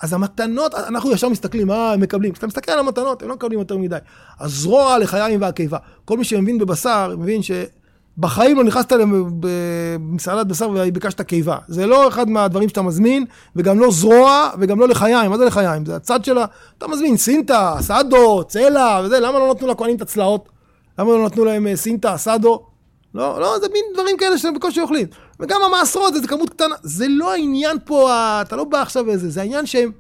אז 0.03 0.13
המתנות, 0.13 0.75
אנחנו 0.75 1.13
ישר 1.13 1.29
מסתכלים, 1.29 1.67
מה 1.67 1.93
הם 1.93 2.01
מקבלים. 2.01 2.33
כשאתה 2.33 2.47
מסתכל 2.47 2.73
על 2.73 2.79
המתנות, 2.79 3.23
הם 3.23 3.29
לא 3.29 3.35
מקבלים 3.35 3.59
יותר 3.59 3.77
מדי. 3.77 3.97
הזרוע 4.41 4.99
לחיים 4.99 5.41
והקיבה. 5.41 5.79
כל 6.05 6.19
מי 6.19 6.25
שמבין 6.25 6.59
בבשר, 6.59 7.15
מבין 7.19 7.41
שבחיים 7.43 8.57
לא 8.57 8.65
נכנסת 8.65 8.93
למסעדת 8.93 10.47
בשר 10.47 10.71
וביקשת 10.71 11.21
קיבה. 11.21 11.59
זה 11.69 11.87
לא 11.87 12.09
אחד 12.09 12.31
מהדברים 12.31 12.69
שאתה 12.69 12.83
מזמין, 12.83 13.25
וגם 13.57 13.79
לא 13.79 13.91
זרוע, 13.91 14.51
וגם 14.59 14.81
לא 14.81 14.89
לחיים. 14.89 15.31
מה 15.31 15.39
זה 15.39 15.45
לחיים? 15.45 15.87
זה 15.87 15.97
הצד 15.97 16.25
שלה, 16.25 16.45
אתה 16.79 16.89
מזמין 16.89 17.17
סינטה, 17.17 17.77
סעדו, 17.81 18.45
צלע, 18.45 19.01
וזה, 19.05 19.21
למה 19.21 19.39
לא 19.39 19.51
נתנו 19.51 19.69
לכהנים 19.69 19.97
את 19.97 20.03
הצלעות? 20.03 20.56
למה 20.99 21.11
לא 21.11 21.27
נתנו 21.27 21.45
להם 21.45 21.67
אה, 21.67 21.77
סינטה, 21.77 22.17
סעדו? 22.17 22.67
לא, 23.15 23.41
לא, 23.41 23.59
זה 23.59 23.67
מין 23.73 23.85
דברים 23.95 24.17
כאלה 24.17 24.39
שהם 24.39 24.55
בקושי 24.55 24.81
אוכלים. 24.81 25.07
וגם 25.41 25.63
המעשרות 25.63 26.15
זה 26.15 26.29
כמות 26.29 26.51
קטנה. 26.51 26.75
זה 26.83 27.07
לא 27.09 27.33
העניין 27.33 27.77
פה, 27.85 28.11
אתה 28.43 28.57
לא 28.57 28.65
בא 28.65 28.83
עכשיו 28.83 29.11
איזה, 29.11 29.31
זה 29.31 29.41
העניין 29.41 29.67
שהם... 29.67 29.93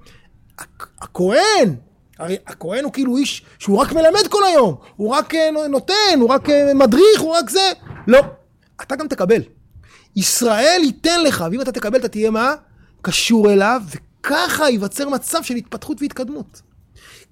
הכהן, 1.00 1.74
הרי 2.18 2.36
הכהן 2.46 2.84
הוא 2.84 2.92
כאילו 2.92 3.16
איש 3.16 3.42
שהוא 3.58 3.78
רק 3.78 3.92
מלמד 3.92 4.26
כל 4.30 4.44
היום, 4.44 4.74
הוא 4.96 5.10
רק 5.10 5.34
אה, 5.34 5.68
נותן, 5.68 6.20
הוא 6.20 6.28
רק 6.28 6.50
אה, 6.50 6.74
מדריך, 6.74 7.20
הוא 7.20 7.36
רק 7.36 7.50
זה. 7.50 7.72
לא, 8.06 8.20
אתה 8.82 8.96
גם 8.96 9.08
תקבל. 9.08 9.42
ישראל 10.16 10.80
ייתן 10.84 11.22
לך, 11.22 11.44
ואם 11.50 11.60
אתה 11.60 11.72
תקבל 11.72 11.98
אתה 11.98 12.08
תהיה 12.08 12.30
מה? 12.30 12.54
קשור 13.02 13.52
אליו, 13.52 13.82
וככה 13.90 14.68
ייווצר 14.68 15.08
מצב 15.08 15.42
של 15.42 15.54
התפתחות 15.54 16.02
והתקדמות. 16.02 16.62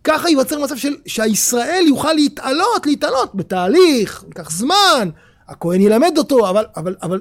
ככה 0.04 0.28
ייווצר 0.28 0.58
מצב 0.58 0.76
של, 0.76 0.96
שהישראל 1.06 1.84
יוכל 1.88 2.12
להתעלות, 2.12 2.86
להתעלות, 2.86 3.34
בתהליך, 3.34 4.24
ייקח 4.26 4.50
זמן, 4.50 5.08
הכהן 5.48 5.80
ילמד 5.80 6.18
אותו, 6.18 6.50
אבל, 6.50 6.64
אבל, 6.76 6.96
אבל, 7.02 7.20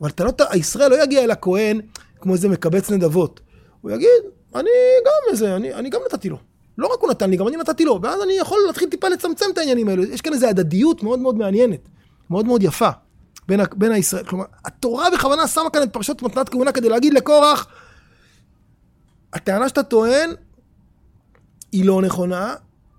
אבל 0.00 0.10
אתה 0.10 0.24
לא, 0.24 0.30
הישראל 0.50 0.90
לא 0.90 1.02
יגיע 1.02 1.24
אל 1.24 1.30
הכהן 1.30 1.80
כמו 2.20 2.34
איזה 2.34 2.48
מקבץ 2.48 2.90
נדבות. 2.90 3.40
הוא 3.80 3.90
יגיד, 3.90 4.22
אני 4.54 4.70
גם 5.06 5.30
איזה, 5.30 5.56
אני, 5.56 5.74
אני 5.74 5.90
גם 5.90 6.00
נתתי 6.06 6.28
לו. 6.28 6.38
לא 6.78 6.86
רק 6.86 7.00
הוא 7.00 7.10
נתן 7.10 7.30
לי, 7.30 7.36
גם 7.36 7.48
אני 7.48 7.56
נתתי 7.56 7.84
לו. 7.84 8.00
ואז 8.02 8.22
אני 8.22 8.32
יכול 8.32 8.58
להתחיל 8.66 8.88
טיפה 8.88 9.08
לצמצם 9.08 9.46
את 9.52 9.58
העניינים 9.58 9.88
האלו. 9.88 10.04
יש 10.04 10.20
כאן 10.20 10.32
איזו 10.32 10.46
הדדיות 10.46 11.02
מאוד 11.02 11.18
מאוד 11.18 11.38
מעניינת, 11.38 11.88
מאוד 12.30 12.46
מאוד 12.46 12.62
יפה, 12.62 12.88
בין, 13.48 13.60
בין 13.76 13.92
הישראל. 13.92 14.24
כלומר, 14.24 14.44
התורה 14.64 15.10
בכוונה 15.10 15.48
שמה 15.48 15.70
כאן 15.70 15.82
את 15.82 15.92
פרשות 15.92 16.22
מתנת 16.22 16.48
כהונה 16.48 16.72
כדי 16.72 16.88
להגיד 16.88 17.14
לקורח, 17.14 17.66
הטענה 19.32 19.68
שאתה 19.68 19.82
טוען 19.82 20.30
היא 21.72 21.84
לא 21.84 22.02
נכונה, 22.02 22.54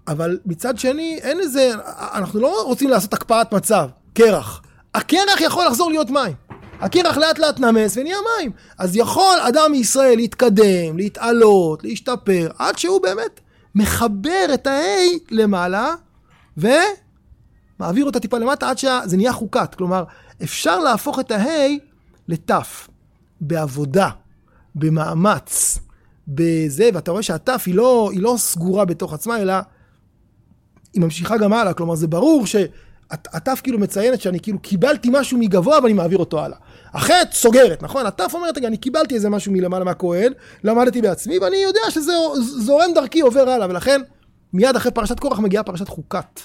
אבל 0.07 0.39
מצד 0.45 0.77
שני, 0.77 1.19
אין 1.21 1.39
איזה, 1.39 1.71
אנחנו 2.13 2.39
לא 2.39 2.63
רוצים 2.65 2.89
לעשות 2.89 3.13
הקפאת 3.13 3.53
מצב. 3.53 3.89
קרח. 4.13 4.61
הקרח 4.93 5.41
יכול 5.41 5.65
לחזור 5.65 5.89
להיות 5.89 6.09
מים. 6.09 6.33
הקרח 6.79 7.17
לאט 7.17 7.39
לאט 7.39 7.59
נמס 7.59 7.97
ונהיה 7.97 8.17
מים. 8.37 8.51
אז 8.77 8.95
יכול 8.95 9.37
אדם 9.47 9.71
מישראל 9.71 10.15
להתקדם, 10.15 10.97
להתעלות, 10.97 11.83
להשתפר, 11.83 12.49
עד 12.59 12.77
שהוא 12.77 13.01
באמת 13.01 13.39
מחבר 13.75 14.45
את 14.53 14.67
ההי 14.67 15.19
למעלה, 15.31 15.95
ומעביר 16.57 18.05
אותה 18.05 18.19
טיפה 18.19 18.37
למטה 18.37 18.69
עד 18.69 18.77
שזה 18.77 19.17
נהיה 19.17 19.33
חוקת. 19.33 19.75
כלומר, 19.75 20.03
אפשר 20.43 20.79
להפוך 20.79 21.19
את 21.19 21.31
ההי 21.31 21.79
לתף, 22.27 22.87
בעבודה, 23.41 24.09
במאמץ, 24.75 25.79
בזה, 26.27 26.89
ואתה 26.93 27.11
רואה 27.11 27.23
שהתף 27.23 27.63
היא 27.65 27.75
לא, 27.75 28.09
היא 28.13 28.21
לא 28.21 28.35
סגורה 28.37 28.85
בתוך 28.85 29.13
עצמה, 29.13 29.41
אלא 29.41 29.53
היא 30.93 31.01
ממשיכה 31.01 31.37
גם 31.37 31.53
הלאה. 31.53 31.73
כלומר, 31.73 31.95
זה 31.95 32.07
ברור 32.07 32.47
ש... 32.47 32.55
התף 33.11 33.61
כאילו 33.63 33.79
מציינת 33.79 34.21
שאני 34.21 34.39
כאילו 34.39 34.59
קיבלתי 34.59 35.09
משהו 35.11 35.37
מגבוה 35.37 35.79
ואני 35.83 35.93
מעביר 35.93 36.17
אותו 36.17 36.39
הלאה. 36.39 36.57
החטא 36.93 37.31
סוגרת, 37.31 37.83
נכון? 37.83 38.05
התף 38.05 38.31
אומרת, 38.33 38.57
אני 38.57 38.77
קיבלתי 38.77 39.15
איזה 39.15 39.29
משהו 39.29 39.51
מלמעלה 39.51 39.85
מהכהן, 39.85 40.33
למדתי 40.63 41.01
בעצמי, 41.01 41.39
ואני 41.39 41.57
יודע 41.57 41.79
שזה 41.89 42.11
זורם 42.41 42.93
דרכי, 42.95 43.21
עובר 43.21 43.49
הלאה, 43.49 43.69
ולכן 43.69 44.01
מיד 44.53 44.75
אחרי 44.75 44.91
פרשת 44.91 45.19
קורח 45.19 45.39
מגיעה 45.39 45.63
פרשת 45.63 45.87
חוקת. 45.87 46.39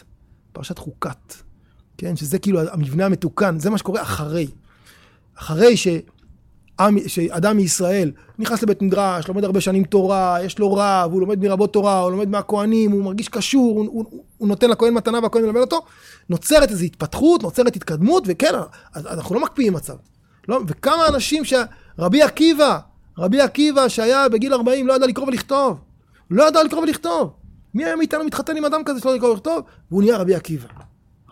פרשת 0.52 0.78
חוקת. 0.78 1.34
כן, 1.98 2.16
שזה 2.16 2.38
כאילו 2.38 2.60
המבנה 2.60 3.06
המתוקן, 3.06 3.58
זה 3.58 3.70
מה 3.70 3.78
שקורה 3.78 4.02
אחרי. 4.02 4.46
אחרי 5.38 5.76
ש... 5.76 5.88
שאדם 7.06 7.56
מישראל 7.56 8.10
נכנס 8.38 8.62
לבית 8.62 8.82
מדרש, 8.82 9.28
לומד 9.28 9.44
הרבה 9.44 9.60
שנים 9.60 9.84
תורה, 9.84 10.38
יש 10.44 10.58
לו 10.58 10.74
רב, 10.74 11.12
הוא 11.12 11.20
לומד 11.20 11.38
מרבות 11.38 11.72
תורה, 11.72 12.00
הוא 12.00 12.10
לומד 12.10 12.28
מהכוהנים, 12.28 12.90
הוא 12.90 13.04
מרגיש 13.04 13.28
קשור, 13.28 13.78
הוא, 13.78 13.86
הוא, 13.92 14.24
הוא 14.38 14.48
נותן 14.48 14.70
לכהן 14.70 14.94
מתנה 14.94 15.18
והכהן 15.22 15.42
מלמד 15.42 15.60
אותו, 15.60 15.80
נוצרת 16.30 16.70
איזו 16.70 16.84
התפתחות, 16.84 17.42
נוצרת 17.42 17.76
התקדמות, 17.76 18.24
וכן, 18.26 18.52
אנחנו 18.96 19.34
לא 19.34 19.40
מקפיאים 19.40 19.72
מצב. 19.72 19.94
לא, 20.48 20.60
וכמה 20.68 21.08
אנשים 21.08 21.44
ש... 21.44 21.54
רבי 21.98 22.22
עקיבא, 22.22 22.78
רבי 23.18 23.40
עקיבא 23.40 23.88
שהיה 23.88 24.28
בגיל 24.28 24.54
40 24.54 24.86
לא 24.86 24.92
ידע 24.92 25.06
לקרוא 25.06 25.26
ולכתוב. 25.26 25.78
לא 26.30 26.48
ידע 26.48 26.62
לקרוא 26.62 26.82
ולכתוב. 26.82 27.32
מי 27.74 27.84
היה 27.84 27.96
מאיתנו 27.96 28.24
מתחתן 28.24 28.56
עם 28.56 28.64
אדם 28.64 28.84
כזה 28.84 29.00
שלא 29.00 29.14
לקרוא 29.14 29.30
ולכתוב? 29.30 29.62
והוא 29.90 30.02
נהיה 30.02 30.16
רבי 30.16 30.34
עקיבא. 30.34 30.66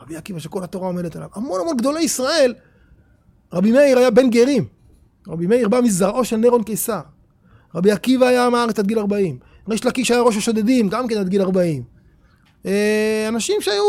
רבי 0.02 0.16
עקיבא 0.16 0.38
שכל 0.38 0.64
התורה 0.64 0.86
עומדת 0.86 1.16
עליו. 1.16 1.28
המון 1.34 1.60
המון 1.60 1.76
גדולי 1.76 2.02
ישראל. 2.02 2.54
רבי 3.52 3.72
מאיר 3.72 3.98
היה 3.98 4.10
בן 4.10 4.30
גרים. 4.30 4.64
רבי 5.28 5.46
מאיר 5.46 5.68
בא 5.68 5.80
מזרעו 5.80 6.24
של 6.24 6.36
נירון 6.36 6.62
קיסר. 6.62 7.00
רבי 7.74 7.90
עקיבא 7.90 8.26
היה 8.26 8.50
מהארץ 8.50 8.78
עד 8.78 8.86
גיל 8.86 8.98
40. 8.98 9.38
ריש 9.68 9.84
לקיש 9.84 10.10
היה 10.10 10.20
ראש 10.20 10.36
השודדים, 10.36 10.88
גם 10.88 11.08
כן 11.08 11.18
עד 11.18 11.28
גיל 11.28 11.42
40. 11.42 11.82
אה, 12.66 13.24
אנשים 13.28 13.60
שהיו, 13.60 13.82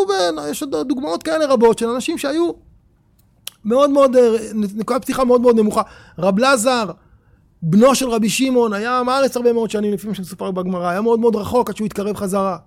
יש 0.50 0.62
עוד 0.62 0.76
דוגמאות 0.88 1.24
כאלה 1.24 1.46
רבות 1.46 1.80
של 1.80 1.88
אנשים 1.88 2.18
שהיו 2.18 2.52
מאוד 3.66 3.90
מאוד, 3.90 4.16
אה, 4.16 4.36
נקודת 4.54 5.02
פתיחה 5.02 5.24
מאוד 5.24 5.42
מאוד 5.42 5.56
נמוכה. 5.56 5.82
רב 6.18 6.40
לזר, 6.40 6.92
בנו 7.62 7.96
של 7.96 8.10
רבי 8.10 8.30
שמעון, 8.30 8.74
היה 8.74 9.04
מהארץ 9.04 9.38
הרבה 9.38 9.54
מאוד 9.54 9.70
שנים, 9.70 9.94
לפי 9.94 10.08
מה 10.08 10.16
שמסופר 10.16 10.52
בגמרא, 10.52 10.88
היה 10.88 11.02
מאוד 11.02 11.20
מאוד 11.20 11.36
רחוק 11.36 11.70
עד 11.70 11.76
שהוא 11.76 11.86
התקרב 11.86 12.16
חזרה. 12.16 12.58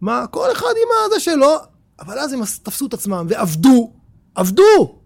מה, 0.00 0.26
כל 0.26 0.52
אחד 0.52 0.66
עם 0.66 0.88
הזה 1.06 1.20
שלו, 1.20 1.50
אבל 2.00 2.18
אז 2.18 2.32
הם 2.32 2.40
תפסו 2.62 2.86
את 2.86 2.94
עצמם 2.94 3.26
ועבדו, 3.28 3.92
עבדו, 4.34 4.98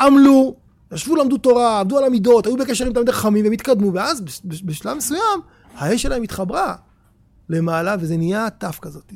עמלו, 0.00 0.56
ישבו, 0.92 1.16
למדו 1.16 1.38
תורה, 1.38 1.80
עבדו 1.80 1.98
על 1.98 2.04
המידות, 2.04 2.46
היו 2.46 2.56
בקשר 2.56 2.86
עם 2.86 2.92
תלמידי 2.92 3.12
חכמים 3.12 3.44
והם 3.44 3.52
התקדמו, 3.52 3.94
ואז 3.94 4.22
בשלב 4.44 4.96
מסוים 4.96 5.40
האש 5.74 6.02
שלהם 6.02 6.22
התחברה 6.22 6.76
למעלה 7.48 7.96
וזה 8.00 8.16
נהיה 8.16 8.50
תף 8.58 8.78
כזאת. 8.82 9.12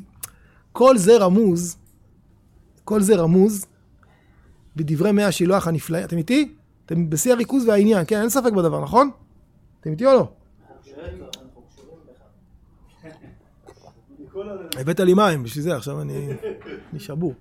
כל 0.71 0.97
זה 0.97 1.17
רמוז, 1.17 1.77
כל 2.83 3.01
זה 3.01 3.15
רמוז 3.15 3.65
בדברי 4.75 5.11
מי 5.11 5.23
השילוח 5.23 5.67
הנפלאים. 5.67 6.05
אתם 6.05 6.17
איתי? 6.17 6.55
אתם 6.85 7.09
בשיא 7.09 7.33
הריכוז 7.33 7.67
והעניין, 7.67 8.03
כן, 8.07 8.21
אין 8.21 8.29
ספק 8.29 8.51
בדבר, 8.51 8.81
נכון? 8.81 9.09
אתם 9.81 9.91
איתי 9.91 10.05
או 10.05 10.13
לא? 10.13 10.31
הבאת 14.79 14.99
לי 14.99 15.13
מים, 15.13 15.43
בשביל 15.43 15.63
זה 15.63 15.75
עכשיו 15.75 16.01
אני 16.01 16.27
שבור. 16.97 17.33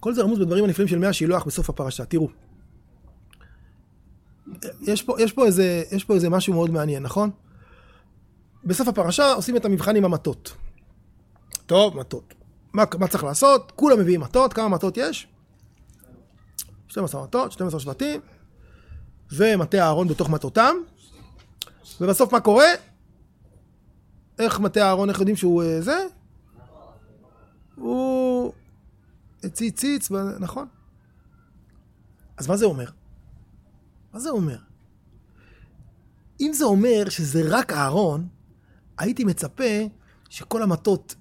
כל 0.00 0.14
זה 0.14 0.22
רמוז 0.22 0.38
בדברים 0.38 0.64
הנפלאים 0.64 0.88
של 0.88 0.98
מי 0.98 1.06
השילוח 1.06 1.44
בסוף 1.44 1.70
הפרשה. 1.70 2.04
תראו, 2.04 2.28
יש 4.80 5.02
פה, 5.02 5.16
יש, 5.18 5.32
פה 5.32 5.46
איזה, 5.46 5.82
יש 5.92 6.04
פה 6.04 6.14
איזה 6.14 6.28
משהו 6.28 6.54
מאוד 6.54 6.70
מעניין, 6.70 7.02
נכון? 7.02 7.30
בסוף 8.64 8.88
הפרשה 8.88 9.32
עושים 9.32 9.56
את 9.56 9.64
המבחן 9.64 9.96
עם 9.96 10.04
המטות. 10.04 10.52
טוב, 11.66 11.96
מטות. 11.96 12.34
מה, 12.72 12.84
מה 12.98 13.08
צריך 13.08 13.24
לעשות? 13.24 13.72
כולם 13.76 13.98
מביאים 13.98 14.20
מטות, 14.20 14.52
כמה 14.52 14.68
מטות 14.68 14.96
יש? 14.96 15.26
12 16.88 17.24
מטות, 17.24 17.52
12 17.52 17.80
שבטים, 17.80 18.20
ומטה 19.32 19.78
אהרון 19.78 20.08
בתוך 20.08 20.30
מטותם, 20.30 20.74
ובסוף 22.00 22.32
מה 22.32 22.40
קורה? 22.40 22.68
איך 24.38 24.60
מטה 24.60 24.82
אהרון, 24.82 25.08
איך 25.10 25.18
יודעים 25.18 25.36
שהוא 25.36 25.62
אה, 25.62 25.80
זה? 25.80 26.06
הוא 27.80 28.52
הציץ 29.44 29.80
ציץ, 29.80 30.10
נכון. 30.40 30.66
אז 32.36 32.48
מה 32.48 32.56
זה 32.56 32.64
אומר? 32.64 32.90
מה 34.12 34.20
זה 34.20 34.30
אומר? 34.30 34.58
אם 36.40 36.52
זה 36.54 36.64
אומר 36.64 37.08
שזה 37.08 37.42
רק 37.48 37.72
אהרון, 37.72 38.28
הייתי 38.98 39.24
מצפה 39.24 39.64
שכל 40.28 40.62
המטות 40.62 41.14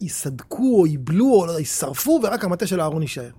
יסדקו 0.00 0.80
או 0.80 0.86
יבלו 0.86 1.26
או 1.26 1.58
יישרפו 1.58 2.20
ורק 2.22 2.44
המטה 2.44 2.66
של 2.66 2.80
אהרון 2.80 3.02
יישאר. 3.02 3.30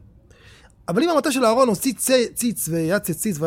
אבל 0.87 1.03
אם 1.03 1.09
המטה 1.09 1.31
של 1.31 1.45
אהרון 1.45 1.67
הוציא 1.67 1.93
ציץ 2.33 2.67
ויצץ 2.69 3.17
ציץ 3.17 3.37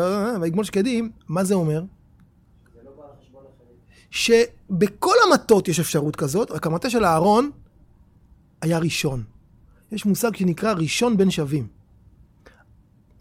ויגמול 0.41 0.63
שקדים, 0.65 1.11
מה 1.27 1.43
זה 1.43 1.53
אומר? 1.53 1.83
שבכל 4.11 5.15
המטות 5.27 5.67
יש 5.67 5.79
אפשרות 5.79 6.15
כזאת, 6.15 6.51
רק 6.51 6.67
המטה 6.67 6.89
של 6.89 7.05
אהרון 7.05 7.51
היה 8.61 8.79
ראשון. 8.79 9.23
יש 9.91 10.05
מושג 10.05 10.35
שנקרא 10.35 10.73
ראשון 10.73 11.17
בין 11.17 11.31
שווים. 11.31 11.67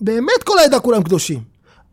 באמת 0.01 0.43
כל 0.45 0.59
העדה 0.59 0.81
כולם 0.81 1.03
קדושים, 1.03 1.41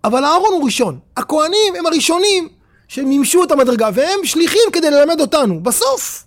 אבל 0.04 0.24
אהרון 0.24 0.54
הוא 0.54 0.66
ראשון. 0.66 1.00
הכהנים 1.18 1.76
הם 1.80 1.86
הראשונים 1.86 2.50
שמימשו 2.88 3.44
את 3.44 3.52
המדרגה, 3.52 3.90
והם 3.94 4.20
שליחים 4.24 4.62
כדי 4.74 4.92
ללמד 4.92 5.22
אותנו. 5.22 5.64
בסוף, 5.64 6.26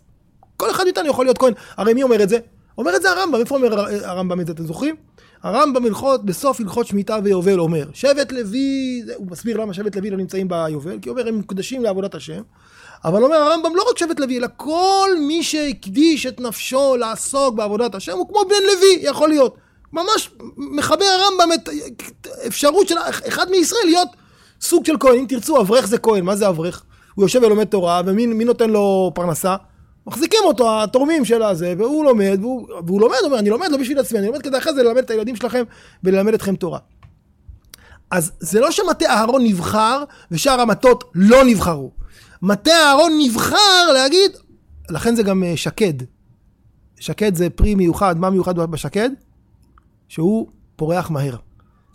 כל 0.56 0.70
אחד 0.70 0.84
מאיתנו 0.84 1.08
יכול 1.08 1.26
להיות 1.26 1.38
כהן. 1.38 1.52
הרי 1.76 1.94
מי 1.94 2.02
אומר 2.02 2.22
את 2.22 2.28
זה? 2.28 2.38
אומר 2.78 2.96
את 2.96 3.02
זה 3.02 3.10
הרמב"ם. 3.10 3.40
איפה 3.40 3.56
אומר 3.56 3.80
הרמב"ם 4.04 4.40
את 4.40 4.46
זה, 4.46 4.52
אתם 4.52 4.66
זוכרים? 4.66 4.96
הרמב"ם 5.42 5.86
הלכות, 5.86 6.24
בסוף 6.24 6.60
הלכות 6.60 6.86
שמיטה 6.86 7.18
ויובל 7.24 7.60
אומר, 7.60 7.88
שבט 7.92 8.32
לוי, 8.32 9.02
הוא 9.16 9.26
מסביר 9.30 9.56
למה 9.56 9.74
שבט 9.74 9.96
לוי 9.96 10.10
לא 10.10 10.16
נמצאים 10.16 10.48
ביובל, 10.48 10.98
כי 11.02 11.08
הוא 11.08 11.18
אומר 11.18 11.28
הם 11.28 11.38
מקודשים 11.38 11.82
לעבודת 11.82 12.14
השם, 12.14 12.42
אבל 13.05 13.22
אומר 13.24 13.36
הרמב"ם 13.36 13.76
לא 13.76 13.84
רק 13.90 13.99
שבט 13.99 14.20
לוי, 14.20 14.38
אלא 14.38 14.46
כל 14.57 15.11
מי 15.20 15.42
שהקדיש 15.42 16.26
את 16.26 16.40
נפשו 16.40 16.96
לעסוק 16.96 17.55
בעבודת 17.55 17.94
השם, 17.94 18.12
הוא 18.12 18.28
כמו 18.28 18.40
בן 18.49 18.66
לוי, 18.66 18.99
יכול 19.01 19.28
להיות. 19.28 19.57
ממש 19.92 20.30
מחבר 20.57 21.05
הרמב"ם 21.05 21.53
את 21.55 21.68
אפשרות 22.46 22.88
של 22.88 22.96
אחד 23.28 23.51
מישראל 23.51 23.84
להיות 23.84 24.09
סוג 24.61 24.86
של 24.86 24.96
כהן. 25.01 25.18
אם 25.18 25.24
תרצו, 25.28 25.61
אברך 25.61 25.86
זה 25.86 25.99
כהן, 25.99 26.24
מה 26.24 26.36
זה 26.36 26.49
אברך? 26.49 26.82
הוא 27.14 27.24
יושב 27.24 27.42
ולומד 27.42 27.64
תורה, 27.64 28.03
ומי 28.07 28.44
נותן 28.44 28.70
לו 28.70 29.12
פרנסה? 29.14 29.57
מחזיקים 30.07 30.40
אותו, 30.44 30.82
התורמים 30.82 31.24
של 31.24 31.42
הזה, 31.42 31.74
והוא 31.78 32.05
לומד, 32.05 32.38
והוא, 32.40 32.68
והוא 32.86 33.01
לומד, 33.01 33.16
הוא 33.20 33.26
אומר, 33.26 33.38
אני 33.38 33.51
לומד 33.51 33.70
לא 33.70 33.78
בשביל 33.78 33.99
עצמי, 33.99 34.18
אני 34.18 34.26
לומד 34.26 34.42
כדי 34.42 34.59
אחרי 34.59 34.74
זה 34.74 34.82
ללמד 34.82 34.99
את 34.99 35.11
הילדים 35.11 35.36
שלכם 35.36 35.64
וללמד 36.05 36.34
אתכם 36.34 36.57
תורה. 36.57 36.78
אז 38.11 38.32
זה 38.40 38.61
לא 38.61 38.70
שמטה 38.70 39.07
אהרון 39.07 39.44
נבחר 39.44 40.05
ושאר 40.30 40.61
המטות 40.61 41.05
לא 41.14 41.44
נבחרו. 41.44 41.97
מטה 42.43 42.70
אהרון 42.70 43.12
נבחר 43.18 43.93
להגיד, 43.95 44.30
לכן 44.91 45.16
זה 45.16 45.22
גם 45.22 45.45
אה, 45.45 45.57
שקד. 45.57 45.93
שקד 47.01 47.34
זה 47.34 47.51
פרי 47.51 47.74
מיוחד, 47.74 48.18
מה 48.18 48.30
מיוחד 48.30 48.59
בשקד? 48.59 49.11
שהוא 50.09 50.49
פורח 50.76 51.11
מהר. 51.11 51.36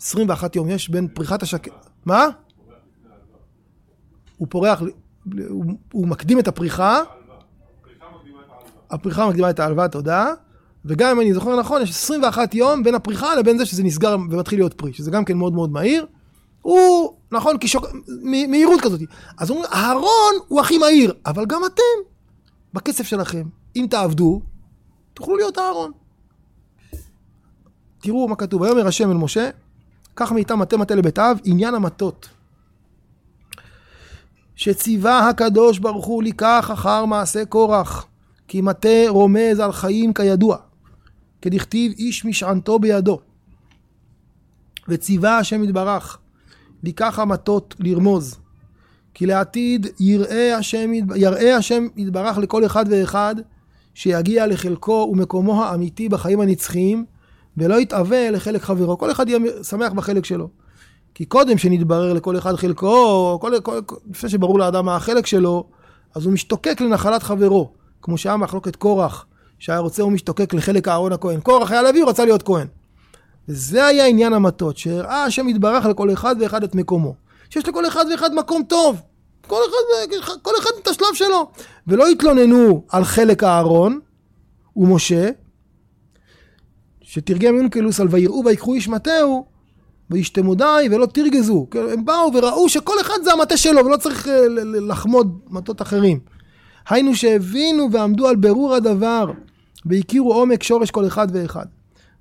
21 0.02 0.56
יום 0.56 0.68
יש 0.68 0.88
בין 0.90 1.08
פריחת 1.08 1.42
השקד... 1.42 1.70
מה? 2.04 2.26
הוא 4.36 4.48
פורח, 4.50 4.82
הוא, 5.48 5.64
הוא 5.92 6.08
מקדים 6.08 6.38
את 6.38 6.48
הפריחה. 6.48 7.00
הפריחה 8.90 9.28
מקדימה 9.28 9.50
את 9.50 9.60
ההלוואה, 9.60 9.88
תודה. 9.88 10.32
וגם 10.84 11.10
אם 11.10 11.20
אני 11.20 11.34
זוכר 11.34 11.60
נכון, 11.60 11.82
יש 11.82 11.90
21 11.90 12.54
יום 12.54 12.82
בין 12.82 12.94
הפריחה 12.94 13.34
לבין 13.34 13.58
זה 13.58 13.66
שזה 13.66 13.82
נסגר 13.82 14.16
ומתחיל 14.30 14.58
להיות 14.58 14.74
פרי, 14.74 14.92
שזה 14.92 15.10
גם 15.10 15.24
כן 15.24 15.36
מאוד 15.36 15.52
מאוד 15.52 15.70
מהיר. 15.70 16.06
הוא, 16.64 17.16
נכון, 17.32 17.56
כשוק... 17.60 17.86
מהירות 18.48 18.80
כזאת. 18.80 19.00
אז 19.38 19.50
אומרים, 19.50 19.66
אהרון 19.72 20.34
הוא 20.48 20.60
הכי 20.60 20.78
מהיר, 20.78 21.14
אבל 21.26 21.46
גם 21.46 21.62
אתם, 21.66 22.08
בכסף 22.74 23.06
שלכם, 23.06 23.42
אם 23.76 23.86
תעבדו, 23.90 24.40
תוכלו 25.14 25.36
להיות 25.36 25.58
אהרון. 25.58 25.92
תראו 28.00 28.28
מה 28.28 28.36
כתוב, 28.36 28.60
ויאמר 28.60 28.86
השם 28.86 29.10
אל 29.10 29.16
משה, 29.16 29.50
קח 30.14 30.32
מאיתם 30.32 30.58
מטה 30.58 30.76
מטה 30.76 30.94
לבית 30.94 31.18
אב, 31.18 31.38
עניין 31.44 31.74
המטות. 31.74 32.28
שציווה 34.56 35.28
הקדוש 35.28 35.78
ברוך 35.78 36.06
הוא 36.06 36.22
לקח 36.22 36.70
אחר 36.72 37.04
מעשה 37.04 37.44
קורח, 37.44 38.06
כי 38.48 38.60
מטה 38.60 39.08
רומז 39.08 39.60
על 39.60 39.72
חיים 39.72 40.14
כידוע, 40.14 40.56
כדכתיב 41.42 41.92
איש 41.92 42.24
משענתו 42.24 42.78
בידו. 42.78 43.20
וציווה 44.88 45.38
השם 45.38 45.64
יתברך 45.64 46.18
לקח 46.84 47.18
המטות 47.18 47.74
לרמוז, 47.78 48.38
כי 49.14 49.26
לעתיד 49.26 49.86
יראה 50.00 50.56
השם, 50.56 50.90
יראה 51.16 51.56
השם 51.56 51.86
יתברך 51.96 52.38
לכל 52.38 52.66
אחד 52.66 52.84
ואחד 52.90 53.34
שיגיע 53.94 54.46
לחלקו 54.46 55.08
ומקומו 55.12 55.64
האמיתי 55.64 56.08
בחיים 56.08 56.40
הנצחיים 56.40 57.04
ולא 57.56 57.80
יתאווה 57.80 58.30
לחלק 58.30 58.62
חברו. 58.62 58.98
כל 58.98 59.10
אחד 59.10 59.28
יהיה 59.28 59.38
שמח 59.62 59.92
בחלק 59.92 60.24
שלו. 60.24 60.48
כי 61.14 61.24
קודם 61.24 61.58
שנתברר 61.58 62.12
לכל 62.12 62.38
אחד 62.38 62.56
חלקו, 62.56 63.38
כל, 63.40 63.52
לפני 64.10 64.30
שברור 64.30 64.58
לאדם 64.58 64.84
מה 64.84 64.96
החלק 64.96 65.26
שלו, 65.26 65.64
אז 66.14 66.24
הוא 66.24 66.32
משתוקק 66.32 66.80
לנחלת 66.80 67.22
חברו, 67.22 67.70
כמו 68.02 68.18
שהיה 68.18 68.36
מחלוקת 68.36 68.76
קורח, 68.76 69.26
שהיה 69.58 69.78
רוצה 69.78 70.02
הוא 70.02 70.12
משתוקק 70.12 70.54
לחלק 70.54 70.88
אהרון 70.88 71.12
הכהן. 71.12 71.40
קורח 71.40 71.70
היה 71.70 71.82
לוי, 71.82 72.00
הוא 72.00 72.08
רצה 72.08 72.24
להיות 72.24 72.42
כהן. 72.42 72.66
וזה 73.48 73.86
היה 73.86 74.06
עניין 74.06 74.32
המטות, 74.32 74.76
שהראה 74.76 75.24
השם 75.24 75.48
יתברך 75.48 75.84
לכל 75.84 76.12
אחד 76.12 76.36
ואחד 76.40 76.64
את 76.64 76.74
מקומו. 76.74 77.14
שיש 77.50 77.68
לכל 77.68 77.86
אחד 77.86 78.04
ואחד 78.10 78.34
מקום 78.34 78.62
טוב. 78.62 79.00
כל 79.46 79.60
אחד, 80.20 80.32
כל 80.42 80.50
אחד 80.58 80.70
את 80.82 80.88
השלב 80.88 81.14
שלו. 81.14 81.50
ולא 81.86 82.06
התלוננו 82.06 82.84
על 82.88 83.04
חלק 83.04 83.44
אהרון 83.44 84.00
ומשה, 84.76 85.30
שתרגם 87.00 87.56
יונקלוס 87.56 88.00
על 88.00 88.08
ויראו 88.10 88.42
ויקחו 88.44 88.74
איש 88.74 88.88
מטהו, 88.88 89.44
וישתמו 90.10 90.54
די 90.54 90.88
ולא 90.90 91.06
תרגזו. 91.06 91.66
הם 91.92 92.04
באו 92.04 92.30
וראו 92.34 92.68
שכל 92.68 93.00
אחד 93.00 93.14
זה 93.24 93.32
המטה 93.32 93.56
שלו 93.56 93.86
ולא 93.86 93.96
צריך 93.96 94.28
אה, 94.28 94.46
לחמוד 94.88 95.38
מטות 95.50 95.82
אחרים. 95.82 96.20
היינו 96.88 97.14
שהבינו 97.14 97.92
ועמדו 97.92 98.28
על 98.28 98.36
ברור 98.36 98.74
הדבר 98.74 99.30
והכירו 99.86 100.34
עומק 100.34 100.62
שורש 100.62 100.90
כל 100.90 101.06
אחד 101.06 101.28
ואחד. 101.32 101.66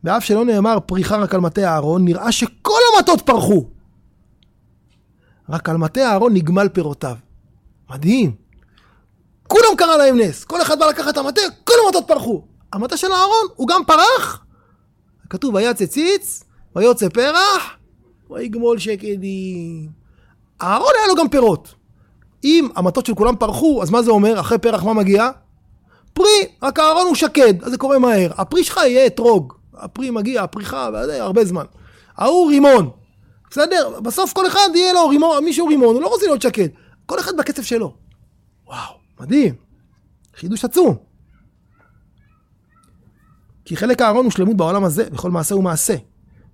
ואף 0.03 0.23
שלא 0.23 0.45
נאמר 0.45 0.79
פריחה 0.85 1.17
רק 1.17 1.33
על 1.33 1.41
מטה 1.41 1.73
אהרון, 1.73 2.05
נראה 2.05 2.31
שכל 2.31 2.79
המטות 2.95 3.21
פרחו. 3.21 3.65
רק 5.49 5.69
על 5.69 5.77
מטה 5.77 6.01
אהרון 6.01 6.33
נגמל 6.33 6.69
פירותיו. 6.69 7.15
מדהים. 7.89 8.35
כולם 9.47 9.75
קרה 9.77 9.97
להם 9.97 10.19
נס. 10.19 10.43
כל 10.43 10.61
אחד 10.61 10.79
בא 10.79 10.85
לקחת 10.85 11.13
את 11.13 11.17
המטה, 11.17 11.41
כל 11.63 11.73
המטות 11.85 12.03
פרחו. 12.07 12.43
המטה 12.73 12.97
של 12.97 13.11
אהרון 13.11 13.47
הוא 13.55 13.67
גם 13.67 13.81
פרח. 13.87 14.45
כתוב 15.29 15.55
ויצא 15.55 15.85
ציץ, 15.85 16.43
ויוצא 16.75 17.09
פרח, 17.09 17.77
ויגמול 18.29 18.79
שקדים. 18.79 19.89
אהרון 20.61 20.91
היה 20.99 21.07
לו 21.07 21.15
גם 21.15 21.29
פירות. 21.29 21.73
אם 22.43 22.67
המטות 22.75 23.05
של 23.05 23.15
כולם 23.15 23.35
פרחו, 23.35 23.83
אז 23.83 23.89
מה 23.89 24.01
זה 24.01 24.11
אומר? 24.11 24.39
אחרי 24.39 24.57
פרח 24.57 24.83
מה 24.83 24.93
מגיע? 24.93 25.29
פרי, 26.13 26.47
רק 26.63 26.79
אהרון 26.79 27.05
הוא 27.05 27.15
שקד, 27.15 27.63
אז 27.63 27.71
זה 27.71 27.77
קורה 27.77 27.99
מהר. 27.99 28.31
הפרי 28.37 28.63
שלך 28.63 28.77
יהיה 28.77 29.05
אתרוג. 29.05 29.53
הפרי 29.77 30.11
מגיע, 30.11 30.43
הפריחה, 30.43 30.89
הרבה 31.19 31.45
זמן. 31.45 31.65
ההוא 32.17 32.49
רימון. 32.49 32.89
בסדר? 33.51 33.99
בסוף 33.99 34.33
כל 34.33 34.47
אחד 34.47 34.69
יהיה 34.75 34.93
לו 34.93 35.09
רימון, 35.09 35.43
מישהו 35.45 35.67
רימון, 35.67 35.95
הוא 35.95 36.01
לא 36.01 36.07
רוצה 36.07 36.25
להיות 36.25 36.41
שקד. 36.41 36.67
כל 37.05 37.19
אחד 37.19 37.37
בקצב 37.37 37.63
שלו. 37.63 37.93
וואו, 38.65 38.93
מדהים. 39.19 39.55
חידוש 40.35 40.65
עצום. 40.65 40.97
כי 43.65 43.77
חלק 43.77 44.01
הארון 44.01 44.25
הוא 44.25 44.31
שלמות 44.31 44.57
בעולם 44.57 44.83
הזה, 44.83 45.09
בכל 45.09 45.31
מעשה 45.31 45.55
הוא 45.55 45.63
מעשה. 45.63 45.95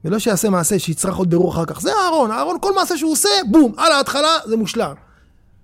ולא 0.06 0.20
שיעשה 0.20 0.50
מעשה 0.50 0.80
שיצטרך 0.80 1.16
עוד 1.16 1.30
בירור 1.30 1.52
אחר 1.52 1.66
כך. 1.66 1.82
זה 1.82 1.94
הארון, 1.94 2.32
הארון 2.32 2.58
כל 2.62 2.76
מעשה 2.76 2.98
שהוא 2.98 3.12
עושה, 3.12 3.30
בום, 3.52 3.74
על 3.78 3.92
ההתחלה 3.92 4.38
זה 4.46 4.58
מושלם. 4.58 4.94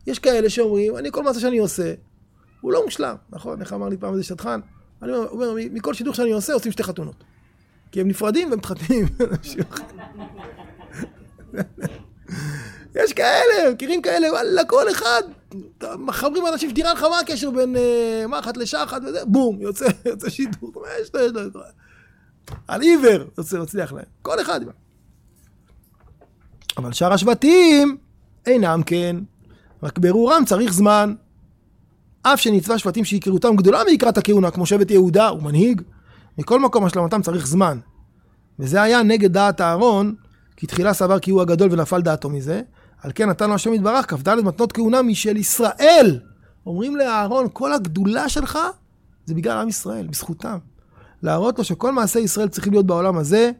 יש 0.08 0.20
כאלה 0.20 0.50
שאומרים, 0.50 0.98
אני 0.98 1.12
כל 1.12 1.24
מעשה 1.24 1.40
שאני 1.40 1.58
עושה, 1.58 1.94
הוא 2.62 2.72
לא 2.72 2.86
מושלם, 2.86 3.16
נכון? 3.30 3.62
איך 3.62 3.74
אמר 3.74 3.90
לי 3.90 3.98
פעם 3.98 4.14
איזה 4.14 4.24
שטחן? 4.24 4.60
אני 5.02 5.12
אומר, 5.14 5.54
מכל 5.72 5.94
שידוך 5.94 6.16
שאני 6.16 6.32
עושה, 6.32 6.54
עושים 6.54 6.72
שתי 6.72 6.84
חתונות. 6.84 7.24
כי 7.92 8.02
הם 8.02 8.08
נפרדים 8.08 8.50
והם 8.50 8.60
מתחתנים. 8.60 9.06
יש 12.96 13.14
כאלה, 13.14 13.72
מכירים 13.74 14.02
כאלה, 14.02 14.32
וואלה, 14.32 14.66
כל 14.66 14.92
אחד, 14.92 15.24
מחברים 15.98 16.48
אנשים 16.48 16.70
שתראה 16.70 16.94
לך 16.94 17.04
מה 17.04 17.20
הקשר 17.20 17.52
בין 17.52 17.76
uh, 17.76 18.28
מחט 18.28 18.58
לשחת 18.58 19.02
וזה, 19.06 19.26
בום, 19.26 19.62
יוצא, 19.62 19.86
יוצא 20.06 20.30
שידור, 20.30 20.72
יש 21.02 21.10
לו, 21.14 21.22
יש 21.22 21.32
לו, 21.32 21.62
על 22.68 22.82
עיוור, 22.82 23.24
יוצא, 23.38 23.60
מצליח 23.60 23.94
להם, 23.94 24.06
כל 24.22 24.42
אחד. 24.42 24.62
אבל 26.78 26.94
שאר 26.94 27.14
השבטים 27.14 27.98
אינם 28.46 28.84
כן, 28.86 29.16
רק 29.84 30.00
ברורם 30.00 30.44
צריך 30.46 30.74
זמן. 30.74 31.16
אף 32.22 32.42
שנצווה 32.42 32.78
שבטים 32.78 33.06
שיקראותם 33.06 33.56
גדולה 33.56 33.84
מיקרת 33.84 34.18
הכהונה, 34.18 34.52
כמו 34.52 34.66
שבט 34.66 34.92
יהודה, 34.92 35.28
הוא 35.28 35.44
מנהיג, 35.44 35.82
מכל 36.38 36.60
מקום 36.60 36.86
השלמתם 36.86 37.22
צריך 37.22 37.48
זמן. 37.48 37.80
וזה 38.60 38.82
היה 38.82 39.04
נגד 39.04 39.34
דעת 39.34 39.62
אהרון, 39.62 40.16
כי 40.58 40.68
תחילה 40.68 40.94
סבר 40.94 41.20
כי 41.20 41.32
הוא 41.32 41.42
הגדול 41.42 41.72
ונפל 41.72 42.02
דעתו 42.02 42.30
מזה. 42.30 42.62
על 43.02 43.12
כן 43.16 43.30
נתן 43.30 43.50
לו 43.50 43.56
השם 43.56 43.74
יתברך 43.74 44.14
כ"ד 44.14 44.36
מתנות 44.36 44.72
כהונה 44.72 45.02
משל 45.02 45.38
ישראל. 45.38 46.20
אומרים 46.66 46.96
לאהרון, 46.96 47.48
כל 47.54 47.74
הגדולה 47.74 48.30
שלך 48.30 48.60
זה 49.26 49.34
בגלל 49.34 49.58
עם 49.58 49.70
ישראל, 49.70 50.08
בזכותם. 50.08 50.58
להראות 51.24 51.58
לו 51.58 51.64
שכל 51.64 51.92
מעשי 51.92 52.20
ישראל 52.20 52.48
צריכים 52.48 52.74
להיות 52.74 52.86
בעולם 52.86 53.18
הזה, 53.18 53.52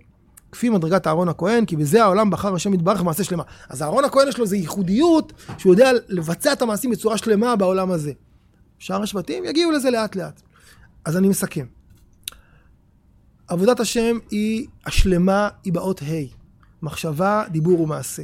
כפי 0.52 0.70
מדרגת 0.70 1.08
אהרון 1.08 1.30
הכהן, 1.30 1.66
כי 1.66 1.76
בזה 1.76 2.04
העולם 2.04 2.30
בחר 2.30 2.56
השם 2.56 2.74
יתברך 2.74 3.04
מעשה 3.04 3.24
שלמה. 3.24 3.44
אז 3.70 3.82
אהרון 3.82 4.06
הכהן 4.06 4.28
יש 4.28 4.38
לו 4.38 4.44
איזו 4.44 4.56
ייחודיות, 4.56 5.34
שהוא 5.58 5.74
יודע 5.74 5.92
לבצע 6.08 6.54
את 6.54 6.62
המעשים 6.62 6.92
בצורה 6.92 7.18
שלמה 7.18 7.56
בעולם 7.56 7.92
הזה. 7.92 8.12
שאר 8.80 9.04
השבטים 9.04 9.46
יגיעו 9.46 9.72
לזה 9.72 9.90
לאט 9.90 10.16
לאט. 10.16 10.42
אז 11.06 11.18
אני 11.18 11.28
מסכם. 11.28 11.66
עבודת 13.48 13.80
השם 13.80 14.18
היא 14.32 14.68
השלמה, 14.86 15.50
היא 15.64 15.74
באות 15.74 16.02
ה'. 16.02 16.06
מחשבה, 16.82 17.44
דיבור 17.52 17.82
ומעשה. 17.82 18.24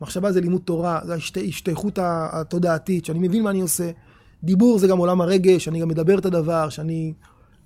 מחשבה 0.00 0.32
זה 0.32 0.40
לימוד 0.40 0.60
תורה, 0.64 1.00
זה 1.04 1.14
ההשתייכות 1.40 1.98
התודעתית, 2.02 3.04
שאני 3.04 3.18
מבין 3.18 3.42
מה 3.42 3.50
אני 3.50 3.60
עושה. 3.60 3.90
דיבור 4.44 4.78
זה 4.78 4.86
גם 4.86 4.98
עולם 4.98 5.20
הרגש, 5.20 5.68
אני 5.68 5.80
גם 5.80 5.88
מדבר 5.88 6.18
את 6.18 6.26
הדבר, 6.26 6.68
שאני... 6.68 7.12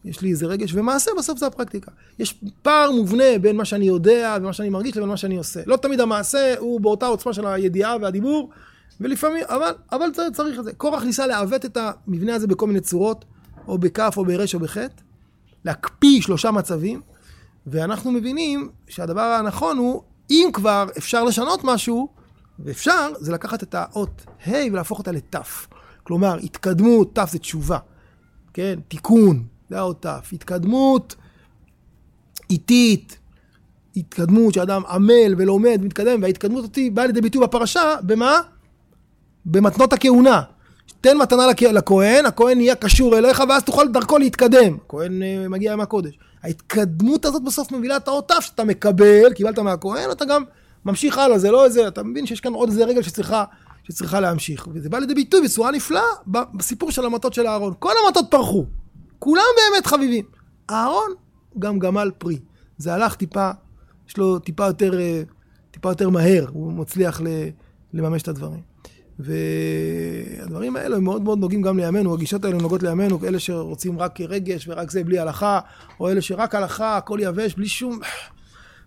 יש 0.05 0.21
לי 0.21 0.31
איזה 0.31 0.47
רגש, 0.47 0.75
ומעשה 0.75 1.11
בסוף 1.19 1.39
זה 1.39 1.47
הפרקטיקה. 1.47 1.91
יש 2.19 2.45
פער 2.63 2.91
מובנה 2.91 3.39
בין 3.41 3.57
מה 3.57 3.65
שאני 3.65 3.85
יודע 3.85 4.37
ומה 4.41 4.53
שאני 4.53 4.69
מרגיש 4.69 4.97
לבין 4.97 5.09
מה 5.09 5.17
שאני 5.17 5.37
עושה. 5.37 5.61
לא 5.67 5.77
תמיד 5.77 6.01
המעשה 6.01 6.55
הוא 6.59 6.81
באותה 6.81 7.07
עוצמה 7.07 7.33
של 7.33 7.47
הידיעה 7.47 7.97
והדיבור, 8.01 8.51
ולפעמים, 9.01 9.45
אבל, 9.47 9.71
אבל 9.93 10.07
צריך 10.33 10.59
את 10.59 10.65
זה. 10.65 10.73
קורח 10.73 11.03
ניסה 11.03 11.27
לעוות 11.27 11.65
את 11.65 11.79
המבנה 11.81 12.35
הזה 12.35 12.47
בכל 12.47 12.67
מיני 12.67 12.81
צורות, 12.81 13.25
או 13.69 13.79
בכף 13.79 14.15
או 14.17 14.25
ברש 14.25 14.55
או 14.55 14.61
בחטא. 14.61 15.03
להקפיא 15.65 16.21
שלושה 16.21 16.51
מצבים, 16.51 17.01
ואנחנו 17.67 18.13
מבינים 18.13 18.69
שהדבר 18.89 19.21
הנכון 19.21 19.79
הוא, 19.79 20.03
אם 20.31 20.49
כבר 20.53 20.87
אפשר 20.99 21.25
לשנות 21.25 21.61
משהו, 21.65 22.09
ואפשר, 22.59 23.13
זה 23.19 23.33
לקחת 23.33 23.63
את 23.63 23.75
האות 23.75 24.27
ה' 24.47 24.53
ולהפוך 24.73 24.99
אותה 24.99 25.13
לת'. 25.13 25.37
כלומר, 26.03 26.37
התקדמות, 26.43 27.19
ת' 27.19 27.29
זה 27.31 27.39
תשובה, 27.39 27.79
כן? 28.55 28.79
תיקון, 28.89 29.47
זה 29.71 29.79
האות 29.79 30.07
ת'. 30.07 30.33
התקדמות 30.33 31.17
איטית, 32.51 33.19
התקדמות 33.97 34.55
שאדם 34.55 34.83
עמל 34.89 35.35
ולומד 35.39 35.79
ומתקדם, 35.83 36.23
וההתקדמות 36.23 36.65
אותי 36.65 36.91
באה 36.91 37.07
לידי 37.07 37.21
ביטוי 37.21 37.43
בפרשה, 37.43 37.97
במה? 38.03 38.41
במתנות 39.47 39.93
הכהונה. 39.93 40.43
תן 41.05 41.17
מתנה 41.17 41.47
לכהן, 41.73 42.27
הכהן 42.27 42.61
יהיה 42.61 42.75
קשור 42.75 43.19
אליך, 43.19 43.43
ואז 43.49 43.65
תוכל 43.65 43.89
דרכו 43.89 44.19
להתקדם. 44.19 44.77
הכהן 44.87 45.23
אה, 45.23 45.49
מגיע 45.49 45.73
עם 45.73 45.81
הקודש. 45.81 46.19
ההתקדמות 46.43 47.25
הזאת 47.25 47.45
בסוף 47.45 47.73
מובילה 47.73 47.97
את 47.97 48.09
האות 48.09 48.33
שאתה 48.41 48.65
מקבל, 48.65 49.33
קיבלת 49.35 49.59
מהכהן, 49.59 50.11
אתה 50.11 50.25
גם 50.25 50.43
ממשיך 50.85 51.19
הלאה, 51.19 51.39
זה 51.39 51.51
לא 51.51 51.65
איזה, 51.65 51.89
אתה 51.89 52.03
מבין 52.03 52.27
שיש 52.27 52.41
כאן 52.41 52.53
עוד 52.53 52.69
איזה 52.69 52.85
רגל 52.85 53.03
שצריכה, 53.03 53.45
שצריכה 53.83 54.21
להמשיך. 54.21 54.69
וזה 54.75 54.89
בא 54.89 54.99
לידי 54.99 55.15
ביטוי 55.15 55.43
בצורה 55.43 55.71
נפלאה 55.71 56.03
בסיפור 56.27 56.91
של 56.91 57.05
המטות 57.05 57.35
של 57.35 57.47
אהרון. 57.47 57.75
כל 57.79 57.93
המטות 58.05 58.25
פרחו, 58.31 58.65
כולם 59.19 59.43
באמת 59.57 59.87
חביבים. 59.87 60.25
אהרון 60.71 61.11
גם 61.59 61.79
גמל 61.79 62.11
פרי. 62.19 62.39
זה 62.79 62.95
הלך 62.95 63.15
טיפה, 63.15 63.51
יש 64.09 64.17
לו 64.17 64.39
טיפה 64.39 64.67
יותר, 64.67 65.01
אה, 65.01 65.23
טיפה 65.71 65.89
יותר 65.89 66.09
מהר, 66.09 66.47
הוא 66.53 66.73
מצליח 66.73 67.21
לממש 67.93 68.23
את 68.23 68.29
הדברים. 68.29 68.74
והדברים 69.19 70.77
האלה 70.77 70.99
מאוד 70.99 71.23
מאוד 71.23 71.39
נוגעים 71.39 71.63
גם 71.63 71.79
לימינו, 71.79 72.15
הגישות 72.15 72.45
האלה 72.45 72.57
נוגעות 72.57 72.83
לימינו, 72.83 73.19
אלה 73.25 73.39
שרוצים 73.39 73.99
רק 73.99 74.21
רגש 74.21 74.69
ורק 74.69 74.91
זה 74.91 75.05
בלי 75.05 75.19
הלכה, 75.19 75.61
או 76.01 76.11
אלה 76.11 76.23
שרק 76.23 76.55
הלכה, 76.55 76.97
הכל 76.97 77.19
יבש, 77.23 77.55
בלי 77.55 77.69
שום... 77.69 78.01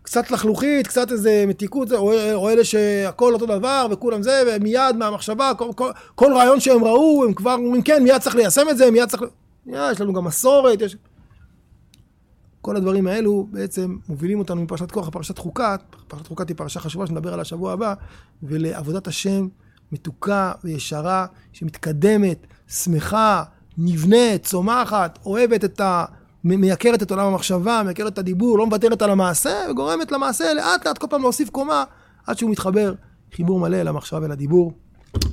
קצת 0.07 0.31
לחלוכית, 0.31 0.87
קצת 0.87 1.11
איזה 1.11 1.43
מתיקות, 1.47 1.91
או, 1.91 2.13
או 2.33 2.49
אלה 2.49 2.63
שהכל 2.63 3.33
אותו 3.33 3.45
דבר 3.45 3.87
וכולם 3.91 4.23
זה, 4.23 4.43
ומיד 4.47 4.95
מהמחשבה, 4.95 5.51
כל, 5.57 5.69
כל, 5.75 5.91
כל 6.15 6.33
רעיון 6.33 6.59
שהם 6.59 6.83
ראו, 6.83 7.25
הם 7.25 7.33
כבר 7.33 7.53
אומרים 7.53 7.81
כן, 7.81 8.03
מיד 8.03 8.17
צריך 8.17 8.35
ליישם 8.35 8.69
את 8.69 8.77
זה, 8.77 8.91
מיד 8.91 9.09
צריך... 9.09 9.23
יש 9.67 10.01
לנו 10.01 10.13
גם 10.13 10.23
מסורת, 10.23 10.81
יש... 10.81 10.95
כל 12.61 12.75
הדברים 12.75 13.07
האלו 13.07 13.47
בעצם 13.51 13.95
מובילים 14.09 14.39
אותנו 14.39 14.61
מפרשת 14.61 14.91
כוח 14.91 15.07
לפרשת 15.07 15.37
חוקת, 15.37 15.81
פרשת 16.07 16.27
חוקת 16.27 16.49
היא 16.49 16.57
פרשה 16.57 16.79
חשובה 16.79 17.07
שנדבר 17.07 17.29
עליה 17.33 17.41
השבוע 17.41 17.73
הבא, 17.73 17.93
ולעבודת 18.43 19.07
השם 19.07 19.47
מתוקה 19.91 20.51
וישרה, 20.63 21.25
שמתקדמת, 21.53 22.47
שמחה, 22.67 23.43
נבנית, 23.77 24.45
צומחת, 24.45 25.19
אוהבת 25.25 25.63
את 25.65 25.81
ה... 25.81 26.05
מייקרת 26.43 27.03
את 27.03 27.11
עולם 27.11 27.25
המחשבה, 27.25 27.81
מייקרת 27.85 28.13
את 28.13 28.17
הדיבור, 28.17 28.57
לא 28.57 28.65
מוותרת 28.65 29.01
על 29.01 29.09
המעשה, 29.09 29.55
וגורמת 29.71 30.11
למעשה 30.11 30.53
לאט 30.53 30.87
לאט 30.87 30.97
כל 30.97 31.07
פעם 31.09 31.21
להוסיף 31.21 31.49
קומה, 31.49 31.83
עד 32.27 32.37
שהוא 32.37 32.51
מתחבר 32.51 32.93
חיבור 33.35 33.59
מלא 33.59 33.81
למחשבה 33.83 34.19
ולדיבור, 34.21 34.73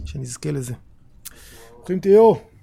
שנזכה 0.04 0.50
לזה. 0.50 0.74
ברוכים 1.76 2.00
תהיו. 2.00 2.53